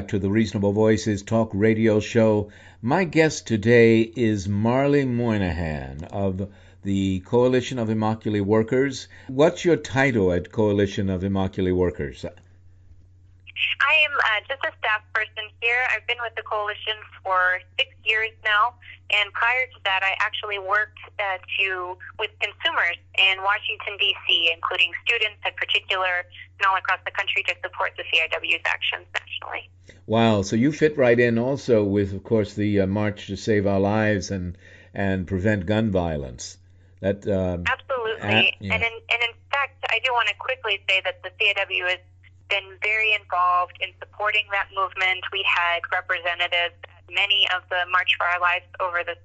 back 0.00 0.08
to 0.08 0.18
the 0.18 0.30
Reasonable 0.30 0.72
Voices 0.72 1.20
Talk 1.22 1.50
Radio 1.52 2.00
Show. 2.00 2.50
My 2.80 3.04
guest 3.04 3.46
today 3.46 4.00
is 4.00 4.48
Marley 4.48 5.04
Moynahan 5.04 6.04
of 6.04 6.48
the 6.82 7.20
Coalition 7.20 7.78
of 7.78 7.88
Immokalee 7.88 8.40
Workers. 8.40 9.08
What's 9.28 9.62
your 9.62 9.76
title 9.76 10.32
at 10.32 10.50
Coalition 10.50 11.10
of 11.10 11.20
Immokalee 11.20 11.76
Workers? 11.76 12.24
I 12.24 13.94
am 14.08 14.16
uh, 14.16 14.40
just 14.48 14.64
a 14.64 14.72
staff 14.78 15.02
person 15.12 15.44
here. 15.60 15.84
I've 15.92 16.06
been 16.06 16.16
with 16.22 16.34
the 16.34 16.48
coalition 16.48 16.96
for 17.22 17.60
six 17.76 17.90
years 18.04 18.30
now, 18.42 18.80
and 19.12 19.30
prior 19.34 19.66
to 19.66 19.78
that, 19.84 20.00
I 20.02 20.16
actually 20.18 20.58
worked 20.58 20.96
uh, 21.18 21.36
to 21.60 21.98
with 22.18 22.30
consumers 22.40 22.96
in 23.18 23.36
Washington 23.44 24.00
D.C., 24.00 24.50
including 24.54 24.92
students 25.04 25.44
in 25.44 25.52
particular, 25.60 26.24
and 26.60 26.66
all 26.70 26.76
across 26.76 27.00
the 27.04 27.10
country 27.10 27.42
to 27.48 27.54
support 27.62 27.92
the 27.96 28.04
CIW's 28.04 28.62
actions 28.66 29.06
nationally. 29.18 29.70
Wow, 30.06 30.42
so 30.42 30.56
you 30.56 30.72
fit 30.72 30.96
right 30.96 31.18
in 31.18 31.38
also 31.38 31.84
with, 31.84 32.12
of 32.12 32.22
course, 32.24 32.54
the 32.54 32.80
uh, 32.80 32.86
March 32.86 33.26
to 33.28 33.36
Save 33.36 33.66
Our 33.66 33.80
Lives 33.80 34.30
and 34.30 34.56
and 34.92 35.26
prevent 35.26 35.66
gun 35.66 35.90
violence. 35.90 36.58
That 37.00 37.22
um, 37.26 37.64
Absolutely, 37.66 38.20
Uh, 38.20 38.50
yeah. 38.60 38.74
and 38.74 38.82
in, 38.82 38.94
and 39.08 39.20
in 39.22 39.34
fact, 39.50 39.78
I 39.88 40.00
do 40.04 40.12
want 40.12 40.28
to 40.28 40.34
quickly 40.34 40.82
say 40.88 41.00
that 41.04 41.22
the 41.22 41.30
CIW 41.38 41.88
has 41.88 42.02
been 42.50 42.66
very 42.82 43.14
involved 43.14 43.78
in 43.80 43.88
supporting 44.02 44.44
that 44.50 44.66
movement. 44.74 45.22
We 45.32 45.46
had 45.46 45.80
representatives 45.92 46.74
at 46.84 47.04
many 47.14 47.46
of 47.54 47.62
the 47.70 47.86
March 47.90 48.10
for 48.18 48.26
Our 48.26 48.40
Lives 48.40 48.66
over 48.82 49.00
the 49.06 49.16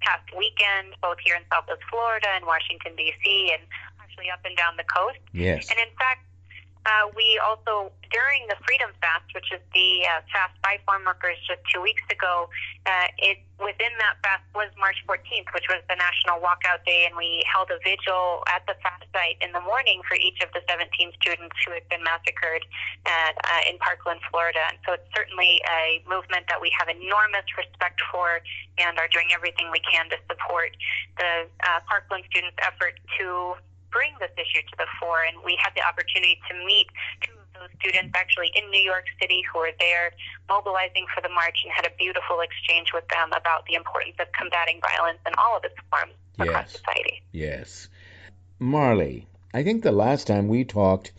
past 0.00 0.26
weekend, 0.36 0.92
both 1.00 1.18
here 1.24 1.36
in 1.36 1.42
Southwest 1.54 1.80
Florida 1.88 2.26
and 2.34 2.44
Washington 2.44 2.96
D.C., 2.96 3.54
and 3.54 3.62
actually 4.02 4.28
up 4.28 4.42
and 4.44 4.56
down 4.58 4.74
the 4.76 4.84
coast. 4.90 5.22
yes, 5.32 5.70
And 5.70 5.78
in 5.78 5.94
fact, 5.96 6.26
uh, 6.84 7.06
we 7.14 7.38
also, 7.38 7.92
during 8.10 8.42
the 8.50 8.58
Freedom 8.66 8.90
Fast, 8.98 9.30
which 9.34 9.52
is 9.54 9.62
the 9.74 10.02
uh, 10.10 10.20
fast 10.34 10.54
by 10.62 10.82
farm 10.84 11.06
workers 11.06 11.38
just 11.46 11.62
two 11.70 11.80
weeks 11.80 12.02
ago, 12.10 12.50
uh, 12.86 13.08
it 13.18 13.38
within 13.62 13.94
that 14.02 14.18
fast 14.26 14.42
was 14.58 14.66
March 14.74 14.98
14th, 15.06 15.46
which 15.54 15.70
was 15.70 15.78
the 15.86 15.94
National 15.94 16.42
Walkout 16.42 16.82
Day, 16.82 17.06
and 17.06 17.14
we 17.14 17.46
held 17.46 17.70
a 17.70 17.78
vigil 17.86 18.42
at 18.50 18.66
the 18.66 18.74
fast 18.82 19.06
site 19.14 19.38
in 19.38 19.54
the 19.54 19.62
morning 19.62 20.02
for 20.10 20.18
each 20.18 20.42
of 20.42 20.50
the 20.50 20.58
17 20.66 20.90
students 21.22 21.54
who 21.62 21.70
had 21.70 21.86
been 21.86 22.02
massacred 22.02 22.66
at, 23.06 23.38
uh, 23.38 23.70
in 23.70 23.78
Parkland, 23.78 24.18
Florida. 24.26 24.58
And 24.66 24.82
so 24.82 24.98
it's 24.98 25.06
certainly 25.14 25.62
a 25.70 26.02
movement 26.10 26.50
that 26.50 26.58
we 26.58 26.74
have 26.74 26.90
enormous 26.90 27.46
respect 27.54 28.02
for 28.10 28.42
and 28.82 28.98
are 28.98 29.08
doing 29.14 29.30
everything 29.30 29.70
we 29.70 29.80
can 29.86 30.10
to 30.10 30.18
support 30.26 30.74
the 31.22 31.46
uh, 31.62 31.78
Parkland 31.86 32.26
students' 32.26 32.58
effort 32.66 32.98
to 33.22 33.54
bring 33.92 34.12
this 34.18 34.32
issue 34.40 34.64
to 34.66 34.76
the 34.78 34.88
fore. 34.98 35.22
And 35.28 35.36
we 35.44 35.54
had 35.62 35.70
the 35.76 35.84
opportunity 35.86 36.40
to 36.50 36.54
meet 36.64 36.88
two 37.22 37.32
of 37.36 37.46
those 37.54 37.70
students 37.78 38.10
actually 38.16 38.50
in 38.56 38.66
New 38.70 38.80
York 38.82 39.04
City 39.20 39.44
who 39.52 39.60
were 39.60 39.76
there 39.78 40.10
mobilizing 40.48 41.06
for 41.14 41.20
the 41.20 41.28
march 41.28 41.58
and 41.62 41.72
had 41.72 41.86
a 41.86 41.94
beautiful 41.96 42.40
exchange 42.40 42.90
with 42.92 43.06
them 43.08 43.28
about 43.36 43.66
the 43.66 43.74
importance 43.74 44.16
of 44.18 44.26
combating 44.32 44.80
violence 44.80 45.20
in 45.26 45.32
all 45.38 45.56
of 45.56 45.62
its 45.64 45.76
forms 45.90 46.16
across 46.38 46.72
Yes. 46.72 46.80
society. 46.80 47.22
yes. 47.30 47.88
Marley, 48.58 49.26
I 49.52 49.62
think 49.62 49.82
the 49.82 49.92
last 49.92 50.26
time 50.26 50.48
we 50.48 50.64
talked, 50.64 51.12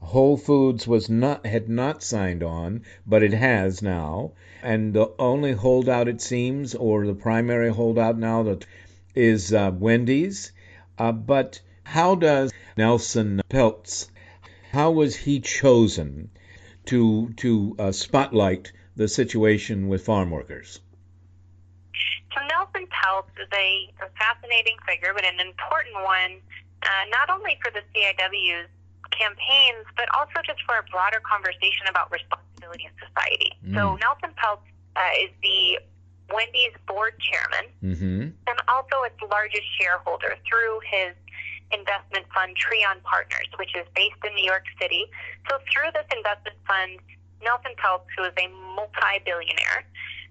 Whole 0.00 0.36
Foods 0.36 0.86
was 0.86 1.10
not 1.10 1.44
had 1.44 1.68
not 1.68 2.02
signed 2.02 2.42
on, 2.42 2.84
but 3.06 3.22
it 3.22 3.32
has 3.32 3.82
now, 3.82 4.32
and 4.62 4.94
the 4.94 5.12
only 5.18 5.52
holdout 5.52 6.08
it 6.08 6.20
seems, 6.22 6.74
or 6.74 7.06
the 7.06 7.14
primary 7.14 7.70
holdout 7.70 8.16
now, 8.18 8.42
that 8.44 8.66
is 9.14 9.52
uh, 9.52 9.70
Wendy's. 9.74 10.52
Uh, 10.98 11.12
but 11.12 11.60
how 11.90 12.14
does 12.14 12.52
Nelson 12.76 13.40
Peltz? 13.50 14.08
How 14.70 14.92
was 14.92 15.16
he 15.16 15.40
chosen 15.40 16.30
to 16.86 17.32
to 17.42 17.74
uh, 17.78 17.92
spotlight 17.92 18.70
the 18.94 19.08
situation 19.08 19.88
with 19.88 20.04
farm 20.06 20.30
workers? 20.30 20.80
So 22.32 22.38
Nelson 22.46 22.86
Peltz 22.86 23.34
is 23.42 23.50
a, 23.52 23.90
a 24.06 24.08
fascinating 24.14 24.76
figure, 24.86 25.10
but 25.12 25.24
an 25.24 25.40
important 25.40 25.96
one, 25.96 26.38
uh, 26.82 27.04
not 27.10 27.28
only 27.28 27.58
for 27.62 27.72
the 27.72 27.82
CIW's 27.90 28.70
campaigns, 29.10 29.84
but 29.96 30.06
also 30.14 30.38
just 30.46 30.62
for 30.62 30.78
a 30.78 30.84
broader 30.94 31.20
conversation 31.26 31.90
about 31.90 32.12
responsibility 32.12 32.86
in 32.86 32.94
society. 33.02 33.50
So 33.74 33.98
Nelson 33.98 34.30
Peltz 34.38 34.62
uh, 34.94 35.24
is 35.26 35.30
the 35.42 35.82
Wendy's 36.32 36.76
board 36.86 37.14
chairman 37.18 37.66
Mm-hmm. 37.82 38.22
and 38.46 38.58
also 38.68 39.02
its 39.02 39.18
largest 39.28 39.66
shareholder 39.80 40.36
through 40.46 40.78
his 40.86 41.14
investment 41.72 42.26
fund 42.34 42.56
Trian 42.58 43.02
Partners, 43.02 43.48
which 43.58 43.74
is 43.74 43.86
based 43.94 44.20
in 44.26 44.34
New 44.34 44.44
York 44.44 44.64
City. 44.80 45.06
So 45.48 45.58
through 45.70 45.90
this 45.94 46.06
investment 46.14 46.56
fund, 46.66 46.98
Nelson 47.42 47.72
Peltz, 47.78 48.06
who 48.16 48.24
is 48.24 48.34
a 48.36 48.48
multi-billionaire, 48.76 49.86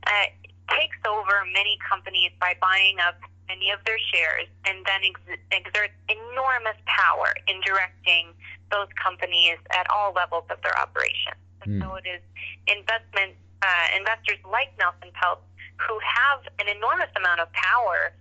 uh, 0.06 0.28
takes 0.69 0.97
over 1.08 1.41
many 1.54 1.80
companies 1.82 2.32
by 2.39 2.54
buying 2.62 2.99
up 3.02 3.17
many 3.49 3.71
of 3.71 3.82
their 3.86 3.97
shares 4.13 4.45
and 4.65 4.86
then 4.86 5.02
ex- 5.02 5.41
exerts 5.52 5.97
enormous 6.08 6.78
power 6.86 7.34
in 7.47 7.60
directing 7.65 8.30
those 8.69 8.88
companies 9.02 9.58
at 9.73 9.89
all 9.89 10.13
levels 10.13 10.45
of 10.54 10.62
their 10.62 10.78
operations. 10.78 11.41
And 11.65 11.82
so 11.82 11.95
it 11.95 12.06
is 12.06 12.21
investment 12.69 13.36
uh, 13.62 13.88
investors 13.97 14.38
like 14.47 14.71
Nelson 14.80 15.12
Peltz 15.17 15.43
who 15.75 15.99
have 15.99 16.39
an 16.60 16.67
enormous 16.69 17.10
amount 17.15 17.39
of 17.41 17.52
power 17.52 18.13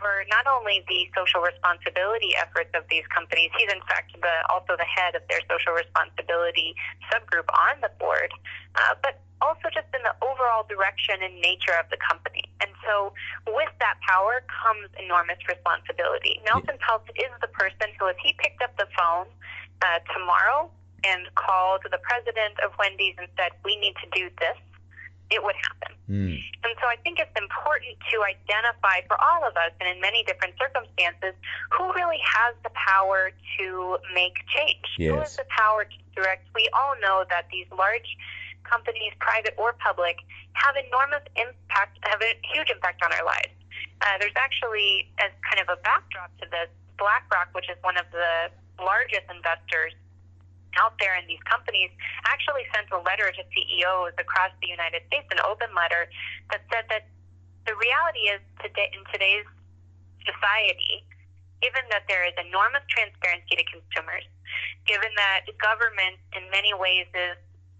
over 0.00 0.24
not 0.32 0.48
only 0.48 0.82
the 0.88 1.08
social 1.12 1.40
responsibility 1.40 2.32
efforts 2.40 2.72
of 2.74 2.84
these 2.88 3.04
companies. 3.12 3.52
He's 3.56 3.68
in 3.68 3.84
fact 3.84 4.16
the, 4.16 4.36
also 4.48 4.76
the 4.76 4.88
head 4.88 5.14
of 5.14 5.22
their 5.28 5.44
social 5.44 5.76
responsibility 5.76 6.74
subgroup 7.12 7.48
on 7.52 7.80
the 7.84 7.92
board, 8.00 8.32
uh, 8.76 8.96
but 9.04 9.20
also 9.40 9.68
just 9.72 9.88
in 9.92 10.00
the 10.04 10.16
overall 10.24 10.64
direction 10.68 11.20
and 11.20 11.36
nature 11.40 11.76
of 11.76 11.88
the 11.92 12.00
company. 12.00 12.44
And 12.60 12.72
so, 12.84 13.12
with 13.52 13.72
that 13.80 13.96
power 14.04 14.44
comes 14.48 14.88
enormous 15.00 15.40
responsibility. 15.48 16.40
Nelson 16.44 16.76
Peltz 16.80 17.08
is 17.16 17.32
the 17.40 17.48
person 17.52 17.92
who, 17.96 18.08
if 18.08 18.16
he 18.20 18.36
picked 18.40 18.60
up 18.60 18.76
the 18.76 18.88
phone 18.96 19.28
uh, 19.80 20.00
tomorrow 20.12 20.68
and 21.04 21.24
called 21.36 21.80
the 21.88 22.00
president 22.04 22.60
of 22.60 22.72
Wendy's 22.76 23.16
and 23.16 23.28
said, 23.36 23.52
"We 23.64 23.76
need 23.76 23.96
to 24.04 24.08
do 24.12 24.28
this," 24.40 24.60
it 25.30 25.42
would 25.42 25.54
happen. 25.54 25.94
Mm. 26.10 26.42
And 26.66 26.72
so 26.82 26.86
I 26.90 26.96
think 27.06 27.22
it's 27.22 27.34
important 27.38 27.94
to 28.10 28.16
identify 28.26 29.06
for 29.06 29.14
all 29.22 29.46
of 29.46 29.54
us 29.54 29.70
and 29.78 29.86
in 29.86 30.00
many 30.02 30.26
different 30.26 30.58
circumstances 30.58 31.38
who 31.70 31.92
really 31.94 32.18
has 32.18 32.54
the 32.66 32.70
power 32.74 33.30
to 33.58 33.96
make 34.14 34.34
change. 34.50 34.82
Who 34.98 35.14
has 35.22 35.36
the 35.36 35.46
power 35.48 35.86
to 35.86 35.96
direct? 36.18 36.50
We 36.54 36.68
all 36.74 36.98
know 37.00 37.24
that 37.30 37.46
these 37.54 37.66
large 37.70 38.10
companies, 38.66 39.14
private 39.18 39.54
or 39.56 39.72
public, 39.78 40.18
have 40.54 40.74
enormous 40.74 41.22
impact, 41.38 41.98
have 42.02 42.20
a 42.20 42.34
huge 42.52 42.70
impact 42.70 43.02
on 43.06 43.12
our 43.14 43.24
lives. 43.24 43.54
Uh, 44.02 44.18
there's 44.18 44.36
actually, 44.36 45.08
as 45.22 45.30
kind 45.46 45.62
of 45.62 45.70
a 45.70 45.78
backdrop 45.82 46.34
to 46.42 46.46
this, 46.50 46.68
BlackRock, 46.98 47.54
which 47.54 47.70
is 47.70 47.78
one 47.80 47.96
of 47.96 48.04
the 48.12 48.50
largest 48.82 49.24
investors 49.30 49.94
out 50.78 50.94
there 51.00 51.16
in 51.18 51.26
these 51.26 51.42
companies 51.48 51.90
actually 52.26 52.66
sent 52.74 52.90
a 52.92 53.00
letter 53.02 53.30
to 53.32 53.42
CEOs 53.50 54.14
across 54.18 54.52
the 54.62 54.68
United 54.68 55.02
States, 55.08 55.26
an 55.30 55.42
open 55.42 55.72
letter 55.74 56.06
that 56.50 56.62
said 56.70 56.86
that 56.90 57.08
the 57.66 57.74
reality 57.74 58.30
is 58.30 58.40
today 58.62 58.90
in 58.94 59.02
today's 59.12 59.46
society, 60.22 61.04
given 61.60 61.84
that 61.90 62.04
there 62.08 62.24
is 62.24 62.34
enormous 62.38 62.84
transparency 62.88 63.56
to 63.56 63.64
consumers, 63.68 64.24
given 64.86 65.10
that 65.16 65.48
government 65.60 66.16
in 66.36 66.44
many 66.50 66.72
ways 66.72 67.08
is 67.12 67.36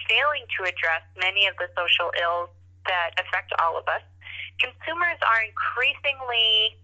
failing 0.08 0.44
to 0.58 0.64
address 0.64 1.04
many 1.16 1.46
of 1.46 1.54
the 1.60 1.68
social 1.76 2.10
ills 2.18 2.50
that 2.88 3.12
affect 3.20 3.52
all 3.60 3.76
of 3.76 3.86
us, 3.88 4.02
consumers 4.58 5.20
are 5.24 5.40
increasingly 5.44 6.76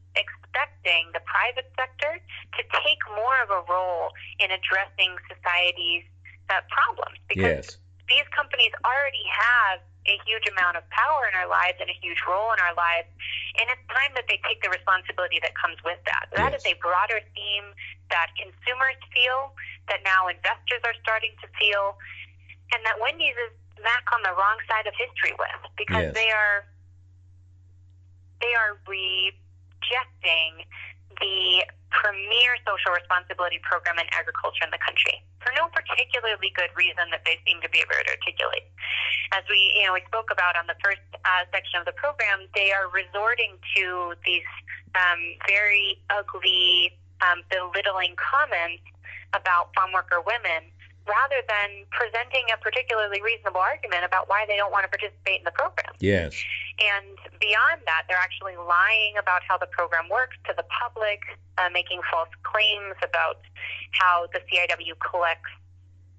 expecting 0.56 1.12
the 1.12 1.20
private 1.28 1.68
sector 1.76 2.16
to 2.56 2.62
take 2.80 3.00
more 3.12 3.36
of 3.44 3.52
a 3.52 3.60
role 3.68 4.08
in 4.40 4.48
addressing 4.50 5.12
society's 5.28 6.04
uh, 6.48 6.64
problems 6.72 7.20
because 7.28 7.60
Yes. 7.60 7.76
these 8.08 8.24
companies 8.32 8.72
already 8.84 9.24
have 9.28 9.80
a 10.06 10.16
huge 10.24 10.46
amount 10.48 10.76
of 10.78 10.88
power 10.88 11.26
in 11.28 11.34
our 11.36 11.48
lives 11.50 11.76
and 11.82 11.90
a 11.90 11.98
huge 12.00 12.22
role 12.24 12.54
in 12.54 12.60
our 12.62 12.72
lives, 12.74 13.10
and 13.58 13.68
it's 13.68 13.82
time 13.90 14.14
that 14.14 14.24
they 14.30 14.38
take 14.46 14.62
the 14.62 14.70
responsibility 14.70 15.42
that 15.42 15.52
comes 15.58 15.76
with 15.84 15.98
that. 16.06 16.30
That 16.32 16.54
is 16.54 16.62
Yes. 16.64 16.72
a 16.72 16.74
broader 16.80 17.20
theme 17.34 17.74
that 18.10 18.30
consumers 18.38 18.96
feel, 19.12 19.52
that 19.90 20.00
now 20.06 20.28
investors 20.30 20.80
are 20.86 20.94
starting 21.02 21.34
to 21.42 21.48
feel, 21.58 21.98
and 22.72 22.80
that 22.86 22.96
Wendy's 23.02 23.34
is 23.34 23.52
back 23.82 24.06
on 24.14 24.22
the 24.22 24.30
wrong 24.38 24.56
side 24.70 24.86
of 24.86 24.94
history 24.94 25.34
with 25.36 25.60
because 25.76 26.06
Yes. 26.06 26.14
they 26.14 26.30
are 26.30 26.64
they 28.40 28.54
are 28.54 28.78
rejecting 29.86 30.66
the 31.20 31.64
premier 31.94 32.58
social 32.66 32.92
responsibility 32.92 33.62
program 33.62 33.96
in 33.96 34.04
agriculture 34.12 34.66
in 34.66 34.70
the 34.74 34.82
country 34.82 35.22
for 35.40 35.54
no 35.56 35.70
particularly 35.72 36.52
good 36.52 36.68
reason 36.76 37.08
that 37.14 37.22
they 37.24 37.38
seem 37.46 37.62
to 37.62 37.70
be 37.70 37.78
able 37.78 37.94
to 37.94 38.04
articulate. 38.10 38.66
As 39.32 39.46
we, 39.48 39.56
you 39.78 39.86
know, 39.86 39.94
we 39.94 40.02
spoke 40.10 40.28
about 40.28 40.58
on 40.58 40.66
the 40.66 40.76
first 40.82 41.00
uh, 41.14 41.46
section 41.54 41.80
of 41.80 41.86
the 41.86 41.96
program, 41.96 42.50
they 42.52 42.74
are 42.74 42.90
resorting 42.90 43.56
to 43.78 44.12
these 44.26 44.44
um, 44.98 45.20
very 45.46 46.02
ugly, 46.10 46.92
um, 47.22 47.46
belittling 47.48 48.18
comments 48.18 48.84
about 49.32 49.72
farm 49.72 49.94
worker 49.94 50.20
women 50.20 50.68
rather 51.06 51.40
than 51.46 51.86
presenting 51.94 52.46
a 52.50 52.58
particularly 52.58 53.22
reasonable 53.22 53.62
argument 53.62 54.02
about 54.02 54.28
why 54.28 54.44
they 54.46 54.58
don't 54.58 54.74
want 54.74 54.82
to 54.82 54.90
participate 54.90 55.38
in 55.38 55.46
the 55.46 55.54
program. 55.54 55.94
Yes. 56.02 56.34
And 56.82 57.16
beyond 57.38 57.86
that, 57.86 58.10
they're 58.10 58.20
actually 58.20 58.58
lying 58.58 59.14
about 59.18 59.46
how 59.46 59.56
the 59.56 59.70
program 59.70 60.10
works 60.10 60.36
to 60.50 60.52
the 60.58 60.66
public, 60.66 61.22
uh, 61.58 61.70
making 61.72 62.02
false 62.10 62.30
claims 62.42 62.98
about 63.02 63.40
how 63.94 64.26
the 64.34 64.42
CIW 64.50 64.98
collects 64.98 65.50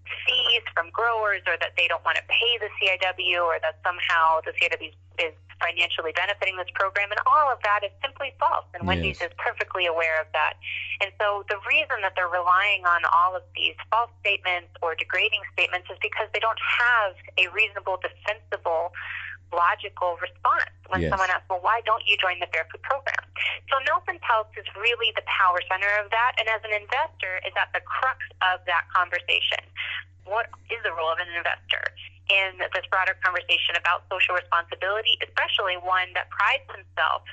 fees 0.07 0.63
from 0.73 0.89
growers 0.91 1.43
or 1.47 1.59
that 1.59 1.75
they 1.75 1.87
don't 1.87 2.03
want 2.07 2.15
to 2.15 2.23
pay 2.31 2.55
the 2.63 2.71
CIW 2.79 3.43
or 3.43 3.59
that 3.59 3.79
somehow 3.83 4.39
the 4.47 4.55
CIW 4.55 4.95
is 5.19 5.35
financially 5.59 6.13
benefiting 6.13 6.57
this 6.57 6.69
program. 6.73 7.09
And 7.11 7.19
all 7.25 7.51
of 7.51 7.59
that 7.63 7.81
is 7.83 7.91
simply 8.01 8.33
false. 8.39 8.65
And 8.73 8.87
Wendy's 8.87 9.21
is 9.21 9.33
perfectly 9.37 9.85
aware 9.85 10.21
of 10.21 10.27
that. 10.33 10.55
And 11.01 11.11
so 11.19 11.43
the 11.49 11.57
reason 11.67 12.01
that 12.01 12.13
they're 12.15 12.29
relying 12.31 12.85
on 12.85 13.01
all 13.09 13.35
of 13.35 13.43
these 13.55 13.75
false 13.89 14.11
statements 14.21 14.69
or 14.81 14.93
degrading 14.95 15.41
statements 15.53 15.89
is 15.89 15.97
because 16.01 16.29
they 16.33 16.39
don't 16.39 16.61
have 16.61 17.13
a 17.37 17.49
reasonable, 17.53 17.97
defensible, 18.01 18.93
logical 19.53 20.17
response 20.19 20.75
when 20.91 21.01
Yes. 21.01 21.11
someone 21.11 21.29
asks, 21.31 21.47
well, 21.49 21.63
why 21.63 21.81
don't 21.87 22.03
you 22.05 22.17
join 22.17 22.39
the 22.39 22.47
Fair 22.51 22.67
Food 22.71 22.83
Program? 22.83 23.23
So 23.71 23.79
Nelson 23.87 24.19
Peltz 24.19 24.51
is 24.59 24.67
really 24.75 25.11
the 25.15 25.23
power 25.23 25.59
center 25.71 25.87
of 26.03 26.11
that, 26.11 26.35
and 26.39 26.47
as 26.49 26.61
an 26.63 26.73
investor, 26.75 27.39
is 27.47 27.53
at 27.55 27.71
the 27.73 27.81
crux 27.81 28.19
of 28.43 28.59
that 28.65 28.85
conversation. 28.93 29.63
What 30.25 30.51
is 30.69 30.83
the 30.83 30.91
role 30.91 31.11
of 31.11 31.19
an 31.19 31.31
investor 31.31 31.83
in 32.29 32.59
this 32.75 32.85
broader 32.91 33.15
conversation 33.23 33.75
about 33.79 34.03
social 34.11 34.35
responsibility, 34.35 35.15
especially 35.23 35.79
one 35.79 36.11
that 36.13 36.29
prides 36.29 36.67
himself 36.69 37.23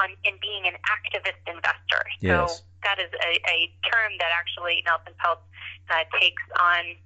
on 0.00 0.12
in 0.24 0.36
being 0.40 0.68
an 0.68 0.76
activist 0.88 1.40
investor? 1.48 2.02
Yes. 2.20 2.60
So 2.60 2.64
that 2.84 2.98
is 2.98 3.10
a, 3.12 3.32
a 3.48 3.58
term 3.86 4.16
that 4.18 4.30
actually 4.34 4.82
Nelson 4.84 5.14
Peltz 5.20 5.42
uh, 5.90 6.04
takes 6.18 6.42
on 6.58 6.98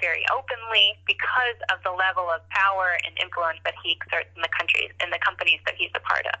very 0.00 0.22
openly 0.30 0.94
because 1.06 1.58
of 1.74 1.82
the 1.82 1.90
level 1.90 2.30
of 2.30 2.42
power 2.50 2.98
and 3.02 3.18
influence 3.18 3.58
that 3.66 3.74
he 3.82 3.98
exerts 3.98 4.30
in 4.34 4.42
the 4.42 4.52
countries 4.54 4.90
in 5.02 5.10
the 5.10 5.18
companies 5.18 5.58
that 5.66 5.74
he's 5.74 5.90
a 5.94 6.02
part 6.06 6.26
of. 6.26 6.38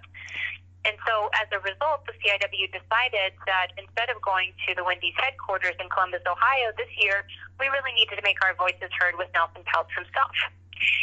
And 0.88 0.96
so, 1.04 1.28
as 1.36 1.44
a 1.52 1.60
result, 1.60 2.08
the 2.08 2.16
CIW 2.16 2.72
decided 2.72 3.36
that 3.44 3.76
instead 3.76 4.08
of 4.08 4.24
going 4.24 4.56
to 4.64 4.72
the 4.72 4.80
Wendy's 4.80 5.12
headquarters 5.20 5.76
in 5.76 5.92
Columbus, 5.92 6.24
Ohio 6.24 6.72
this 6.80 6.88
year, 6.96 7.28
we 7.60 7.68
really 7.68 7.92
needed 7.92 8.16
to 8.16 8.24
make 8.24 8.40
our 8.40 8.56
voices 8.56 8.88
heard 8.96 9.12
with 9.20 9.28
Nelson 9.36 9.60
Peltz 9.68 9.92
himself. 9.92 10.32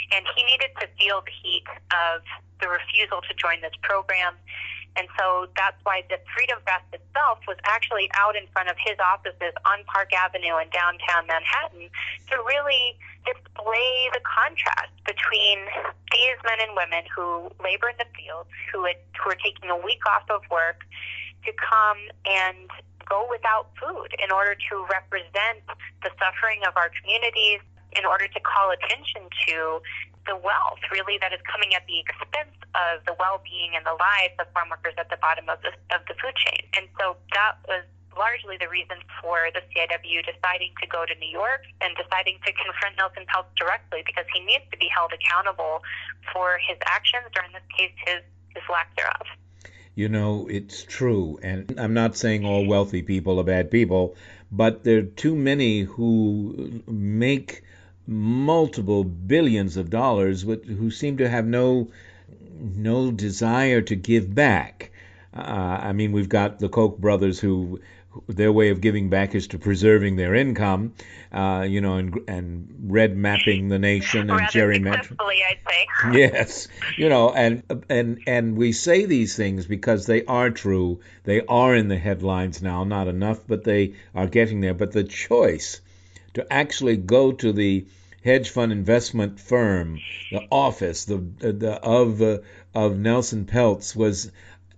And 0.09 0.25
he 0.33 0.41
needed 0.41 0.73
to 0.81 0.89
feel 0.97 1.21
the 1.21 1.35
heat 1.37 1.69
of 1.93 2.25
the 2.57 2.65
refusal 2.65 3.21
to 3.29 3.33
join 3.37 3.61
this 3.61 3.77
program. 3.85 4.33
And 4.95 5.07
so 5.19 5.47
that's 5.55 5.77
why 5.83 6.03
the 6.09 6.17
Freedom 6.31 6.59
Fast 6.65 6.87
itself 6.93 7.39
was 7.47 7.57
actually 7.65 8.09
out 8.15 8.35
in 8.35 8.47
front 8.55 8.69
of 8.69 8.77
his 8.79 8.95
offices 8.99 9.51
on 9.67 9.83
Park 9.85 10.13
Avenue 10.15 10.55
in 10.57 10.71
downtown 10.71 11.27
Manhattan 11.27 11.91
to 12.31 12.35
really 12.47 12.95
display 13.27 14.09
the 14.15 14.23
contrast 14.23 14.95
between 15.03 15.67
these 16.15 16.37
men 16.47 16.63
and 16.63 16.71
women 16.75 17.03
who 17.11 17.51
labor 17.59 17.91
in 17.91 17.97
the 17.99 18.07
fields, 18.15 18.49
who, 18.71 18.85
had, 18.85 18.95
who 19.19 19.31
are 19.31 19.39
taking 19.43 19.69
a 19.69 19.77
week 19.77 20.01
off 20.07 20.23
of 20.29 20.41
work 20.47 20.87
to 21.43 21.51
come 21.59 21.99
and 22.25 22.71
go 23.03 23.27
without 23.29 23.69
food 23.77 24.15
in 24.17 24.31
order 24.31 24.55
to 24.55 24.85
represent 24.89 25.59
the 26.03 26.09
suffering 26.17 26.63
of 26.67 26.73
our 26.77 26.89
communities, 27.01 27.59
in 27.95 28.05
order 28.05 28.27
to 28.27 28.39
call 28.39 28.71
attention 28.71 29.23
to 29.47 29.81
the 30.25 30.35
wealth 30.35 30.81
really 30.91 31.17
that 31.21 31.33
is 31.33 31.41
coming 31.45 31.73
at 31.73 31.85
the 31.85 32.01
expense 32.01 32.57
of 32.73 33.05
the 33.05 33.15
well-being 33.19 33.77
and 33.77 33.85
the 33.85 33.95
lives 33.95 34.35
of 34.41 34.49
farm 34.51 34.69
workers 34.69 34.93
at 34.97 35.09
the 35.09 35.17
bottom 35.21 35.47
of 35.49 35.61
the 35.61 35.71
of 35.93 36.01
the 36.09 36.15
food 36.17 36.35
chain. 36.35 36.65
And 36.77 36.89
so 36.99 37.17
that 37.33 37.61
was 37.69 37.85
largely 38.17 38.57
the 38.57 38.69
reason 38.69 38.97
for 39.21 39.51
the 39.53 39.61
CIW 39.71 40.23
deciding 40.23 40.71
to 40.81 40.87
go 40.87 41.05
to 41.05 41.13
New 41.19 41.29
York 41.29 41.67
and 41.81 41.91
deciding 41.95 42.39
to 42.45 42.51
confront 42.63 42.97
Nelson 42.97 43.27
Peltz 43.27 43.51
directly 43.55 44.01
because 44.05 44.25
he 44.33 44.39
needs 44.43 44.63
to 44.71 44.77
be 44.77 44.87
held 44.89 45.11
accountable 45.13 45.83
for 46.33 46.57
his 46.57 46.77
actions, 46.85 47.27
or 47.35 47.43
in 47.45 47.51
this 47.53 47.67
case, 47.77 47.93
his 48.05 48.21
his 48.55 48.63
lack 48.71 48.95
thereof. 48.95 49.27
You 49.95 50.09
know, 50.09 50.47
it's 50.49 50.83
true. 50.83 51.39
And 51.41 51.75
I'm 51.77 51.93
not 51.93 52.17
saying 52.17 52.45
all 52.45 52.65
wealthy 52.65 53.01
people 53.01 53.39
are 53.39 53.43
bad 53.43 53.71
people, 53.71 54.15
but 54.51 54.83
there 54.83 54.99
are 54.99 55.03
too 55.03 55.35
many 55.35 55.81
who 55.81 56.83
make 56.87 57.63
multiple 58.07 59.03
billions 59.03 59.77
of 59.77 59.89
dollars 59.89 60.45
with, 60.45 60.65
who 60.65 60.91
seem 60.91 61.17
to 61.17 61.29
have 61.29 61.45
no 61.45 61.89
no 62.57 63.11
desire 63.11 63.81
to 63.81 63.95
give 63.95 64.33
back. 64.33 64.91
Uh, 65.35 65.41
I 65.81 65.91
mean, 65.91 66.13
we've 66.13 66.29
got 66.29 66.59
the 66.59 66.69
Koch 66.69 66.97
brothers 66.97 67.39
who 67.39 67.81
their 68.27 68.51
way 68.51 68.69
of 68.69 68.79
giving 68.79 69.09
back 69.09 69.35
is 69.35 69.47
to 69.47 69.59
preserving 69.59 70.15
their 70.15 70.33
income, 70.35 70.93
uh, 71.33 71.65
you 71.67 71.81
know, 71.81 71.97
and, 71.97 72.17
and 72.29 72.75
red 72.87 73.15
mapping 73.15 73.67
the 73.67 73.79
nation 73.79 74.29
and 74.29 74.39
gerrymandering. 74.41 75.17
I'd 75.19 75.59
say. 75.67 75.87
Yes, 76.13 76.67
you 76.97 77.09
know, 77.09 77.33
and 77.33 77.63
and 77.89 78.19
and 78.27 78.55
we 78.55 78.71
say 78.71 79.05
these 79.05 79.35
things 79.35 79.65
because 79.65 80.05
they 80.05 80.23
are 80.25 80.49
true. 80.49 81.01
They 81.23 81.41
are 81.41 81.75
in 81.75 81.87
the 81.87 81.97
headlines 81.97 82.61
now, 82.61 82.83
not 82.83 83.07
enough, 83.07 83.45
but 83.47 83.63
they 83.63 83.95
are 84.13 84.27
getting 84.27 84.61
there. 84.61 84.73
But 84.73 84.91
the 84.91 85.03
choice 85.03 85.81
to 86.35 86.53
actually 86.53 86.97
go 86.97 87.31
to 87.31 87.51
the 87.51 87.85
hedge 88.23 88.49
fund 88.49 88.71
investment 88.71 89.39
firm, 89.39 89.99
the 90.31 90.45
office, 90.51 91.05
the, 91.05 91.17
the 91.17 91.73
of 91.81 92.21
uh, 92.21 92.39
of 92.73 92.97
Nelson 92.97 93.45
Peltz 93.45 93.95
was 93.95 94.31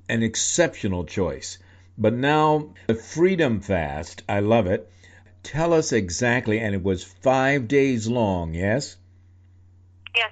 an 0.09 0.23
exceptional 0.23 1.05
choice. 1.05 1.57
But 1.97 2.13
now 2.13 2.73
the 2.87 2.95
Freedom 2.95 3.59
Fast, 3.59 4.23
I 4.29 4.39
love 4.39 4.67
it. 4.67 4.89
Tell 5.43 5.73
us 5.73 5.91
exactly, 5.93 6.59
and 6.59 6.75
it 6.75 6.83
was 6.83 7.03
five 7.03 7.67
days 7.67 8.07
long, 8.07 8.53
yes? 8.53 8.97
Yes. 10.15 10.31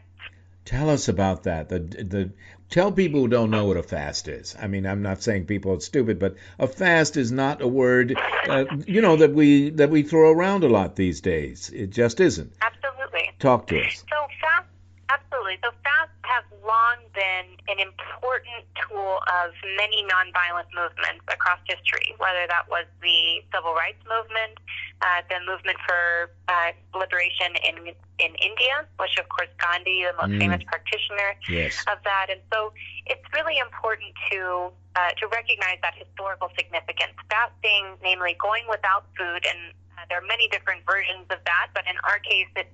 Tell 0.65 0.89
us 0.89 1.07
about 1.07 1.43
that. 1.43 1.69
The 1.69 1.79
the 1.79 2.31
tell 2.69 2.91
people 2.91 3.21
who 3.21 3.27
don't 3.27 3.51
know 3.51 3.65
what 3.65 3.77
a 3.77 3.83
fast 3.83 4.27
is. 4.27 4.55
I 4.59 4.67
mean, 4.67 4.85
I'm 4.85 5.01
not 5.01 5.21
saying 5.21 5.45
people 5.45 5.73
are 5.73 5.79
stupid, 5.79 6.19
but 6.19 6.35
a 6.59 6.67
fast 6.67 7.17
is 7.17 7.31
not 7.31 7.61
a 7.61 7.67
word, 7.67 8.17
uh, 8.49 8.65
you 8.85 9.01
know, 9.01 9.17
that 9.17 9.33
we 9.33 9.69
that 9.71 9.89
we 9.89 10.03
throw 10.03 10.31
around 10.31 10.63
a 10.63 10.69
lot 10.69 10.95
these 10.95 11.21
days. 11.21 11.69
It 11.73 11.89
just 11.89 12.19
isn't. 12.19 12.53
Absolutely. 12.61 13.31
Talk 13.39 13.67
to 13.67 13.79
us. 13.79 14.03
So 14.09 14.27
fast, 14.41 14.67
absolutely. 15.09 15.57
So 15.63 15.71
fast 15.83 16.11
has 16.25 16.43
long 16.65 16.97
been 17.13 17.55
an 17.69 17.79
important 17.79 18.65
tool 18.75 19.21
of 19.29 19.53
many 19.77 20.03
nonviolent 20.09 20.67
movements 20.73 21.23
across 21.29 21.59
history, 21.69 22.13
whether 22.17 22.45
that 22.49 22.65
was 22.69 22.85
the 23.01 23.41
civil 23.53 23.73
rights 23.73 24.01
movement, 24.09 24.57
uh, 25.01 25.21
the 25.29 25.39
movement 25.45 25.77
for 25.85 26.29
uh, 26.49 26.71
liberation 26.97 27.53
in 27.67 27.75
in 28.17 28.31
India, 28.39 28.87
which 28.97 29.15
of 29.19 29.27
course 29.29 29.51
Gandhi, 29.59 30.03
the 30.07 30.15
most 30.15 30.31
Mm. 30.35 30.39
famous 30.39 30.63
practitioner 30.63 31.35
Yes. 31.49 31.83
of 31.87 32.01
that, 32.03 32.27
and 32.29 32.41
so 32.51 32.71
it's 33.05 33.23
really 33.33 33.57
important 33.59 34.13
to 34.31 34.71
uh, 34.95 35.11
to 35.19 35.27
recognize 35.27 35.77
that 35.83 35.93
historical 35.95 36.49
significance. 36.57 37.13
Fasting, 37.29 37.97
namely 38.01 38.33
going 38.39 38.63
without 38.69 39.05
food, 39.17 39.45
and 39.45 39.73
uh, 39.97 40.05
there 40.09 40.17
are 40.17 40.27
many 40.27 40.47
different 40.49 40.81
versions 40.87 41.27
of 41.29 41.39
that, 41.45 41.67
but 41.73 41.83
in 41.87 41.97
our 42.07 42.19
case, 42.19 42.47
it 42.55 42.71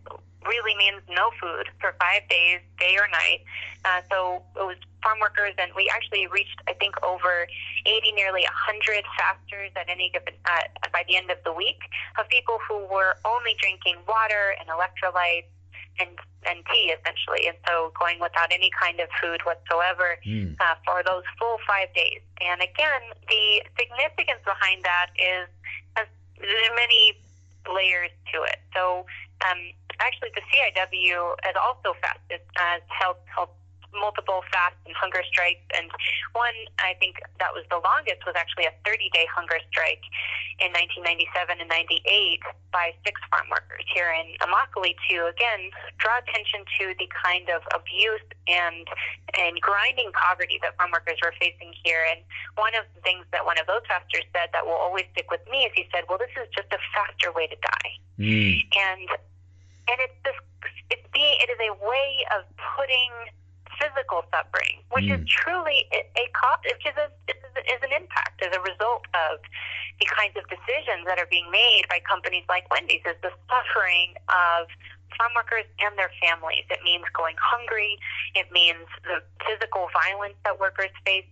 really 0.47 0.75
means 0.75 1.01
no 1.10 1.30
food 1.39 1.69
for 1.80 1.93
five 1.99 2.27
days, 2.30 2.60
day 2.80 2.95
or 2.97 3.08
night. 3.10 3.41
Uh, 3.86 4.01
so 4.10 4.41
it 4.56 4.65
was 4.65 4.77
farm 5.04 5.19
workers, 5.19 5.54
and 5.58 5.71
we 5.75 5.89
actually 5.93 6.27
reached, 6.27 6.62
I 6.67 6.73
think, 6.73 6.95
over 7.04 7.47
80, 7.86 8.12
nearly 8.13 8.41
100 8.43 9.04
fasters 9.17 9.71
at 9.75 9.89
any 9.89 10.10
given 10.10 10.34
uh, 10.45 10.62
by 10.93 11.04
the 11.08 11.17
end 11.17 11.32
of 11.32 11.38
the 11.43 11.54
week 11.54 11.82
of 12.19 12.27
people 12.30 12.58
who 12.67 12.86
were 12.86 13.15
only 13.25 13.56
drinking 13.60 13.97
water 14.08 14.54
and 14.60 14.69
electrolytes 14.69 15.49
and 15.99 16.10
and 16.47 16.65
tea 16.73 16.89
essentially, 16.89 17.45
and 17.47 17.56
so 17.67 17.91
going 17.99 18.19
without 18.19 18.51
any 18.51 18.71
kind 18.73 18.99
of 18.99 19.08
food 19.21 19.41
whatsoever 19.45 20.17
Mm. 20.25 20.56
uh, 20.60 20.73
for 20.86 21.04
those 21.06 21.23
full 21.38 21.58
five 21.67 21.93
days. 21.93 22.21
And 22.41 22.62
again, 22.62 23.01
the 23.30 23.62
significance 23.77 24.41
behind 24.43 24.84
that 24.84 25.08
is 25.19 25.47
has 25.97 26.08
there 26.39 26.71
are 26.71 26.75
many 26.75 27.13
layers 27.69 28.10
to 28.34 28.41
it. 28.43 28.58
So 28.73 29.06
um, 29.45 29.60
actually, 30.01 30.33
the 30.33 30.43
CIW 30.49 31.35
has 31.45 31.55
also 31.61 31.95
fasted, 32.01 32.41
has 32.57 32.81
held, 32.89 33.17
held 33.29 33.49
multiple 33.93 34.43
fasts 34.51 34.79
and 34.87 34.95
hunger 34.95 35.23
strikes, 35.27 35.63
and 35.75 35.91
one 36.33 36.55
I 36.79 36.95
think 36.99 37.19
that 37.39 37.51
was 37.51 37.67
the 37.69 37.79
longest 37.83 38.23
was 38.25 38.35
actually 38.35 38.67
a 38.67 38.75
30-day 38.87 39.27
hunger 39.27 39.59
strike 39.71 40.03
in 40.63 40.71
1997 40.71 41.59
and 41.59 41.67
98 41.67 42.39
by 42.71 42.95
six 43.03 43.19
farm 43.27 43.49
workers 43.51 43.83
here 43.91 44.13
in 44.15 44.37
Immokalee 44.39 44.95
to 45.11 45.27
again 45.27 45.71
draw 45.99 46.21
attention 46.23 46.63
to 46.79 46.95
the 46.95 47.07
kind 47.11 47.49
of 47.51 47.65
abuse 47.75 48.23
and 48.47 48.87
and 49.35 49.59
grinding 49.59 50.11
poverty 50.15 50.59
that 50.63 50.77
farm 50.79 50.91
workers 50.95 51.19
were 51.19 51.35
facing 51.39 51.75
here. 51.83 52.03
And 52.07 52.23
one 52.55 52.75
of 52.75 52.87
the 52.95 53.01
things 53.03 53.27
that 53.35 53.43
one 53.43 53.59
of 53.59 53.67
those 53.67 53.83
fasters 53.87 54.23
said 54.31 54.53
that 54.55 54.63
will 54.63 54.79
always 54.79 55.05
stick 55.11 55.27
with 55.31 55.43
me 55.51 55.67
is 55.67 55.71
he 55.75 55.87
said, 55.91 56.07
"Well, 56.07 56.19
this 56.19 56.31
is 56.39 56.47
just 56.55 56.71
a 56.71 56.79
faster 56.95 57.31
way 57.35 57.47
to 57.47 57.57
die." 57.59 57.91
Mm. 58.19 58.61
and 58.77 59.09
and 59.88 59.98
it's 60.00 60.17
this 60.24 60.36
it's 60.89 61.08
being 61.13 61.36
it 61.41 61.50
is 61.50 61.60
a 61.60 61.74
way 61.86 62.26
of 62.36 62.44
putting 62.78 63.12
physical 63.80 64.22
suffering, 64.30 64.84
which 64.94 65.10
is 65.10 65.17
Mm. 65.20 65.28
truly 65.28 65.88
a, 65.91 66.06
a 66.13 66.28
cost, 66.38 66.62
which 66.70 66.86
is, 66.86 66.94
a, 67.02 67.10
is, 67.26 67.41
is 67.65 67.82
an 67.82 67.91
impact 67.91 68.38
as 68.46 68.54
a 68.56 68.62
result 68.62 69.08
of 69.17 69.39
the 70.00 70.06
kinds 70.06 70.38
of 70.38 70.46
decisions 70.54 71.02
that 71.10 71.17
are 71.17 71.26
being 71.34 71.50
made 71.50 71.89
by 71.89 72.00
companies 72.06 72.46
like 72.48 72.70
Wendy's. 72.70 73.02
Is 73.06 73.17
the 73.22 73.34
suffering 73.50 74.13
of 74.30 74.67
farm 75.17 75.34
workers 75.36 75.65
and 75.80 75.98
their 75.98 76.12
families. 76.22 76.65
It 76.70 76.80
means 76.84 77.04
going 77.13 77.36
hungry. 77.41 77.98
It 78.36 78.52
means 78.52 78.88
the 79.04 79.22
physical 79.46 79.89
violence 79.94 80.36
that 80.46 80.60
workers 80.60 80.91
face. 81.06 81.26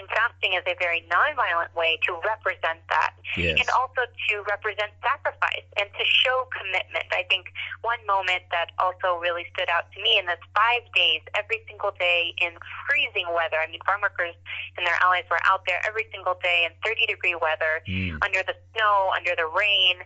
And 0.00 0.08
fasting 0.08 0.56
is 0.56 0.64
a 0.64 0.72
very 0.80 1.04
nonviolent 1.12 1.76
way 1.76 2.00
to 2.08 2.16
represent 2.24 2.80
that 2.88 3.12
Yes. 3.36 3.60
and 3.60 3.68
also 3.76 4.08
to 4.08 4.34
represent 4.48 4.90
sacrifice 5.04 5.68
and 5.76 5.92
to 5.92 6.04
show 6.24 6.48
commitment. 6.56 7.04
I 7.12 7.22
think 7.28 7.52
one 7.82 8.00
moment 8.08 8.42
that 8.50 8.72
also 8.80 9.20
really 9.20 9.44
stood 9.52 9.68
out 9.68 9.92
to 9.92 10.00
me 10.00 10.16
in 10.18 10.24
this 10.24 10.40
five 10.56 10.82
days, 10.96 11.20
every 11.36 11.60
single 11.68 11.92
day 12.00 12.32
in 12.40 12.56
freezing 12.88 13.28
weather. 13.36 13.60
I 13.60 13.68
mean, 13.68 13.80
farm 13.84 14.00
workers 14.00 14.34
and 14.80 14.86
their 14.86 14.96
allies 15.04 15.28
were 15.30 15.38
out 15.44 15.66
there 15.68 15.84
every 15.86 16.08
single 16.10 16.34
day 16.42 16.64
in 16.64 16.72
30 16.82 17.04
degree 17.06 17.34
weather, 17.36 17.84
Mm. 17.86 18.24
under 18.24 18.42
the 18.42 18.56
snow, 18.72 19.12
under 19.14 19.36
the 19.36 19.46
rain. 19.46 20.02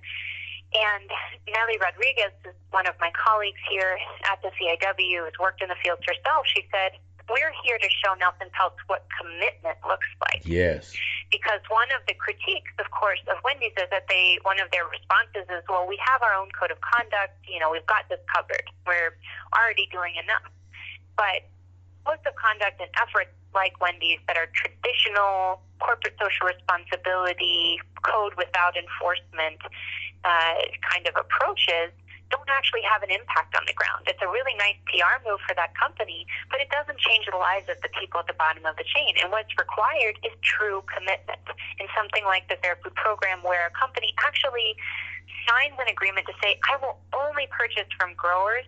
And 0.74 1.08
Nellie 1.46 1.78
Rodriguez 1.78 2.32
one 2.74 2.86
of 2.88 2.98
my 2.98 3.12
colleagues 3.14 3.60
here 3.70 3.96
at 4.26 4.42
the 4.42 4.50
CIW, 4.58 5.24
who's 5.24 5.38
worked 5.38 5.62
in 5.62 5.68
the 5.68 5.76
fields 5.76 6.02
herself. 6.04 6.44
She 6.52 6.66
said, 6.74 6.98
We're 7.28 7.52
here 7.64 7.78
to 7.78 7.88
show 7.88 8.12
Nelson 8.20 8.52
Peltz 8.52 8.76
what 8.86 9.06
commitment 9.16 9.78
looks 9.88 10.06
like 10.20 10.42
Yes. 10.44 10.92
because 11.32 11.60
one 11.72 11.88
of 11.96 12.04
the 12.06 12.14
critiques, 12.14 12.70
of 12.78 12.90
course, 12.90 13.20
of 13.32 13.40
Wendy's 13.44 13.72
is 13.80 13.88
that 13.90 14.04
they 14.08 14.38
one 14.44 14.60
of 14.60 14.70
their 14.70 14.84
responses 14.86 15.48
is, 15.48 15.64
well, 15.68 15.88
we 15.88 15.96
have 16.04 16.20
our 16.22 16.34
own 16.34 16.52
code 16.52 16.70
of 16.70 16.80
conduct. 16.84 17.32
You 17.48 17.60
know, 17.60 17.70
we've 17.72 17.86
got 17.86 18.08
this 18.12 18.20
covered. 18.28 18.68
We're 18.86 19.16
already 19.56 19.88
doing 19.90 20.14
enough. 20.20 20.44
But 21.16 21.48
codes 22.04 22.22
of 22.28 22.34
conduct 22.36 22.80
and 22.80 22.90
efforts 23.00 23.32
like 23.54 23.80
Wendy's 23.80 24.20
that 24.28 24.36
are 24.36 24.48
traditional 24.52 25.62
corporate 25.80 26.16
social 26.20 26.46
responsibility, 26.48 27.80
code 28.02 28.34
without 28.36 28.76
enforcement 28.76 29.60
uh, 30.24 30.54
kind 30.84 31.06
of 31.08 31.14
approaches 31.16 31.92
don't 32.30 32.48
actually 32.48 32.82
have 32.82 33.02
an 33.02 33.10
impact 33.10 33.54
on 33.56 33.64
the 33.66 33.76
ground. 33.76 34.06
It's 34.06 34.20
a 34.22 34.30
really 34.30 34.54
nice 34.56 34.78
PR 34.88 35.20
move 35.26 35.40
for 35.44 35.54
that 35.54 35.76
company, 35.76 36.26
but 36.50 36.60
it 36.60 36.70
doesn't 36.70 36.98
change 36.98 37.26
the 37.28 37.36
lives 37.36 37.68
of 37.68 37.76
the 37.82 37.92
people 37.92 38.20
at 38.20 38.26
the 38.26 38.36
bottom 38.36 38.64
of 38.64 38.76
the 38.76 38.86
chain. 38.86 39.16
And 39.22 39.30
what's 39.30 39.52
required 39.58 40.18
is 40.24 40.32
true 40.40 40.82
commitment 40.88 41.44
in 41.78 41.86
something 41.92 42.24
like 42.24 42.48
the 42.48 42.56
Fair 42.62 42.80
Food 42.80 42.94
Program, 42.96 43.42
where 43.42 43.66
a 43.68 43.72
company 43.76 44.14
actually 44.24 44.76
signs 45.48 45.76
an 45.76 45.88
agreement 45.88 46.26
to 46.26 46.34
say, 46.40 46.56
I 46.70 46.80
will 46.80 46.98
only 47.12 47.48
purchase 47.52 47.88
from 47.98 48.14
growers 48.16 48.64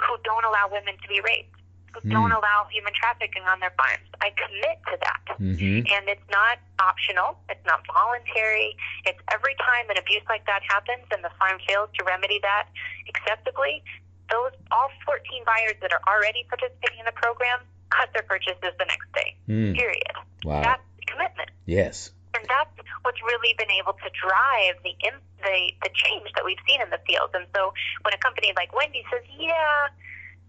who 0.00 0.16
don't 0.24 0.44
allow 0.44 0.68
women 0.68 0.96
to 1.00 1.08
be 1.08 1.20
raped, 1.20 1.56
Hmm. 1.94 2.10
don't 2.10 2.32
allow 2.32 2.66
human 2.70 2.92
trafficking 2.94 3.42
on 3.48 3.60
their 3.60 3.72
farms. 3.76 4.06
I 4.20 4.30
commit 4.36 4.78
to 4.92 4.96
that. 5.00 5.24
Mm-hmm. 5.40 5.88
And 5.88 6.04
it's 6.08 6.28
not 6.30 6.58
optional. 6.78 7.38
It's 7.48 7.64
not 7.64 7.80
voluntary. 7.88 8.76
It's 9.04 9.18
every 9.32 9.56
time 9.60 9.88
an 9.90 9.96
abuse 9.96 10.24
like 10.28 10.44
that 10.46 10.62
happens 10.68 11.06
and 11.10 11.24
the 11.24 11.32
farm 11.38 11.58
fails 11.66 11.88
to 11.98 12.04
remedy 12.04 12.40
that 12.42 12.68
acceptably, 13.08 13.82
those 14.30 14.52
all 14.70 14.90
14 15.06 15.22
buyers 15.46 15.78
that 15.80 15.92
are 15.92 16.02
already 16.06 16.44
participating 16.50 17.00
in 17.00 17.06
the 17.06 17.16
program 17.16 17.62
cut 17.90 18.10
their 18.12 18.26
purchases 18.26 18.74
the 18.76 18.86
next 18.86 19.08
day. 19.14 19.30
Mm. 19.48 19.74
Period. 19.76 20.14
Wow. 20.44 20.62
That's 20.62 20.82
commitment. 21.06 21.50
Yes. 21.66 22.10
And 22.34 22.44
that's 22.48 22.74
what's 23.02 23.22
really 23.22 23.54
been 23.56 23.70
able 23.80 23.94
to 23.94 24.08
drive 24.12 24.76
the 24.84 24.92
the 25.40 25.72
the 25.82 25.90
change 25.94 26.28
that 26.34 26.44
we've 26.44 26.60
seen 26.68 26.82
in 26.82 26.90
the 26.90 27.00
field. 27.06 27.30
And 27.32 27.46
so 27.54 27.72
when 28.02 28.12
a 28.12 28.18
company 28.18 28.52
like 28.56 28.74
Wendy 28.76 29.04
says, 29.08 29.24
"Yeah, 29.38 29.88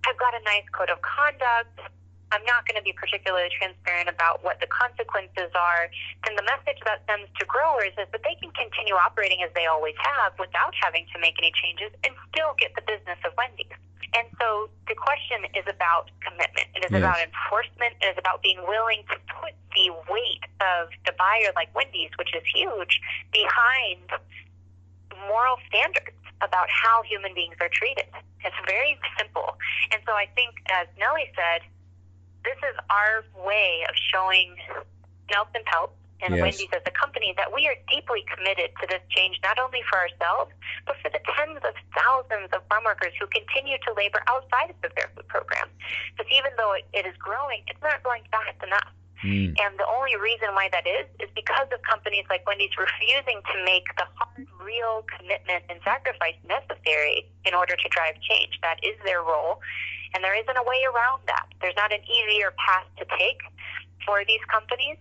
I've 0.08 0.18
got 0.18 0.34
a 0.34 0.44
nice 0.44 0.64
code 0.72 0.90
of 0.90 1.02
conduct," 1.04 1.80
I'm 2.32 2.44
not 2.44 2.68
going 2.68 2.76
to 2.76 2.84
be 2.84 2.92
particularly 2.92 3.50
transparent 3.56 4.10
about 4.10 4.44
what 4.44 4.60
the 4.60 4.68
consequences 4.68 5.52
are, 5.56 5.88
then 6.26 6.36
the 6.36 6.44
message 6.44 6.80
that 6.84 7.04
sends 7.08 7.32
to 7.40 7.46
growers 7.46 7.96
is 7.96 8.08
that 8.12 8.24
they 8.24 8.36
can 8.36 8.52
continue 8.52 8.96
operating 8.96 9.44
as 9.44 9.52
they 9.56 9.66
always 9.66 9.96
have 10.00 10.34
without 10.40 10.76
having 10.76 11.08
to 11.16 11.20
make 11.20 11.36
any 11.40 11.52
changes 11.56 11.92
and 12.04 12.12
still 12.32 12.52
get 12.60 12.76
the 12.76 12.84
business 12.84 13.20
of 13.24 13.32
Wendy's. 13.38 13.72
And 14.16 14.28
so 14.40 14.70
the 14.88 14.96
question 14.96 15.46
is 15.56 15.64
about 15.68 16.12
commitment. 16.20 16.68
It 16.76 16.84
is 16.84 16.92
Yes. 16.92 17.00
about 17.00 17.20
enforcement. 17.20 17.96
It 18.02 18.08
is 18.08 18.18
about 18.18 18.42
being 18.42 18.60
willing 18.68 19.04
to 19.08 19.18
put 19.40 19.54
the 19.76 19.92
weight 20.10 20.44
of 20.60 20.90
the 21.06 21.12
buyer 21.14 21.52
like 21.56 21.74
Wendy's, 21.76 22.12
which 22.18 22.34
is 22.36 22.44
huge, 22.54 23.00
behind 23.32 24.12
moral 25.28 25.60
standards 25.68 26.16
about 26.42 26.68
how 26.70 27.02
human 27.04 27.34
beings 27.34 27.56
are 27.62 27.70
treated. 27.72 28.06
It's 28.44 28.56
very 28.66 28.98
simple. 29.18 29.58
And 29.92 30.02
so 30.06 30.14
I 30.14 30.28
think, 30.36 30.56
as 30.70 30.88
Nellie 30.98 31.32
said, 31.36 31.66
this 32.44 32.58
is 32.64 32.76
our 32.90 33.26
way 33.46 33.84
of 33.90 33.96
showing 33.96 34.56
Nelson 35.32 35.62
Peltz 35.68 35.92
and 36.22 36.34
Yes. 36.34 36.42
Wendy's 36.42 36.74
as 36.74 36.82
a 36.86 36.92
company 36.92 37.34
that 37.38 37.54
we 37.54 37.68
are 37.68 37.78
deeply 37.90 38.26
committed 38.26 38.74
to 38.82 38.88
this 38.90 39.02
change, 39.10 39.38
not 39.44 39.60
only 39.60 39.86
for 39.90 40.02
ourselves, 40.02 40.50
but 40.86 40.98
for 41.02 41.10
the 41.14 41.22
tens 41.38 41.62
of 41.62 41.74
thousands 41.94 42.50
of 42.54 42.66
farm 42.70 42.86
workers 42.86 43.14
who 43.20 43.28
continue 43.30 43.78
to 43.86 43.94
labor 43.94 44.22
outside 44.26 44.74
of 44.74 44.78
the 44.82 44.90
Fair 44.98 45.10
Food 45.14 45.28
Program. 45.28 45.70
Because 46.16 46.30
even 46.34 46.52
though 46.58 46.74
it, 46.74 46.86
it 46.94 47.06
is 47.06 47.14
growing, 47.22 47.62
it's 47.68 47.82
not 47.86 48.02
growing 48.02 48.26
fast 48.34 48.58
enough. 48.66 48.90
Mm. 49.24 49.58
And 49.58 49.72
the 49.80 49.88
only 49.98 50.16
reason 50.16 50.54
why 50.54 50.70
that 50.72 50.86
is 50.86 51.08
is 51.20 51.30
because 51.34 51.68
of 51.74 51.82
companies 51.82 52.26
like 52.30 52.46
Wendy's 52.46 52.76
refusing 52.78 53.42
to 53.54 53.56
make 53.66 53.86
the 53.98 54.06
hard, 54.14 54.46
real 54.62 55.06
commitment 55.18 55.64
and 55.70 55.80
sacrifice 55.84 56.38
necessary 56.46 57.26
in 57.46 57.54
order 57.54 57.76
to 57.76 57.88
drive 57.90 58.16
change. 58.22 58.60
That 58.62 58.78
is 58.84 58.94
their 59.04 59.22
role, 59.24 59.62
and 60.14 60.24
there 60.24 60.38
isn't 60.38 60.58
a 60.58 60.64
way 60.64 60.86
around 60.86 61.22
that. 61.28 61.50
There's 61.62 61.76
not 61.76 61.92
an 61.92 62.02
easier 62.06 62.54
path 62.62 62.86
to 63.02 63.06
take 63.18 63.42
for 64.06 64.22
these 64.28 64.44
companies 64.52 64.98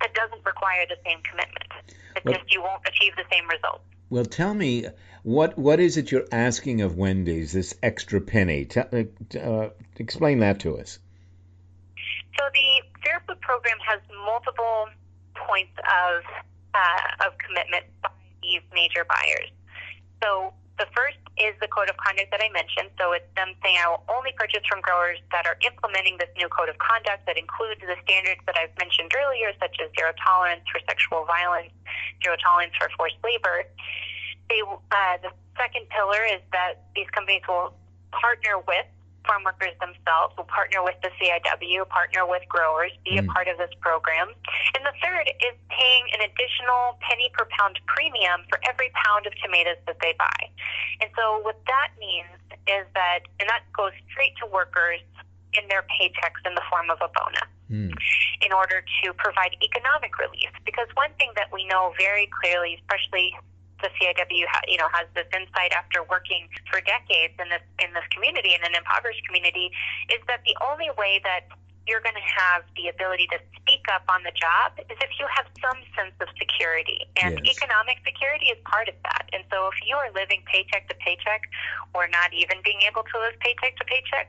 that 0.00 0.14
doesn't 0.14 0.44
require 0.44 0.84
the 0.88 0.98
same 1.06 1.22
commitment. 1.22 1.70
It's 2.16 2.24
Well- 2.24 2.34
just 2.34 2.52
you 2.52 2.62
won't 2.62 2.82
achieve 2.86 3.14
the 3.16 3.26
same 3.30 3.46
results. 3.48 3.84
Well, 4.10 4.24
tell 4.24 4.52
me 4.52 4.86
what 5.22 5.56
what 5.56 5.78
is 5.78 5.96
it 5.96 6.10
you're 6.10 6.26
asking 6.32 6.80
of 6.80 6.96
Wendy's? 6.96 7.52
This 7.52 7.74
extra 7.82 8.20
penny. 8.20 8.64
Tell, 8.64 8.88
uh, 8.92 9.38
uh, 9.38 9.70
explain 9.96 10.40
that 10.40 10.60
to 10.60 10.78
us. 10.78 10.98
So 12.38 12.44
the 12.52 12.89
Fair 13.10 13.36
Program 13.42 13.78
has 13.82 13.98
multiple 14.22 14.86
points 15.34 15.74
of 15.82 16.22
uh, 16.70 17.26
of 17.26 17.34
commitment 17.42 17.82
by 18.02 18.14
these 18.38 18.62
major 18.70 19.02
buyers. 19.02 19.50
So 20.22 20.54
the 20.78 20.86
first 20.94 21.18
is 21.34 21.58
the 21.58 21.66
code 21.66 21.90
of 21.90 21.98
conduct 21.98 22.30
that 22.30 22.38
I 22.38 22.46
mentioned. 22.54 22.94
So 22.94 23.10
it's 23.10 23.26
them 23.34 23.58
saying 23.66 23.82
I 23.82 23.90
will 23.90 24.06
only 24.06 24.30
purchase 24.38 24.62
from 24.70 24.78
growers 24.80 25.18
that 25.34 25.42
are 25.50 25.58
implementing 25.66 26.22
this 26.22 26.30
new 26.38 26.46
code 26.54 26.70
of 26.70 26.78
conduct 26.78 27.26
that 27.26 27.34
includes 27.34 27.82
the 27.82 27.98
standards 28.06 28.38
that 28.46 28.54
I've 28.54 28.72
mentioned 28.78 29.10
earlier, 29.10 29.50
such 29.58 29.74
as 29.82 29.90
zero 29.98 30.14
tolerance 30.22 30.62
for 30.70 30.78
sexual 30.86 31.26
violence, 31.26 31.74
zero 32.22 32.38
tolerance 32.38 32.78
for 32.78 32.86
forced 32.94 33.18
labor. 33.26 33.66
They, 34.46 34.62
uh, 34.62 35.18
the 35.18 35.34
second 35.58 35.90
pillar 35.90 36.22
is 36.30 36.42
that 36.54 36.86
these 36.94 37.10
companies 37.10 37.42
will 37.50 37.74
partner 38.14 38.62
with 38.62 38.86
farm 39.26 39.44
workers 39.44 39.74
themselves, 39.80 40.34
will 40.36 40.44
partner 40.48 40.82
with 40.82 40.96
the 41.02 41.10
CIW, 41.20 41.84
partner 41.88 42.26
with 42.26 42.42
growers, 42.48 42.92
be 43.04 43.18
a 43.18 43.22
Mm. 43.22 43.32
part 43.32 43.48
of 43.48 43.58
this 43.58 43.70
program. 43.80 44.32
And 44.74 44.84
the 44.86 44.92
third 45.02 45.28
is 45.40 45.54
paying 45.68 46.04
an 46.14 46.20
additional 46.22 46.98
penny 47.00 47.30
per 47.34 47.44
pound 47.58 47.80
premium 47.86 48.44
for 48.48 48.60
every 48.68 48.90
pound 49.04 49.26
of 49.26 49.34
tomatoes 49.42 49.78
that 49.86 49.98
they 50.00 50.12
buy. 50.14 50.48
And 51.00 51.10
so 51.16 51.38
what 51.38 51.64
that 51.66 51.90
means 51.98 52.38
is 52.66 52.86
that, 52.94 53.20
and 53.38 53.48
that 53.48 53.62
goes 53.72 53.92
straight 54.10 54.36
to 54.38 54.46
workers 54.46 55.00
in 55.52 55.66
their 55.68 55.82
paychecks 55.82 56.40
in 56.46 56.54
the 56.54 56.62
form 56.70 56.90
of 56.90 56.98
a 57.02 57.08
bonus 57.08 57.48
Mm. 57.70 57.92
in 58.42 58.52
order 58.52 58.84
to 59.02 59.12
provide 59.14 59.56
economic 59.62 60.18
relief. 60.18 60.50
Because 60.64 60.88
one 60.94 61.12
thing 61.14 61.30
that 61.36 61.52
we 61.52 61.64
know 61.66 61.94
very 61.98 62.26
clearly, 62.26 62.74
especially 62.74 63.36
the 63.82 63.90
CIW, 63.98 64.44
ha- 64.48 64.66
you 64.68 64.76
know, 64.78 64.88
has 64.92 65.06
this 65.14 65.26
insight 65.34 65.72
after 65.72 66.02
working 66.04 66.48
for 66.70 66.80
decades 66.80 67.34
in 67.40 67.48
this 67.48 67.62
in 67.82 67.92
this 67.94 68.06
community 68.14 68.54
in 68.54 68.62
an 68.64 68.74
impoverished 68.74 69.24
community, 69.26 69.70
is 70.12 70.20
that 70.28 70.40
the 70.44 70.56
only 70.64 70.90
way 70.98 71.20
that 71.24 71.48
you're 71.88 72.00
going 72.04 72.14
to 72.14 72.28
have 72.44 72.62
the 72.76 72.86
ability 72.86 73.26
to 73.32 73.38
speak 73.56 73.82
up 73.90 74.04
on 74.06 74.22
the 74.22 74.30
job 74.36 74.76
is 74.78 74.96
if 75.00 75.10
you 75.18 75.26
have 75.32 75.48
some 75.58 75.80
sense 75.96 76.14
of 76.20 76.28
security. 76.38 77.08
And 77.18 77.40
Yes. 77.42 77.56
economic 77.56 77.98
security 78.04 78.46
is 78.52 78.58
part 78.64 78.86
of 78.88 78.94
that. 79.02 79.26
And 79.32 79.42
so 79.50 79.66
if 79.72 79.74
you 79.82 79.96
are 79.96 80.12
living 80.12 80.44
paycheck 80.46 80.86
to 80.88 80.94
paycheck 81.02 81.48
or 81.94 82.06
not 82.06 82.32
even 82.32 82.60
being 82.62 82.82
able 82.86 83.02
to 83.02 83.16
live 83.18 83.34
paycheck 83.40 83.74
to 83.80 83.84
paycheck, 83.88 84.28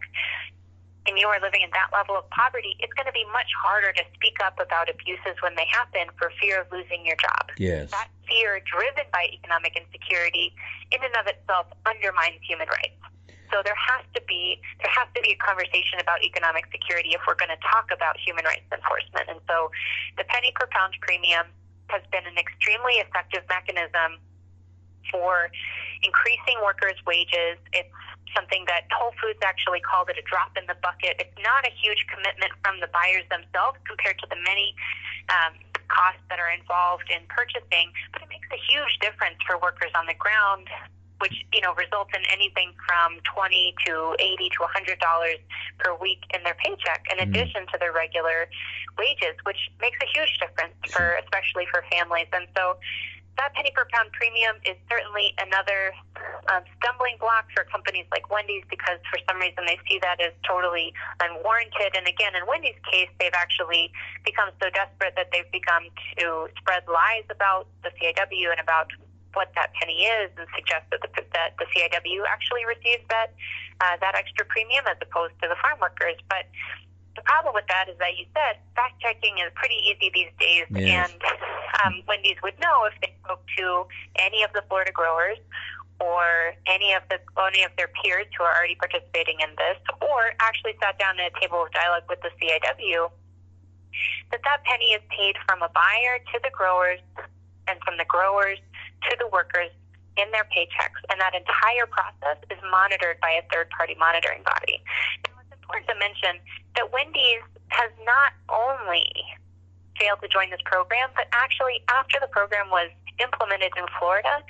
and 1.08 1.18
you 1.18 1.26
are 1.28 1.42
living 1.42 1.62
in 1.66 1.72
that 1.74 1.90
level 1.90 2.14
of 2.14 2.30
poverty, 2.30 2.78
it's 2.80 2.94
going 2.94 3.10
to 3.10 3.16
be 3.16 3.26
much 3.34 3.50
harder 3.58 3.90
to 3.94 4.04
speak 4.14 4.38
up 4.46 4.60
about 4.62 4.86
abuses 4.86 5.34
when 5.42 5.58
they 5.58 5.66
happen 5.66 6.14
for 6.18 6.30
fear 6.38 6.62
of 6.62 6.70
losing 6.70 7.02
your 7.06 7.18
job. 7.18 7.50
Yes. 7.58 7.90
That 7.90 8.10
fear, 8.30 8.62
driven 8.62 9.10
by 9.10 9.34
economic 9.34 9.74
insecurity, 9.74 10.54
in 10.94 11.02
and 11.02 11.16
of 11.18 11.26
itself 11.26 11.66
undermines 11.90 12.38
human 12.46 12.70
rights. 12.70 13.02
So 13.50 13.60
there 13.66 13.76
has 13.76 14.08
to 14.16 14.22
be 14.30 14.62
there 14.80 14.94
has 14.96 15.12
to 15.12 15.20
be 15.20 15.36
a 15.36 15.40
conversation 15.44 16.00
about 16.00 16.24
economic 16.24 16.72
security 16.72 17.12
if 17.12 17.22
we're 17.28 17.36
going 17.36 17.52
to 17.52 17.60
talk 17.60 17.92
about 17.92 18.16
human 18.16 18.48
rights 18.48 18.64
enforcement. 18.72 19.28
And 19.28 19.44
so, 19.44 19.68
the 20.16 20.24
penny 20.32 20.56
per 20.56 20.72
pound 20.72 20.96
premium 21.04 21.52
has 21.92 22.00
been 22.16 22.24
an 22.24 22.40
extremely 22.40 23.04
effective 23.04 23.44
mechanism 23.52 24.24
for 25.12 25.52
increasing 26.00 26.64
workers' 26.64 26.96
wages. 27.04 27.60
It's 27.76 27.92
something 28.36 28.66
that 28.68 28.88
Whole 28.92 29.14
Foods 29.22 29.40
actually 29.44 29.82
called 29.82 30.10
it 30.10 30.18
a 30.18 30.26
drop 30.28 30.56
in 30.58 30.66
the 30.68 30.78
bucket. 30.82 31.20
It's 31.20 31.38
not 31.44 31.66
a 31.68 31.74
huge 31.74 32.06
commitment 32.08 32.52
from 32.64 32.80
the 32.80 32.88
buyers 32.92 33.26
themselves 33.30 33.78
compared 33.88 34.20
to 34.20 34.28
the 34.30 34.40
many 34.44 34.76
um, 35.30 35.58
costs 35.88 36.24
that 36.30 36.40
are 36.40 36.52
involved 36.52 37.08
in 37.12 37.24
purchasing, 37.28 37.92
but 38.14 38.22
it 38.24 38.30
makes 38.30 38.48
a 38.52 38.60
huge 38.70 39.00
difference 39.02 39.38
for 39.46 39.60
workers 39.60 39.92
on 39.96 40.06
the 40.08 40.16
ground. 40.16 40.68
Which 41.22 41.46
you 41.54 41.62
know 41.62 41.78
results 41.78 42.10
in 42.18 42.26
anything 42.34 42.74
from 42.82 43.22
twenty 43.22 43.76
to 43.86 44.16
eighty 44.18 44.50
to 44.58 44.66
a 44.66 44.70
hundred 44.74 44.98
dollars 44.98 45.38
per 45.78 45.94
week 46.02 46.18
in 46.34 46.42
their 46.42 46.58
paycheck, 46.58 47.06
in 47.14 47.22
Mm. 47.22 47.30
addition 47.30 47.68
to 47.70 47.78
their 47.78 47.94
regular 47.94 48.50
wages, 48.98 49.38
which 49.46 49.70
makes 49.80 50.00
a 50.02 50.10
huge 50.18 50.34
difference 50.42 50.74
for 50.90 51.22
especially 51.22 51.68
for 51.70 51.86
families. 51.94 52.26
And 52.34 52.48
so, 52.58 52.82
that 53.38 53.54
penny 53.54 53.72
per 53.74 53.88
pound 53.92 54.12
premium 54.12 54.60
is 54.68 54.76
certainly 54.90 55.34
another 55.40 55.96
um, 56.52 56.64
stumbling 56.78 57.16
block 57.20 57.48
for 57.56 57.64
companies 57.70 58.06
like 58.12 58.30
Wendy's 58.30 58.64
because 58.70 59.00
for 59.08 59.20
some 59.28 59.40
reason 59.40 59.64
they 59.66 59.80
see 59.88 60.00
that 60.04 60.20
as 60.20 60.34
totally 60.44 60.94
unwarranted. 61.24 61.96
And 61.96 62.08
again, 62.08 62.36
in 62.36 62.44
Wendy's 62.46 62.78
case, 62.92 63.10
they've 63.20 63.36
actually 63.36 63.92
become 64.26 64.52
so 64.62 64.70
desperate 64.74 65.16
that 65.16 65.32
they've 65.32 65.50
begun 65.52 65.88
to 66.20 66.52
spread 66.60 66.84
lies 66.88 67.26
about 67.32 67.68
the 67.84 67.90
CIW 67.98 68.52
and 68.52 68.60
about 68.60 68.92
what 69.34 69.52
that 69.56 69.72
penny 69.80 70.04
is 70.04 70.30
and 70.36 70.48
suggest 70.52 70.84
that 70.92 71.00
the, 71.00 71.10
that 71.32 71.56
the 71.56 71.68
CIW 71.72 72.28
actually 72.28 72.68
receives 72.68 73.04
that 73.08 73.32
uh, 73.80 73.96
that 74.04 74.14
extra 74.16 74.46
premium 74.46 74.84
as 74.92 75.00
opposed 75.02 75.34
to 75.42 75.48
the 75.48 75.56
farm 75.64 75.80
workers. 75.80 76.20
But 76.28 76.52
the 77.16 77.22
problem 77.24 77.54
with 77.54 77.68
that 77.68 77.90
is 77.90 77.98
that 78.00 78.16
you 78.18 78.26
said 78.34 78.58
fact 78.76 79.00
checking 79.02 79.38
is 79.38 79.52
pretty 79.56 79.76
easy 79.84 80.10
these 80.14 80.32
days, 80.40 80.66
Yes. 80.72 81.12
and 81.12 81.22
um, 81.84 82.04
Wendy's 82.08 82.38
would 82.44 82.58
know 82.60 82.86
if 82.86 82.94
they 83.02 83.14
spoke 83.24 83.44
to 83.58 83.86
any 84.18 84.44
of 84.44 84.52
the 84.54 84.64
Florida 84.68 84.92
growers 84.92 85.38
or 86.00 86.54
any 86.68 86.94
of 86.94 87.04
the 87.10 87.20
any 87.52 87.64
of 87.64 87.72
their 87.78 87.90
peers 88.02 88.26
who 88.38 88.44
are 88.44 88.56
already 88.56 88.76
participating 88.76 89.38
in 89.40 89.50
this, 89.58 89.78
or 90.02 90.34
actually 90.40 90.74
sat 90.82 90.98
down 90.98 91.20
at 91.20 91.32
a 91.36 91.40
table 91.40 91.62
of 91.64 91.72
dialogue 91.72 92.04
with 92.10 92.20
the 92.22 92.32
CIW, 92.42 93.10
that 94.32 94.42
that 94.44 94.64
penny 94.64 94.96
is 94.98 95.02
paid 95.10 95.36
from 95.46 95.62
a 95.62 95.70
buyer 95.70 96.18
to 96.34 96.40
the 96.44 96.50
growers 96.50 97.00
and 97.68 97.78
from 97.86 97.98
the 97.98 98.06
growers 98.06 98.58
to 99.10 99.16
the 99.20 99.28
workers 99.28 99.70
in 100.18 100.30
their 100.32 100.46
paychecks, 100.50 101.00
and 101.10 101.20
that 101.22 101.34
entire 101.36 101.86
process 101.88 102.38
is 102.50 102.58
monitored 102.70 103.20
by 103.22 103.32
a 103.32 103.44
third 103.54 103.70
party 103.70 103.96
monitoring 104.00 104.44
body. 104.44 104.82
Now, 105.28 105.41
important 105.72 105.88
to 105.88 105.98
mention 106.00 106.44
that 106.76 106.92
Wendy's 106.92 107.48
has 107.72 107.92
not 108.04 108.36
only 108.52 109.08
failed 109.96 110.20
to 110.20 110.28
join 110.28 110.52
this 110.52 110.60
program, 110.68 111.08
but 111.16 111.32
actually, 111.32 111.80
after 111.88 112.20
the 112.20 112.28
program 112.28 112.68
was 112.68 112.92
implemented 113.24 113.72
in 113.80 113.88
Florida, 113.96 114.44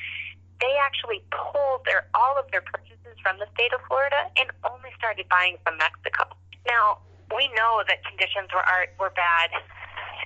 they 0.58 0.74
actually 0.82 1.22
pulled 1.30 1.86
their 1.86 2.10
all 2.18 2.38
of 2.38 2.50
their 2.50 2.66
purchases 2.66 3.14
from 3.22 3.38
the 3.38 3.46
state 3.54 3.70
of 3.74 3.82
Florida 3.86 4.30
and 4.38 4.50
only 4.66 4.90
started 4.98 5.30
buying 5.30 5.58
from 5.62 5.78
Mexico. 5.78 6.26
Now, 6.66 6.98
we 7.30 7.46
know 7.54 7.86
that 7.86 8.02
conditions 8.06 8.50
were 8.50 8.66
are, 8.66 8.90
were 8.98 9.14
bad 9.14 9.54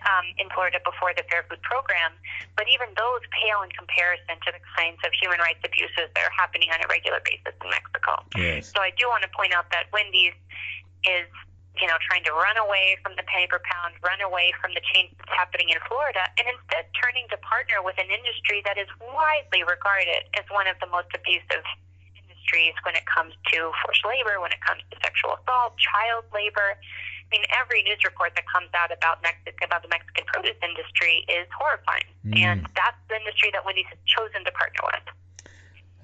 um, 0.07 0.25
in 0.37 0.47
Florida 0.53 0.79
before 0.85 1.11
the 1.17 1.25
Fair 1.27 1.43
Food 1.49 1.61
Program, 1.65 2.13
but 2.55 2.69
even 2.69 2.87
those 2.95 3.23
pale 3.33 3.65
in 3.65 3.71
comparison 3.73 4.37
to 4.45 4.49
the 4.53 4.61
kinds 4.77 5.01
of 5.03 5.11
human 5.17 5.41
rights 5.41 5.59
abuses 5.65 6.07
that 6.13 6.23
are 6.23 6.35
happening 6.35 6.69
on 6.71 6.79
a 6.79 6.87
regular 6.87 7.19
basis 7.25 7.53
in 7.57 7.69
Mexico. 7.69 8.21
Yes. 8.37 8.71
So 8.71 8.79
I 8.79 8.93
do 8.95 9.09
want 9.09 9.25
to 9.25 9.31
point 9.33 9.53
out 9.53 9.67
that 9.73 9.89
Wendy's 9.91 10.37
is, 11.05 11.29
you 11.79 11.87
know, 11.87 11.97
trying 12.07 12.23
to 12.23 12.33
run 12.33 12.57
away 12.57 12.97
from 13.03 13.15
the 13.19 13.23
penny 13.27 13.47
per 13.47 13.59
pound, 13.67 13.95
run 14.03 14.21
away 14.21 14.53
from 14.61 14.71
the 14.73 14.81
change 14.93 15.11
that's 15.19 15.31
happening 15.35 15.69
in 15.69 15.79
Florida, 15.87 16.23
and 16.39 16.47
instead 16.47 16.87
turning 16.95 17.27
to 17.29 17.37
partner 17.43 17.83
with 17.83 17.95
an 17.99 18.07
industry 18.09 18.61
that 18.65 18.77
is 18.79 18.87
widely 19.01 19.63
regarded 19.63 20.23
as 20.39 20.45
one 20.49 20.67
of 20.67 20.79
the 20.79 20.87
most 20.87 21.11
abusive 21.13 21.65
industries 22.15 22.73
when 22.87 22.95
it 22.95 23.03
comes 23.05 23.33
to 23.51 23.71
forced 23.83 24.05
labor, 24.05 24.39
when 24.39 24.51
it 24.55 24.61
comes 24.63 24.81
to 24.91 24.95
sexual 25.03 25.35
assault, 25.41 25.75
child 25.77 26.23
labor. 26.31 26.79
I 26.79 27.27
mean, 27.33 27.43
every 27.57 27.81
news 27.81 27.99
report 28.05 28.37
that 28.37 28.45
comes 28.47 28.69
out 28.77 28.93
about 28.93 29.19
Mexico, 29.25 29.65
about 29.65 29.81
the 29.81 29.89
Mexican 29.89 30.25
produce 30.29 30.55
industry 30.61 31.25
is 31.27 31.49
horrifying, 31.51 32.05
Mm. 32.23 32.37
and 32.37 32.57
that's 32.77 33.01
the 33.09 33.17
industry 33.17 33.49
that 33.51 33.65
Wendy's 33.65 33.89
has 33.89 33.97
chosen 34.05 34.45
to 34.45 34.51
partner 34.53 34.81
with. 34.93 35.05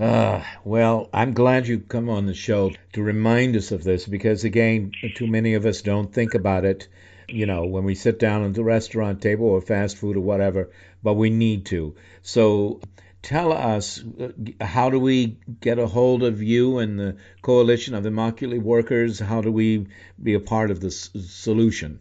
Uh, 0.02 0.44
well, 0.64 1.08
I'm 1.14 1.34
glad 1.34 1.68
you 1.68 1.78
come 1.78 2.10
on 2.10 2.26
the 2.26 2.34
show 2.34 2.72
to 2.94 3.04
remind 3.04 3.56
us 3.56 3.72
of 3.72 3.84
this 3.84 4.08
because, 4.08 4.44
again, 4.44 4.94
too 5.14 5.28
many 5.28 5.54
of 5.54 5.68
us 5.68 5.84
don't 5.84 6.12
think 6.12 6.34
about 6.34 6.66
it, 6.66 6.88
you 7.28 7.46
know, 7.46 7.68
when 7.68 7.84
we 7.84 7.94
sit 7.94 8.18
down 8.18 8.44
at 8.44 8.56
the 8.56 8.64
restaurant 8.64 9.22
table 9.22 9.46
or 9.46 9.62
fast 9.62 9.98
food 9.98 10.18
or 10.18 10.22
whatever, 10.22 10.72
but 11.04 11.14
we 11.14 11.30
need 11.30 11.68
to. 11.68 11.96
So 12.24 12.82
tell 13.22 13.54
us, 13.54 14.04
uh, 14.20 14.30
how 14.60 14.90
do 14.90 15.00
we 15.00 15.38
get 15.60 15.78
a 15.78 15.86
hold 15.86 16.24
of 16.24 16.42
you 16.42 16.80
and 16.80 16.98
the 16.98 17.18
Coalition 17.44 17.94
of 17.94 18.04
Immokalee 18.04 18.60
Workers? 18.60 19.20
How 19.20 19.42
do 19.42 19.52
we 19.52 19.86
be 20.22 20.34
a 20.34 20.40
part 20.40 20.72
of 20.72 20.80
this 20.80 21.12
solution? 21.28 22.00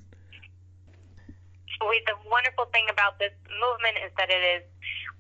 the 2.07 2.31
wonderful 2.31 2.65
thing 2.73 2.87
about 2.91 3.19
this 3.19 3.33
movement 3.61 3.97
is 4.05 4.13
that 4.17 4.31
it 4.31 4.43
is 4.57 4.63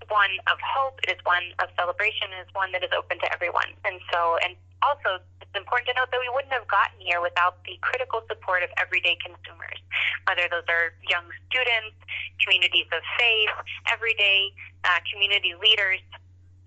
one 0.09 0.39
of 0.49 0.57
hope, 0.63 1.01
it 1.05 1.11
is 1.13 1.21
one 1.25 1.53
of 1.61 1.69
celebration, 1.77 2.33
it 2.33 2.49
is 2.49 2.53
one 2.55 2.73
that 2.73 2.83
is 2.83 2.91
open 2.97 3.19
to 3.21 3.29
everyone. 3.33 3.71
And 3.85 4.01
so, 4.13 4.39
and 4.43 4.57
also, 4.81 5.21
it's 5.43 5.53
important 5.53 5.93
to 5.93 5.95
note 5.99 6.09
that 6.15 6.21
we 6.23 6.31
wouldn't 6.33 6.53
have 6.55 6.69
gotten 6.71 6.97
here 7.03 7.21
without 7.21 7.59
the 7.67 7.77
critical 7.83 8.23
support 8.31 8.63
of 8.63 8.71
everyday 8.79 9.19
consumers, 9.21 9.83
whether 10.25 10.49
those 10.49 10.65
are 10.71 10.95
young 11.11 11.27
students, 11.51 11.99
communities 12.41 12.89
of 12.95 13.03
faith, 13.19 13.53
everyday 13.91 14.55
uh, 14.87 15.03
community 15.11 15.53
leaders, 15.59 16.01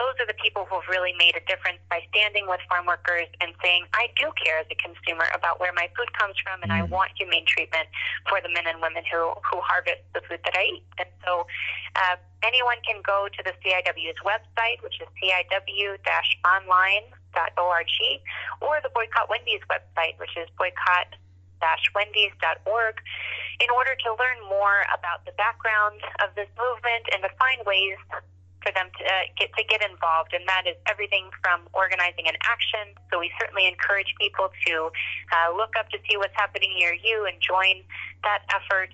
those 0.03 0.19
are 0.19 0.27
the 0.27 0.35
people 0.35 0.67
who 0.67 0.75
have 0.75 0.91
really 0.91 1.15
made 1.15 1.31
a 1.39 1.43
difference 1.47 1.79
by 1.87 2.03
standing 2.11 2.43
with 2.43 2.59
farm 2.67 2.83
workers 2.83 3.31
and 3.39 3.55
saying, 3.63 3.87
I 3.95 4.11
do 4.19 4.35
care 4.35 4.59
as 4.59 4.67
a 4.67 4.75
consumer 4.75 5.23
about 5.31 5.63
where 5.63 5.71
my 5.71 5.87
food 5.95 6.11
comes 6.19 6.35
from 6.43 6.59
and 6.59 6.75
I 6.75 6.83
want 6.83 7.15
humane 7.15 7.47
treatment 7.47 7.87
for 8.27 8.43
the 8.43 8.51
men 8.51 8.67
and 8.67 8.83
women 8.83 9.07
who, 9.07 9.31
who 9.47 9.63
harvest 9.63 10.03
the 10.11 10.19
food 10.27 10.43
that 10.43 10.59
I 10.59 10.75
eat. 10.75 10.83
And 10.99 11.07
so 11.23 11.47
uh, 11.95 12.19
anyone 12.43 12.83
can 12.83 12.99
go 12.99 13.31
to 13.31 13.41
the 13.47 13.55
CIW's 13.63 14.19
website, 14.27 14.83
which 14.83 14.99
is 14.99 15.07
ciw-online.org, 15.23 17.07
or 18.59 18.83
the 18.83 18.91
Boycott 18.91 19.31
Wendy's 19.31 19.63
website, 19.71 20.19
which 20.19 20.35
is 20.35 20.51
boycott 20.59 21.15
wendys.org 21.95 22.95
in 23.63 23.69
order 23.71 23.95
to 23.95 24.09
learn 24.19 24.35
more 24.51 24.83
about 24.91 25.23
the 25.23 25.31
background 25.39 25.95
of 26.19 26.35
this 26.35 26.51
movement 26.59 27.07
and 27.15 27.23
to 27.23 27.31
find 27.39 27.63
ways 27.63 27.95
for 28.63 28.71
them 28.71 28.87
to 28.87 29.01
uh, 29.03 29.27
get 29.37 29.51
to 29.53 29.63
get 29.67 29.83
involved, 29.83 30.31
and 30.31 30.47
that 30.47 30.63
is 30.65 30.79
everything 30.87 31.29
from 31.43 31.67
organizing 31.75 32.25
an 32.31 32.39
action. 32.47 32.95
So 33.11 33.19
we 33.19 33.29
certainly 33.37 33.67
encourage 33.67 34.15
people 34.15 34.49
to 34.65 34.73
uh, 35.35 35.51
look 35.53 35.75
up 35.77 35.91
to 35.91 35.99
see 36.07 36.15
what's 36.17 36.35
happening 36.35 36.71
near 36.79 36.95
you 36.95 37.27
and 37.27 37.35
join 37.43 37.83
that 38.23 38.47
effort. 38.49 38.89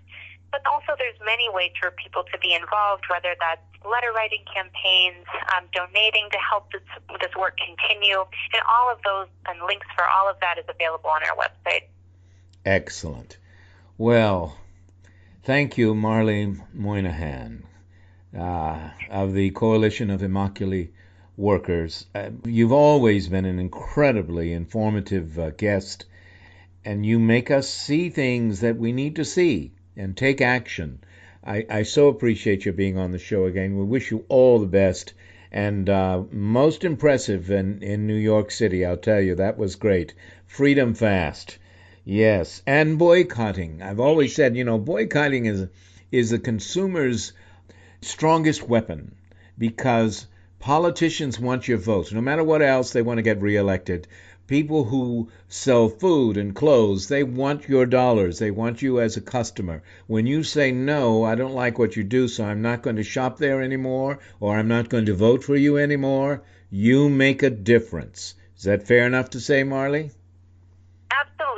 But 0.52 0.66
also, 0.66 0.98
there's 0.98 1.18
many 1.24 1.46
ways 1.54 1.72
for 1.80 1.94
people 1.94 2.26
to 2.34 2.38
be 2.42 2.58
involved, 2.58 3.06
whether 3.06 3.38
that's 3.38 3.62
letter 3.86 4.12
writing 4.12 4.42
campaigns, 4.50 5.30
um, 5.54 5.70
donating 5.72 6.26
to 6.34 6.40
help 6.42 6.72
this, 6.74 6.82
this 7.22 7.30
work 7.38 7.54
continue, 7.62 8.26
and 8.54 8.62
all 8.66 8.92
of 8.92 8.98
those 9.06 9.30
and 9.46 9.62
links 9.70 9.86
for 9.96 10.10
all 10.10 10.28
of 10.28 10.42
that 10.42 10.58
is 10.58 10.66
available 10.68 11.10
on 11.10 11.22
our 11.24 11.38
website. 11.38 11.86
Excellent. 12.66 13.38
Well, 13.98 14.58
thank 15.44 15.78
you, 15.78 15.94
Marley 15.94 16.58
Moynahan 16.76 17.64
uh, 18.38 18.90
of 19.10 19.34
the 19.34 19.52
Coalition 19.52 20.10
of 20.10 20.22
Immokalee 20.22 20.90
Workers. 21.38 22.06
Uh, 22.14 22.30
you've 22.46 22.72
always 22.72 23.28
been 23.30 23.46
an 23.46 23.60
incredibly 23.60 24.54
informative 24.54 25.40
uh, 25.40 25.50
guest, 25.52 26.06
and 26.86 27.06
you 27.06 27.20
make 27.20 27.52
us 27.52 27.70
see 27.70 28.10
things 28.10 28.62
that 28.62 28.78
we 28.78 28.92
need 28.92 29.16
to 29.16 29.26
see 29.26 29.72
and 29.96 30.16
take 30.16 30.42
action. 30.42 31.00
I, 31.44 31.66
I 31.70 31.84
so 31.84 32.08
appreciate 32.10 32.66
you 32.66 32.74
being 32.74 32.98
on 32.98 33.12
the 33.12 33.20
show 33.20 33.46
again. 33.46 33.78
We 33.78 33.86
wish 33.86 34.12
you 34.12 34.26
all 34.28 34.60
the 34.60 34.66
best. 34.66 35.14
And 35.52 35.90
uh, 35.90 36.24
most 36.32 36.84
impressive 36.84 37.50
in, 37.50 37.82
in 37.82 38.06
New 38.06 38.14
York 38.14 38.52
City, 38.52 38.86
I'll 38.86 38.98
tell 38.98 39.20
you, 39.20 39.36
that 39.36 39.58
was 39.58 39.76
great. 39.76 40.14
Freedom 40.46 40.94
Fast. 40.94 41.58
Yes, 42.06 42.62
and 42.68 43.00
boycotting. 43.00 43.82
I've 43.82 44.00
always 44.00 44.36
said, 44.36 44.56
you 44.56 44.64
know, 44.64 44.78
boycotting 44.78 45.46
is 45.46 45.68
is 46.12 46.32
the 46.32 46.40
consumer's 46.40 47.34
strongest 48.02 48.68
weapon 48.68 49.16
because 49.58 50.26
politicians 50.60 51.40
want 51.40 51.68
your 51.68 51.78
votes. 51.78 52.12
No 52.12 52.22
matter 52.22 52.44
what 52.44 52.62
else, 52.62 52.92
they 52.92 53.02
want 53.02 53.18
to 53.18 53.24
get 53.24 53.42
reelected. 53.42 54.08
People 54.48 54.86
who 54.86 55.30
sell 55.48 55.90
food 55.90 56.36
and 56.36 56.56
clothes, 56.56 57.08
they 57.08 57.24
want 57.24 57.70
your 57.70 57.86
dollars. 57.86 58.40
They 58.40 58.52
want 58.52 58.82
you 58.82 59.00
as 59.00 59.16
a 59.16 59.22
customer. 59.22 59.84
When 60.08 60.26
you 60.26 60.44
say, 60.44 60.72
no, 60.72 61.24
I 61.24 61.36
don't 61.36 61.54
like 61.54 61.78
what 61.78 61.96
you 61.96 62.04
do, 62.04 62.28
so 62.28 62.46
I'm 62.46 62.62
not 62.62 62.82
going 62.82 62.96
to 62.96 63.04
shop 63.04 63.38
there 63.38 63.62
anymore, 63.62 64.20
or 64.40 64.58
I'm 64.58 64.68
not 64.68 64.90
going 64.90 65.06
to 65.06 65.14
vote 65.14 65.44
for 65.44 65.56
you 65.56 65.78
anymore, 65.78 66.42
you 66.72 67.10
make 67.10 67.44
a 67.44 67.50
difference. 67.50 68.34
Is 68.58 68.64
that 68.64 68.88
fair 68.88 69.06
enough 69.06 69.30
to 69.32 69.40
say, 69.40 69.64
Marley? 69.64 70.12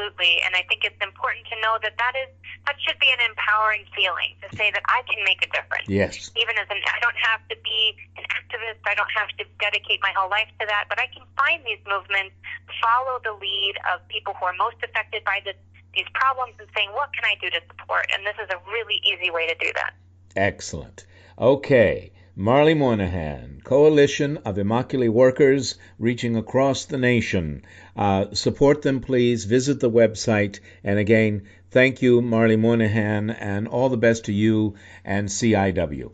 Absolutely, 0.02 0.42
and 0.46 0.58
I 0.58 0.66
think 0.66 0.82
it's 0.82 0.98
important 0.98 1.46
to 1.54 1.56
know 1.62 1.78
that 1.86 1.94
that 2.02 2.18
is 2.18 2.26
that 2.66 2.74
should 2.82 2.98
be 2.98 3.14
an 3.14 3.22
empowering 3.22 3.86
feeling 3.94 4.34
to 4.42 4.50
say 4.58 4.74
that 4.74 4.82
I 4.90 5.06
can 5.06 5.22
make 5.22 5.46
a 5.46 5.50
difference. 5.54 5.86
Yes. 5.86 6.34
Even 6.34 6.58
as 6.58 6.66
an, 6.74 6.82
I 6.90 6.98
don't 7.06 7.18
have 7.22 7.46
to 7.50 7.56
be 7.62 7.94
an 8.18 8.26
activist. 8.34 8.82
I 8.90 8.98
don't 8.98 9.14
have 9.14 9.30
to 9.38 9.46
dedicate 9.62 10.02
my 10.02 10.10
whole 10.18 10.30
life 10.30 10.50
to 10.58 10.66
that, 10.66 10.90
but 10.90 10.98
I 10.98 11.06
can 11.14 11.22
find 11.38 11.62
these 11.66 11.82
movements, 11.86 12.34
follow 12.82 13.22
the 13.22 13.34
lead 13.38 13.78
of 13.94 14.02
people 14.10 14.34
who 14.42 14.46
are 14.46 14.58
most 14.58 14.82
affected 14.82 15.24
by 15.24 15.42
this, 15.46 15.58
these 15.94 16.10
problems, 16.18 16.58
and 16.58 16.66
saying, 16.74 16.90
what 16.98 17.14
can 17.14 17.26
I 17.26 17.38
do 17.38 17.54
to 17.54 17.62
support? 17.70 18.10
And 18.10 18.26
this 18.26 18.38
is 18.42 18.50
a 18.50 18.58
really 18.74 18.98
easy 19.06 19.30
way 19.30 19.46
to 19.46 19.56
do 19.62 19.70
that. 19.78 19.94
Excellent. 20.36 21.06
Okay. 21.38 22.10
Marley 22.36 22.74
Moynahan, 22.74 23.62
Coalition 23.62 24.38
of 24.46 24.56
Immokalee 24.56 25.10
Workers 25.10 25.76
reaching 26.00 26.38
across 26.38 26.86
the 26.86 26.98
nation. 26.98 27.64
Uh, 27.96 28.34
support 28.34 28.82
them, 28.82 29.02
please. 29.02 29.44
Visit 29.44 29.82
the 29.82 29.92
website. 29.92 30.60
And 30.82 30.98
again, 30.98 31.44
thank 31.72 32.02
you, 32.02 32.22
Marley 32.22 32.56
Moynahan, 32.56 33.36
and 33.38 33.68
all 33.68 33.90
the 33.90 33.98
best 33.98 34.26
to 34.26 34.34
you 34.34 34.76
and 35.04 35.28
CIW. 35.28 36.12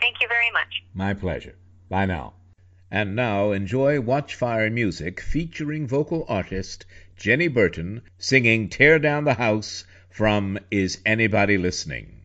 Thank 0.00 0.16
you 0.22 0.28
very 0.28 0.50
much. 0.52 0.82
My 0.94 1.12
pleasure. 1.12 1.56
Bye 1.90 2.06
now. 2.06 2.32
And 2.90 3.14
now 3.14 3.52
enjoy 3.52 3.98
Watchfire 3.98 4.72
music 4.72 5.20
featuring 5.20 5.86
vocal 5.86 6.24
artist 6.26 6.86
Jenny 7.16 7.48
Burton 7.48 8.00
singing 8.16 8.70
Tear 8.70 8.98
Down 8.98 9.24
the 9.24 9.34
House 9.34 9.84
from 10.08 10.58
Is 10.70 11.00
Anybody 11.04 11.58
Listening? 11.58 12.22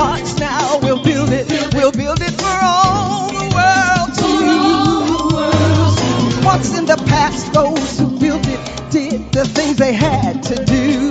Hearts 0.00 0.38
now 0.40 0.78
we'll 0.80 1.02
build 1.02 1.30
it, 1.30 1.46
we'll 1.74 1.92
build 1.92 2.20
it 2.22 2.34
for 2.42 2.56
all 2.62 3.28
the 3.40 3.46
world 3.56 4.10
to 4.20 4.28
use. 4.56 5.96
Once 6.44 6.78
in 6.78 6.86
the 6.86 6.96
past, 7.12 7.52
those 7.52 7.98
who 7.98 8.06
built 8.18 8.46
it 8.46 8.60
did 8.90 9.32
the 9.32 9.44
things 9.44 9.76
they 9.76 9.92
had 9.92 10.42
to 10.42 10.56
do. 10.64 11.10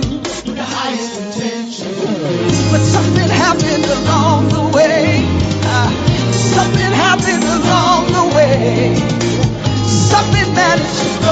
The 0.58 0.66
highest 0.78 1.14
intention. 1.22 1.92
But 2.72 2.82
something 2.96 3.30
happened 3.46 3.86
along 3.98 4.48
the 4.56 4.64
way. 4.76 5.22
Ah, 5.76 5.90
something 6.56 6.92
happened 7.06 7.44
along 7.58 8.02
the 8.18 8.26
way. 8.36 8.96
Something 9.86 10.48
managed 10.54 11.22
to 11.26 11.29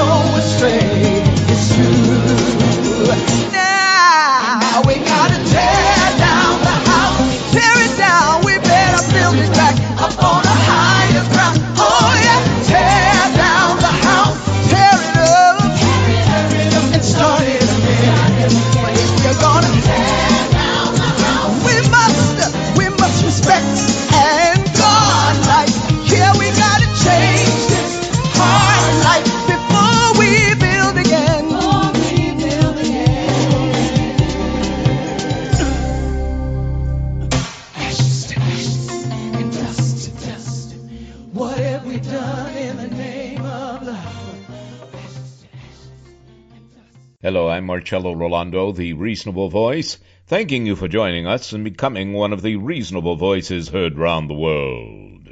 Hello, 47.21 47.49
I'm 47.49 47.65
Marcello 47.65 48.13
Rollando, 48.15 48.71
the 48.71 48.93
Reasonable 48.93 49.49
Voice, 49.49 49.97
thanking 50.25 50.65
you 50.65 50.77
for 50.77 50.87
joining 50.87 51.27
us 51.27 51.51
and 51.51 51.65
becoming 51.65 52.13
one 52.13 52.31
of 52.31 52.41
the 52.41 52.55
reasonable 52.55 53.17
voices 53.17 53.67
heard 53.67 53.97
round 53.97 54.29
the 54.29 54.33
world. 54.33 55.27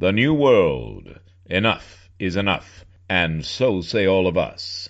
The 0.00 0.10
New 0.10 0.34
World. 0.34 1.20
Enough 1.46 2.10
is 2.18 2.34
enough, 2.34 2.84
and 3.08 3.44
so 3.44 3.80
say 3.80 4.06
all 4.06 4.26
of 4.26 4.36
us. 4.36 4.88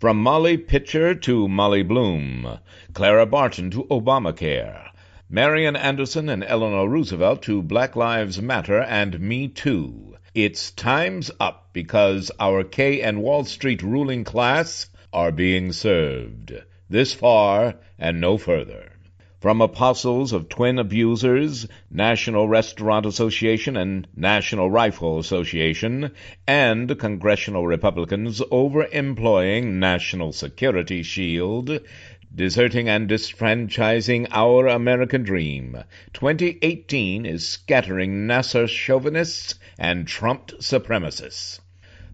From 0.00 0.20
Molly 0.20 0.56
Pitcher 0.56 1.14
to 1.14 1.46
Molly 1.46 1.84
Bloom, 1.84 2.58
Clara 2.92 3.24
Barton 3.24 3.70
to 3.70 3.84
Obamacare, 3.84 4.88
Marian 5.30 5.76
Anderson 5.76 6.28
and 6.28 6.42
Eleanor 6.42 6.88
Roosevelt 6.88 7.42
to 7.42 7.62
Black 7.62 7.94
Lives 7.94 8.42
Matter 8.42 8.82
and 8.82 9.20
Me 9.20 9.46
Too. 9.46 10.16
It's 10.34 10.72
time's 10.72 11.30
up 11.38 11.68
because 11.72 12.32
our 12.40 12.64
K 12.64 13.02
and 13.02 13.22
Wall 13.22 13.44
Street 13.44 13.84
ruling 13.84 14.24
class 14.24 14.90
are 15.16 15.32
being 15.32 15.72
served. 15.72 16.52
This 16.90 17.14
far 17.14 17.76
and 17.98 18.20
no 18.20 18.36
further. 18.36 18.92
From 19.40 19.62
apostles 19.62 20.34
of 20.34 20.50
twin 20.50 20.78
abusers, 20.78 21.66
National 21.90 22.46
Restaurant 22.48 23.06
Association 23.06 23.78
and 23.78 24.06
National 24.14 24.70
Rifle 24.70 25.18
Association, 25.18 26.10
and 26.46 26.98
congressional 26.98 27.66
Republicans 27.66 28.42
overemploying 28.52 29.78
National 29.78 30.32
Security 30.32 31.02
Shield, 31.02 31.80
deserting 32.34 32.86
and 32.90 33.08
disfranchising 33.08 34.28
our 34.32 34.66
American 34.66 35.22
dream. 35.22 35.82
2018 36.12 37.24
is 37.24 37.48
scattering 37.48 38.26
Nasser 38.26 38.66
chauvinists 38.66 39.54
and 39.78 40.06
Trump 40.06 40.48
supremacists. 40.60 41.60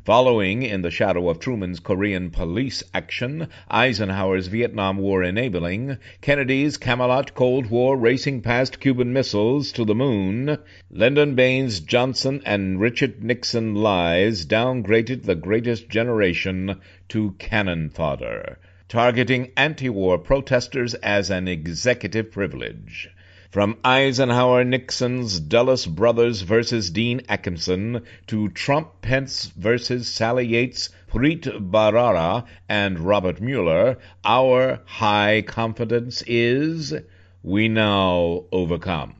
Following 0.05 0.65
in 0.65 0.83
the 0.83 0.91
shadow 0.91 1.29
of 1.29 1.39
Truman's 1.39 1.79
Korean 1.79 2.31
police 2.31 2.83
action, 2.93 3.47
Eisenhower's 3.71 4.49
Vietnam 4.49 4.99
War 4.99 5.23
enabling, 5.23 5.97
Kennedy's 6.21 6.77
Camelot 6.77 7.35
Cold 7.35 7.67
War 7.67 7.97
racing 7.97 8.43
past 8.43 8.81
Cuban 8.81 9.13
missiles 9.13 9.71
to 9.71 9.85
the 9.85 9.95
moon, 9.95 10.59
Lyndon 10.91 11.37
Baines 11.37 11.79
Johnson 11.79 12.43
and 12.45 12.81
Richard 12.81 13.23
Nixon 13.23 13.77
lies 13.77 14.45
downgraded 14.45 15.23
the 15.23 15.37
greatest 15.37 15.89
generation 15.89 16.81
to 17.11 17.37
cannon 17.39 17.89
fodder, 17.89 18.59
targeting 18.89 19.53
anti-war 19.57 20.19
protesters 20.19 20.95
as 20.95 21.31
an 21.31 21.47
executive 21.47 22.33
privilege. 22.33 23.09
From 23.53 23.77
Eisenhower 23.85 24.65
Nixon's 24.65 25.39
Dulles 25.39 25.85
Brothers 25.85 26.41
versus 26.41 26.89
Dean 26.89 27.21
Acheson 27.29 28.03
to 28.29 28.49
Trump 28.49 29.03
Pence 29.03 29.45
versus 29.55 30.09
Sally 30.09 30.47
Yates, 30.47 30.89
Preet 31.07 31.43
Bharara, 31.71 32.47
and 32.67 32.99
Robert 32.99 33.43
Mueller, 33.43 33.99
our 34.25 34.81
high 34.87 35.43
confidence 35.47 36.23
is 36.27 36.95
we 37.43 37.69
now 37.69 38.45
overcome. 38.53 39.17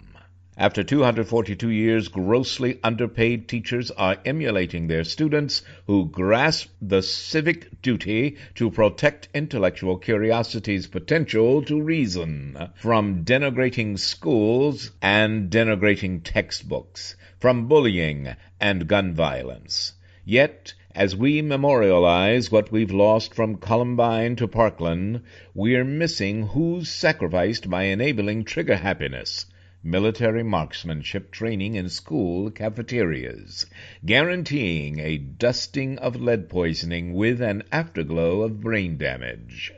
After 0.59 0.83
242 0.83 1.71
years, 1.71 2.09
grossly 2.09 2.79
underpaid 2.85 3.49
teachers 3.49 3.91
are 3.93 4.19
emulating 4.27 4.87
their 4.87 5.03
students 5.03 5.63
who 5.87 6.11
grasp 6.11 6.69
the 6.83 7.01
civic 7.01 7.81
duty 7.81 8.37
to 8.57 8.71
protect 8.71 9.29
intellectual 9.33 9.97
curiosity's 9.97 10.87
potential 10.89 11.63
to 11.63 11.81
reason 11.81 12.69
from 12.75 13.25
denigrating 13.25 13.99
schools 13.99 14.91
and 15.01 15.49
denigrating 15.51 16.21
textbooks, 16.23 17.17
from 17.41 17.67
bullying 17.67 18.37
and 18.61 18.87
gun 18.87 19.15
violence. 19.15 19.95
Yet, 20.23 20.75
as 20.95 21.17
we 21.17 21.41
memorialize 21.41 22.53
what 22.53 22.71
we've 22.71 22.93
lost 22.93 23.35
from 23.35 23.57
Columbine 23.57 24.37
to 24.37 24.47
Parkland, 24.47 25.23
we're 25.55 25.83
missing 25.83 26.49
who's 26.49 26.91
sacrificed 26.91 27.71
by 27.71 27.85
enabling 27.85 28.45
trigger 28.45 28.77
happiness 28.77 29.47
military 29.85 30.45
marksmanship 30.45 31.33
training 31.33 31.75
in 31.75 31.89
school 31.89 32.51
cafeterias, 32.51 33.67
guaranteeing 34.07 35.01
a 35.01 35.19
dusting 35.19 35.99
of 35.99 36.21
lead 36.21 36.49
poisoning 36.49 37.13
with 37.13 37.41
an 37.41 37.63
afterglow 37.73 38.43
of 38.43 38.61
brain 38.61 38.97
damage. 38.97 39.73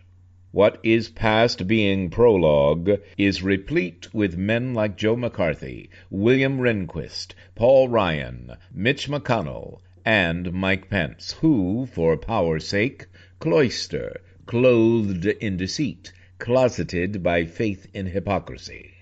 What 0.50 0.78
is 0.84 1.08
past 1.08 1.66
being 1.66 2.10
prologue 2.10 3.00
is 3.18 3.42
replete 3.42 4.14
with 4.14 4.36
men 4.36 4.72
like 4.72 4.96
Joe 4.96 5.16
McCarthy, 5.16 5.90
William 6.10 6.58
Rehnquist, 6.60 7.34
Paul 7.56 7.88
Ryan, 7.88 8.52
Mitch 8.72 9.08
McConnell, 9.08 9.80
and 10.04 10.52
Mike 10.52 10.88
Pence, 10.88 11.32
who, 11.40 11.86
for 11.86 12.16
power's 12.16 12.68
sake, 12.68 13.06
cloister, 13.40 14.20
clothed 14.46 15.26
in 15.26 15.56
deceit, 15.56 16.12
closeted 16.38 17.22
by 17.22 17.46
faith 17.46 17.88
in 17.92 18.06
hypocrisy. 18.06 18.93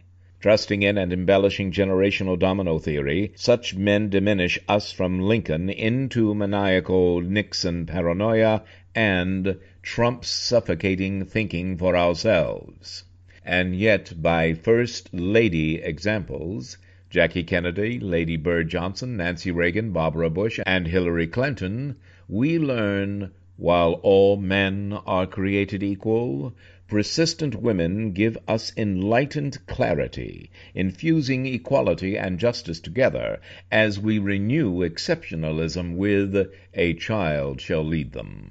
Trusting 0.42 0.82
in 0.82 0.98
and 0.98 1.12
embellishing 1.12 1.70
generational 1.70 2.36
domino 2.36 2.80
theory, 2.80 3.30
such 3.36 3.76
men 3.76 4.08
diminish 4.08 4.58
us 4.68 4.90
from 4.90 5.20
Lincoln 5.20 5.70
into 5.70 6.34
maniacal 6.34 7.20
Nixon 7.20 7.86
paranoia 7.86 8.64
and 8.92 9.56
Trump's 9.82 10.26
suffocating 10.28 11.24
thinking 11.26 11.76
for 11.76 11.96
ourselves. 11.96 13.04
And 13.44 13.76
yet, 13.76 14.20
by 14.20 14.52
First 14.54 15.14
Lady 15.14 15.76
examples, 15.76 16.76
Jackie 17.08 17.44
Kennedy, 17.44 18.00
Lady 18.00 18.36
Bird 18.36 18.68
Johnson, 18.68 19.16
Nancy 19.16 19.52
Reagan, 19.52 19.92
Barbara 19.92 20.28
Bush, 20.28 20.58
and 20.66 20.88
Hillary 20.88 21.28
Clinton, 21.28 21.94
we 22.28 22.58
learn 22.58 23.30
while 23.56 23.92
all 24.02 24.36
men 24.36 24.98
are 25.06 25.24
created 25.24 25.84
equal, 25.84 26.52
persistent 26.92 27.54
women 27.54 28.12
give 28.12 28.36
us 28.46 28.70
enlightened 28.76 29.66
clarity, 29.66 30.50
infusing 30.74 31.46
equality 31.46 32.18
and 32.18 32.38
justice 32.38 32.80
together 32.80 33.40
as 33.70 33.98
we 33.98 34.18
renew 34.18 34.80
exceptionalism 34.80 35.96
with 35.96 36.52
A 36.74 36.92
Child 36.92 37.62
Shall 37.62 37.82
Lead 37.82 38.12
Them. 38.12 38.50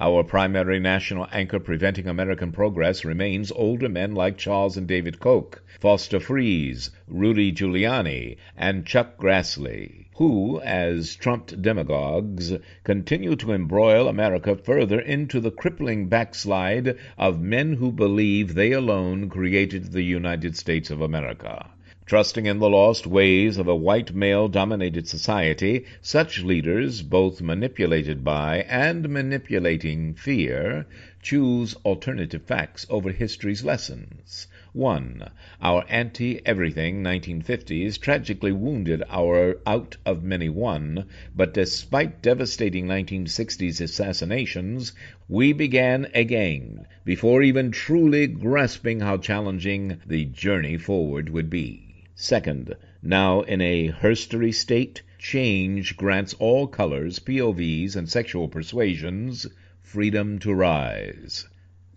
Our 0.00 0.22
primary 0.22 0.78
national 0.78 1.26
anchor 1.32 1.58
preventing 1.58 2.06
American 2.06 2.52
progress 2.52 3.04
remains 3.04 3.50
older 3.50 3.88
men 3.88 4.14
like 4.14 4.38
Charles 4.38 4.76
and 4.76 4.86
David 4.86 5.18
Koch, 5.18 5.60
Foster 5.80 6.20
Friess, 6.20 6.90
Rudy 7.08 7.50
Giuliani, 7.50 8.36
and 8.56 8.86
Chuck 8.86 9.16
Grassley 9.18 10.06
who, 10.18 10.60
as 10.62 11.14
trumped 11.14 11.62
demagogues, 11.62 12.52
continue 12.82 13.36
to 13.36 13.52
embroil 13.52 14.08
America 14.08 14.56
further 14.56 14.98
into 14.98 15.38
the 15.38 15.52
crippling 15.52 16.08
backslide 16.08 16.96
of 17.16 17.40
men 17.40 17.74
who 17.74 17.92
believe 17.92 18.54
they 18.54 18.72
alone 18.72 19.28
created 19.28 19.92
the 19.92 20.02
United 20.02 20.56
States 20.56 20.90
of 20.90 21.00
America. 21.00 21.70
Trusting 22.08 22.46
in 22.46 22.58
the 22.58 22.70
lost 22.70 23.06
ways 23.06 23.58
of 23.58 23.68
a 23.68 23.76
white 23.76 24.14
male 24.14 24.48
dominated 24.48 25.06
society, 25.06 25.84
such 26.00 26.42
leaders, 26.42 27.02
both 27.02 27.42
manipulated 27.42 28.24
by 28.24 28.62
and 28.62 29.10
manipulating 29.10 30.14
fear, 30.14 30.86
choose 31.20 31.74
alternative 31.84 32.40
facts 32.44 32.86
over 32.88 33.12
history's 33.12 33.62
lessons. 33.62 34.46
1. 34.72 35.28
Our 35.60 35.84
anti 35.90 36.40
everything 36.46 37.02
1950s 37.02 38.00
tragically 38.00 38.52
wounded 38.52 39.02
our 39.10 39.58
out 39.66 39.98
of 40.06 40.24
many 40.24 40.48
one, 40.48 41.04
but 41.36 41.52
despite 41.52 42.22
devastating 42.22 42.86
1960s 42.86 43.82
assassinations, 43.82 44.94
we 45.28 45.52
began 45.52 46.06
again 46.14 46.86
before 47.04 47.42
even 47.42 47.70
truly 47.70 48.26
grasping 48.26 49.00
how 49.00 49.18
challenging 49.18 49.98
the 50.06 50.24
journey 50.24 50.78
forward 50.78 51.28
would 51.28 51.50
be. 51.50 51.87
Second, 52.20 52.74
now 53.00 53.42
in 53.42 53.60
a 53.60 53.92
herstory 53.92 54.52
state, 54.52 55.02
change 55.20 55.96
grants 55.96 56.34
all 56.40 56.66
colors, 56.66 57.20
POVs, 57.20 57.94
and 57.94 58.08
sexual 58.08 58.48
persuasions 58.48 59.46
freedom 59.80 60.40
to 60.40 60.52
rise. 60.52 61.46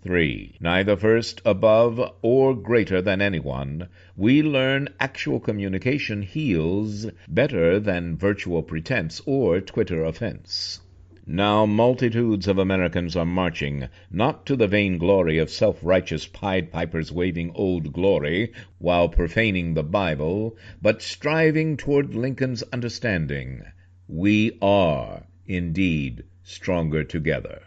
3. 0.04 0.58
Neither 0.60 0.96
first, 0.96 1.42
above, 1.44 2.00
or 2.22 2.56
greater 2.56 3.02
than 3.02 3.20
anyone, 3.20 3.88
we 4.16 4.44
learn 4.44 4.90
actual 5.00 5.40
communication 5.40 6.22
heals 6.22 7.08
better 7.28 7.80
than 7.80 8.16
virtual 8.16 8.62
pretense 8.62 9.24
or 9.26 9.60
Twitter 9.60 10.04
offense. 10.04 10.82
Now 11.28 11.68
multitudes 11.68 12.48
of 12.48 12.58
Americans 12.58 13.16
are 13.16 13.28
marching, 13.28 13.90
not 14.10 14.44
to 14.48 14.56
the 14.56 14.68
vain 14.68 14.98
glory 14.98 15.38
of 15.38 15.52
self-righteous 15.52 16.26
Pied 16.26 16.72
Pipers 16.72 17.12
waving 17.12 17.52
Old 17.54 17.94
Glory 17.94 18.52
while 18.80 19.08
profaning 19.08 19.76
the 19.76 19.84
Bible, 19.84 20.58
but 20.82 21.04
striving 21.04 21.78
toward 21.78 22.16
Lincoln's 22.16 22.64
understanding. 22.74 23.62
We 24.08 24.58
are, 24.64 25.28
indeed, 25.46 26.24
stronger 26.42 27.04
together. 27.04 27.62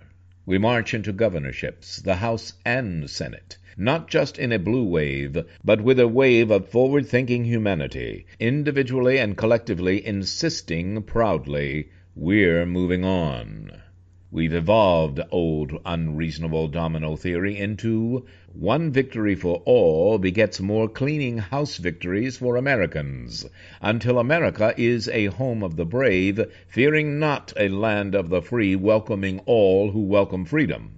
We 0.44 0.58
march 0.58 0.92
into 0.92 1.12
governorships, 1.12 2.02
the 2.02 2.16
House 2.16 2.54
and 2.66 3.08
Senate, 3.08 3.56
not 3.76 4.10
just 4.10 4.36
in 4.36 4.50
a 4.50 4.58
blue 4.58 4.82
wave, 4.82 5.38
but 5.62 5.80
with 5.80 6.00
a 6.00 6.08
wave 6.08 6.50
of 6.50 6.68
forward 6.68 7.06
thinking 7.06 7.44
humanity, 7.44 8.26
individually 8.40 9.18
and 9.18 9.36
collectively 9.36 10.04
insisting 10.04 11.04
proudly, 11.04 11.86
we're 12.16 12.64
moving 12.64 13.04
on. 13.04 13.82
We've 14.30 14.54
evolved 14.54 15.20
old 15.32 15.72
unreasonable 15.84 16.68
domino 16.68 17.16
theory 17.16 17.58
into 17.58 18.24
one 18.52 18.92
victory 18.92 19.34
for 19.34 19.62
all 19.64 20.18
begets 20.18 20.60
more 20.60 20.88
cleaning 20.88 21.38
house 21.38 21.76
victories 21.76 22.36
for 22.38 22.56
Americans, 22.56 23.46
until 23.80 24.20
America 24.20 24.72
is 24.76 25.08
a 25.08 25.26
home 25.26 25.64
of 25.64 25.74
the 25.74 25.84
brave, 25.84 26.40
fearing 26.68 27.18
not 27.18 27.52
a 27.56 27.68
land 27.68 28.14
of 28.14 28.28
the 28.28 28.42
free, 28.42 28.76
welcoming 28.76 29.40
all 29.46 29.90
who 29.90 30.02
welcome 30.02 30.44
freedom. 30.44 30.92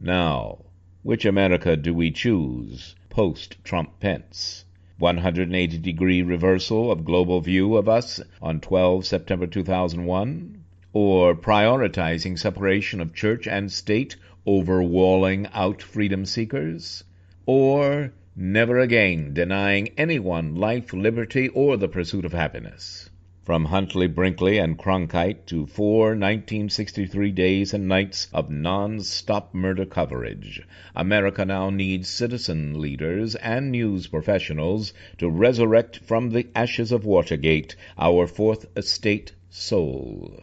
Now, 0.00 0.64
which 1.02 1.26
America 1.26 1.76
do 1.76 1.92
we 1.92 2.10
choose 2.10 2.94
post 3.10 3.62
Trump 3.64 4.00
Pence? 4.00 4.63
180 4.98 5.78
degree 5.78 6.22
reversal 6.22 6.92
of 6.92 7.04
global 7.04 7.40
view 7.40 7.76
of 7.76 7.88
us 7.88 8.20
on 8.40 8.60
12 8.60 9.04
September 9.04 9.46
2001, 9.46 10.64
or 10.92 11.34
prioritizing 11.34 12.38
separation 12.38 13.00
of 13.00 13.12
church 13.12 13.48
and 13.48 13.72
state 13.72 14.14
over 14.46 14.82
walling 14.82 15.48
out 15.52 15.82
freedom 15.82 16.24
seekers, 16.24 17.02
or 17.44 18.12
never 18.36 18.78
again 18.78 19.34
denying 19.34 19.88
anyone 19.98 20.54
life, 20.54 20.92
liberty, 20.92 21.48
or 21.48 21.76
the 21.76 21.88
pursuit 21.88 22.24
of 22.24 22.32
happiness. 22.32 23.10
From 23.44 23.66
Huntley, 23.66 24.06
Brinkley, 24.06 24.56
and 24.56 24.78
Cronkite 24.78 25.44
to 25.48 25.66
four 25.66 26.12
1963 26.12 27.30
days 27.32 27.74
and 27.74 27.86
nights 27.86 28.26
of 28.32 28.48
non-stop 28.48 29.52
murder 29.52 29.84
coverage, 29.84 30.62
America 30.96 31.44
now 31.44 31.68
needs 31.68 32.08
citizen 32.08 32.80
leaders 32.80 33.34
and 33.34 33.70
news 33.70 34.06
professionals 34.06 34.94
to 35.18 35.28
resurrect 35.28 35.98
from 35.98 36.30
the 36.30 36.46
ashes 36.54 36.90
of 36.90 37.04
Watergate 37.04 37.76
our 37.98 38.26
fourth 38.26 38.64
estate 38.78 39.34
soul. 39.50 40.42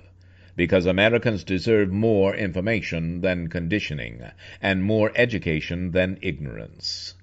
Because 0.56 0.86
Americans 0.86 1.44
deserve 1.44 1.92
more 1.92 2.36
information 2.36 3.22
than 3.22 3.48
conditioning, 3.48 4.22
and 4.62 4.84
more 4.84 5.12
education 5.16 5.90
than 5.90 6.20
ignorance 6.22 7.16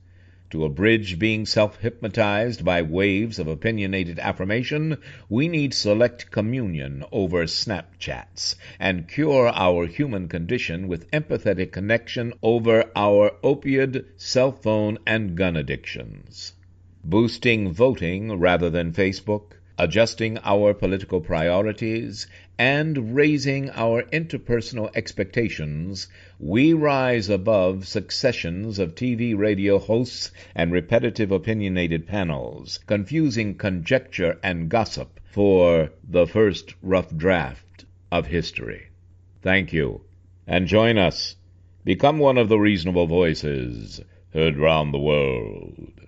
to 0.50 0.64
abridge 0.64 1.18
being 1.18 1.44
self-hypnotized 1.44 2.64
by 2.64 2.80
waves 2.80 3.38
of 3.38 3.46
opinionated 3.46 4.18
affirmation, 4.18 4.96
we 5.28 5.48
need 5.48 5.74
select 5.74 6.30
communion 6.30 7.04
over 7.12 7.44
Snapchats 7.44 8.54
and 8.80 9.06
cure 9.06 9.48
our 9.48 9.86
human 9.86 10.28
condition 10.28 10.88
with 10.88 11.10
empathetic 11.10 11.70
connection 11.72 12.32
over 12.42 12.90
our 12.96 13.30
opioid, 13.44 14.04
cell 14.16 14.52
phone, 14.52 14.98
and 15.06 15.36
gun 15.36 15.56
addictions. 15.56 16.54
Boosting 17.04 17.72
voting 17.72 18.38
rather 18.38 18.70
than 18.70 18.92
Facebook, 18.92 19.57
adjusting 19.78 20.36
our 20.42 20.74
political 20.74 21.20
priorities, 21.20 22.26
and 22.58 23.14
raising 23.14 23.70
our 23.70 24.02
interpersonal 24.04 24.90
expectations, 24.96 26.08
we 26.40 26.72
rise 26.72 27.28
above 27.28 27.86
successions 27.86 28.80
of 28.80 28.96
TV 28.96 29.36
radio 29.38 29.78
hosts 29.78 30.32
and 30.54 30.72
repetitive 30.72 31.30
opinionated 31.30 32.06
panels, 32.06 32.78
confusing 32.86 33.54
conjecture 33.54 34.36
and 34.42 34.68
gossip 34.68 35.20
for 35.30 35.92
the 36.02 36.26
first 36.26 36.74
rough 36.82 37.16
draft 37.16 37.84
of 38.10 38.26
history. 38.26 38.88
Thank 39.42 39.72
you, 39.72 40.00
and 40.46 40.66
join 40.66 40.98
us. 40.98 41.36
Become 41.84 42.18
one 42.18 42.36
of 42.36 42.48
the 42.48 42.58
reasonable 42.58 43.06
voices 43.06 44.00
heard 44.32 44.56
round 44.56 44.92
the 44.92 44.98
world. 44.98 46.07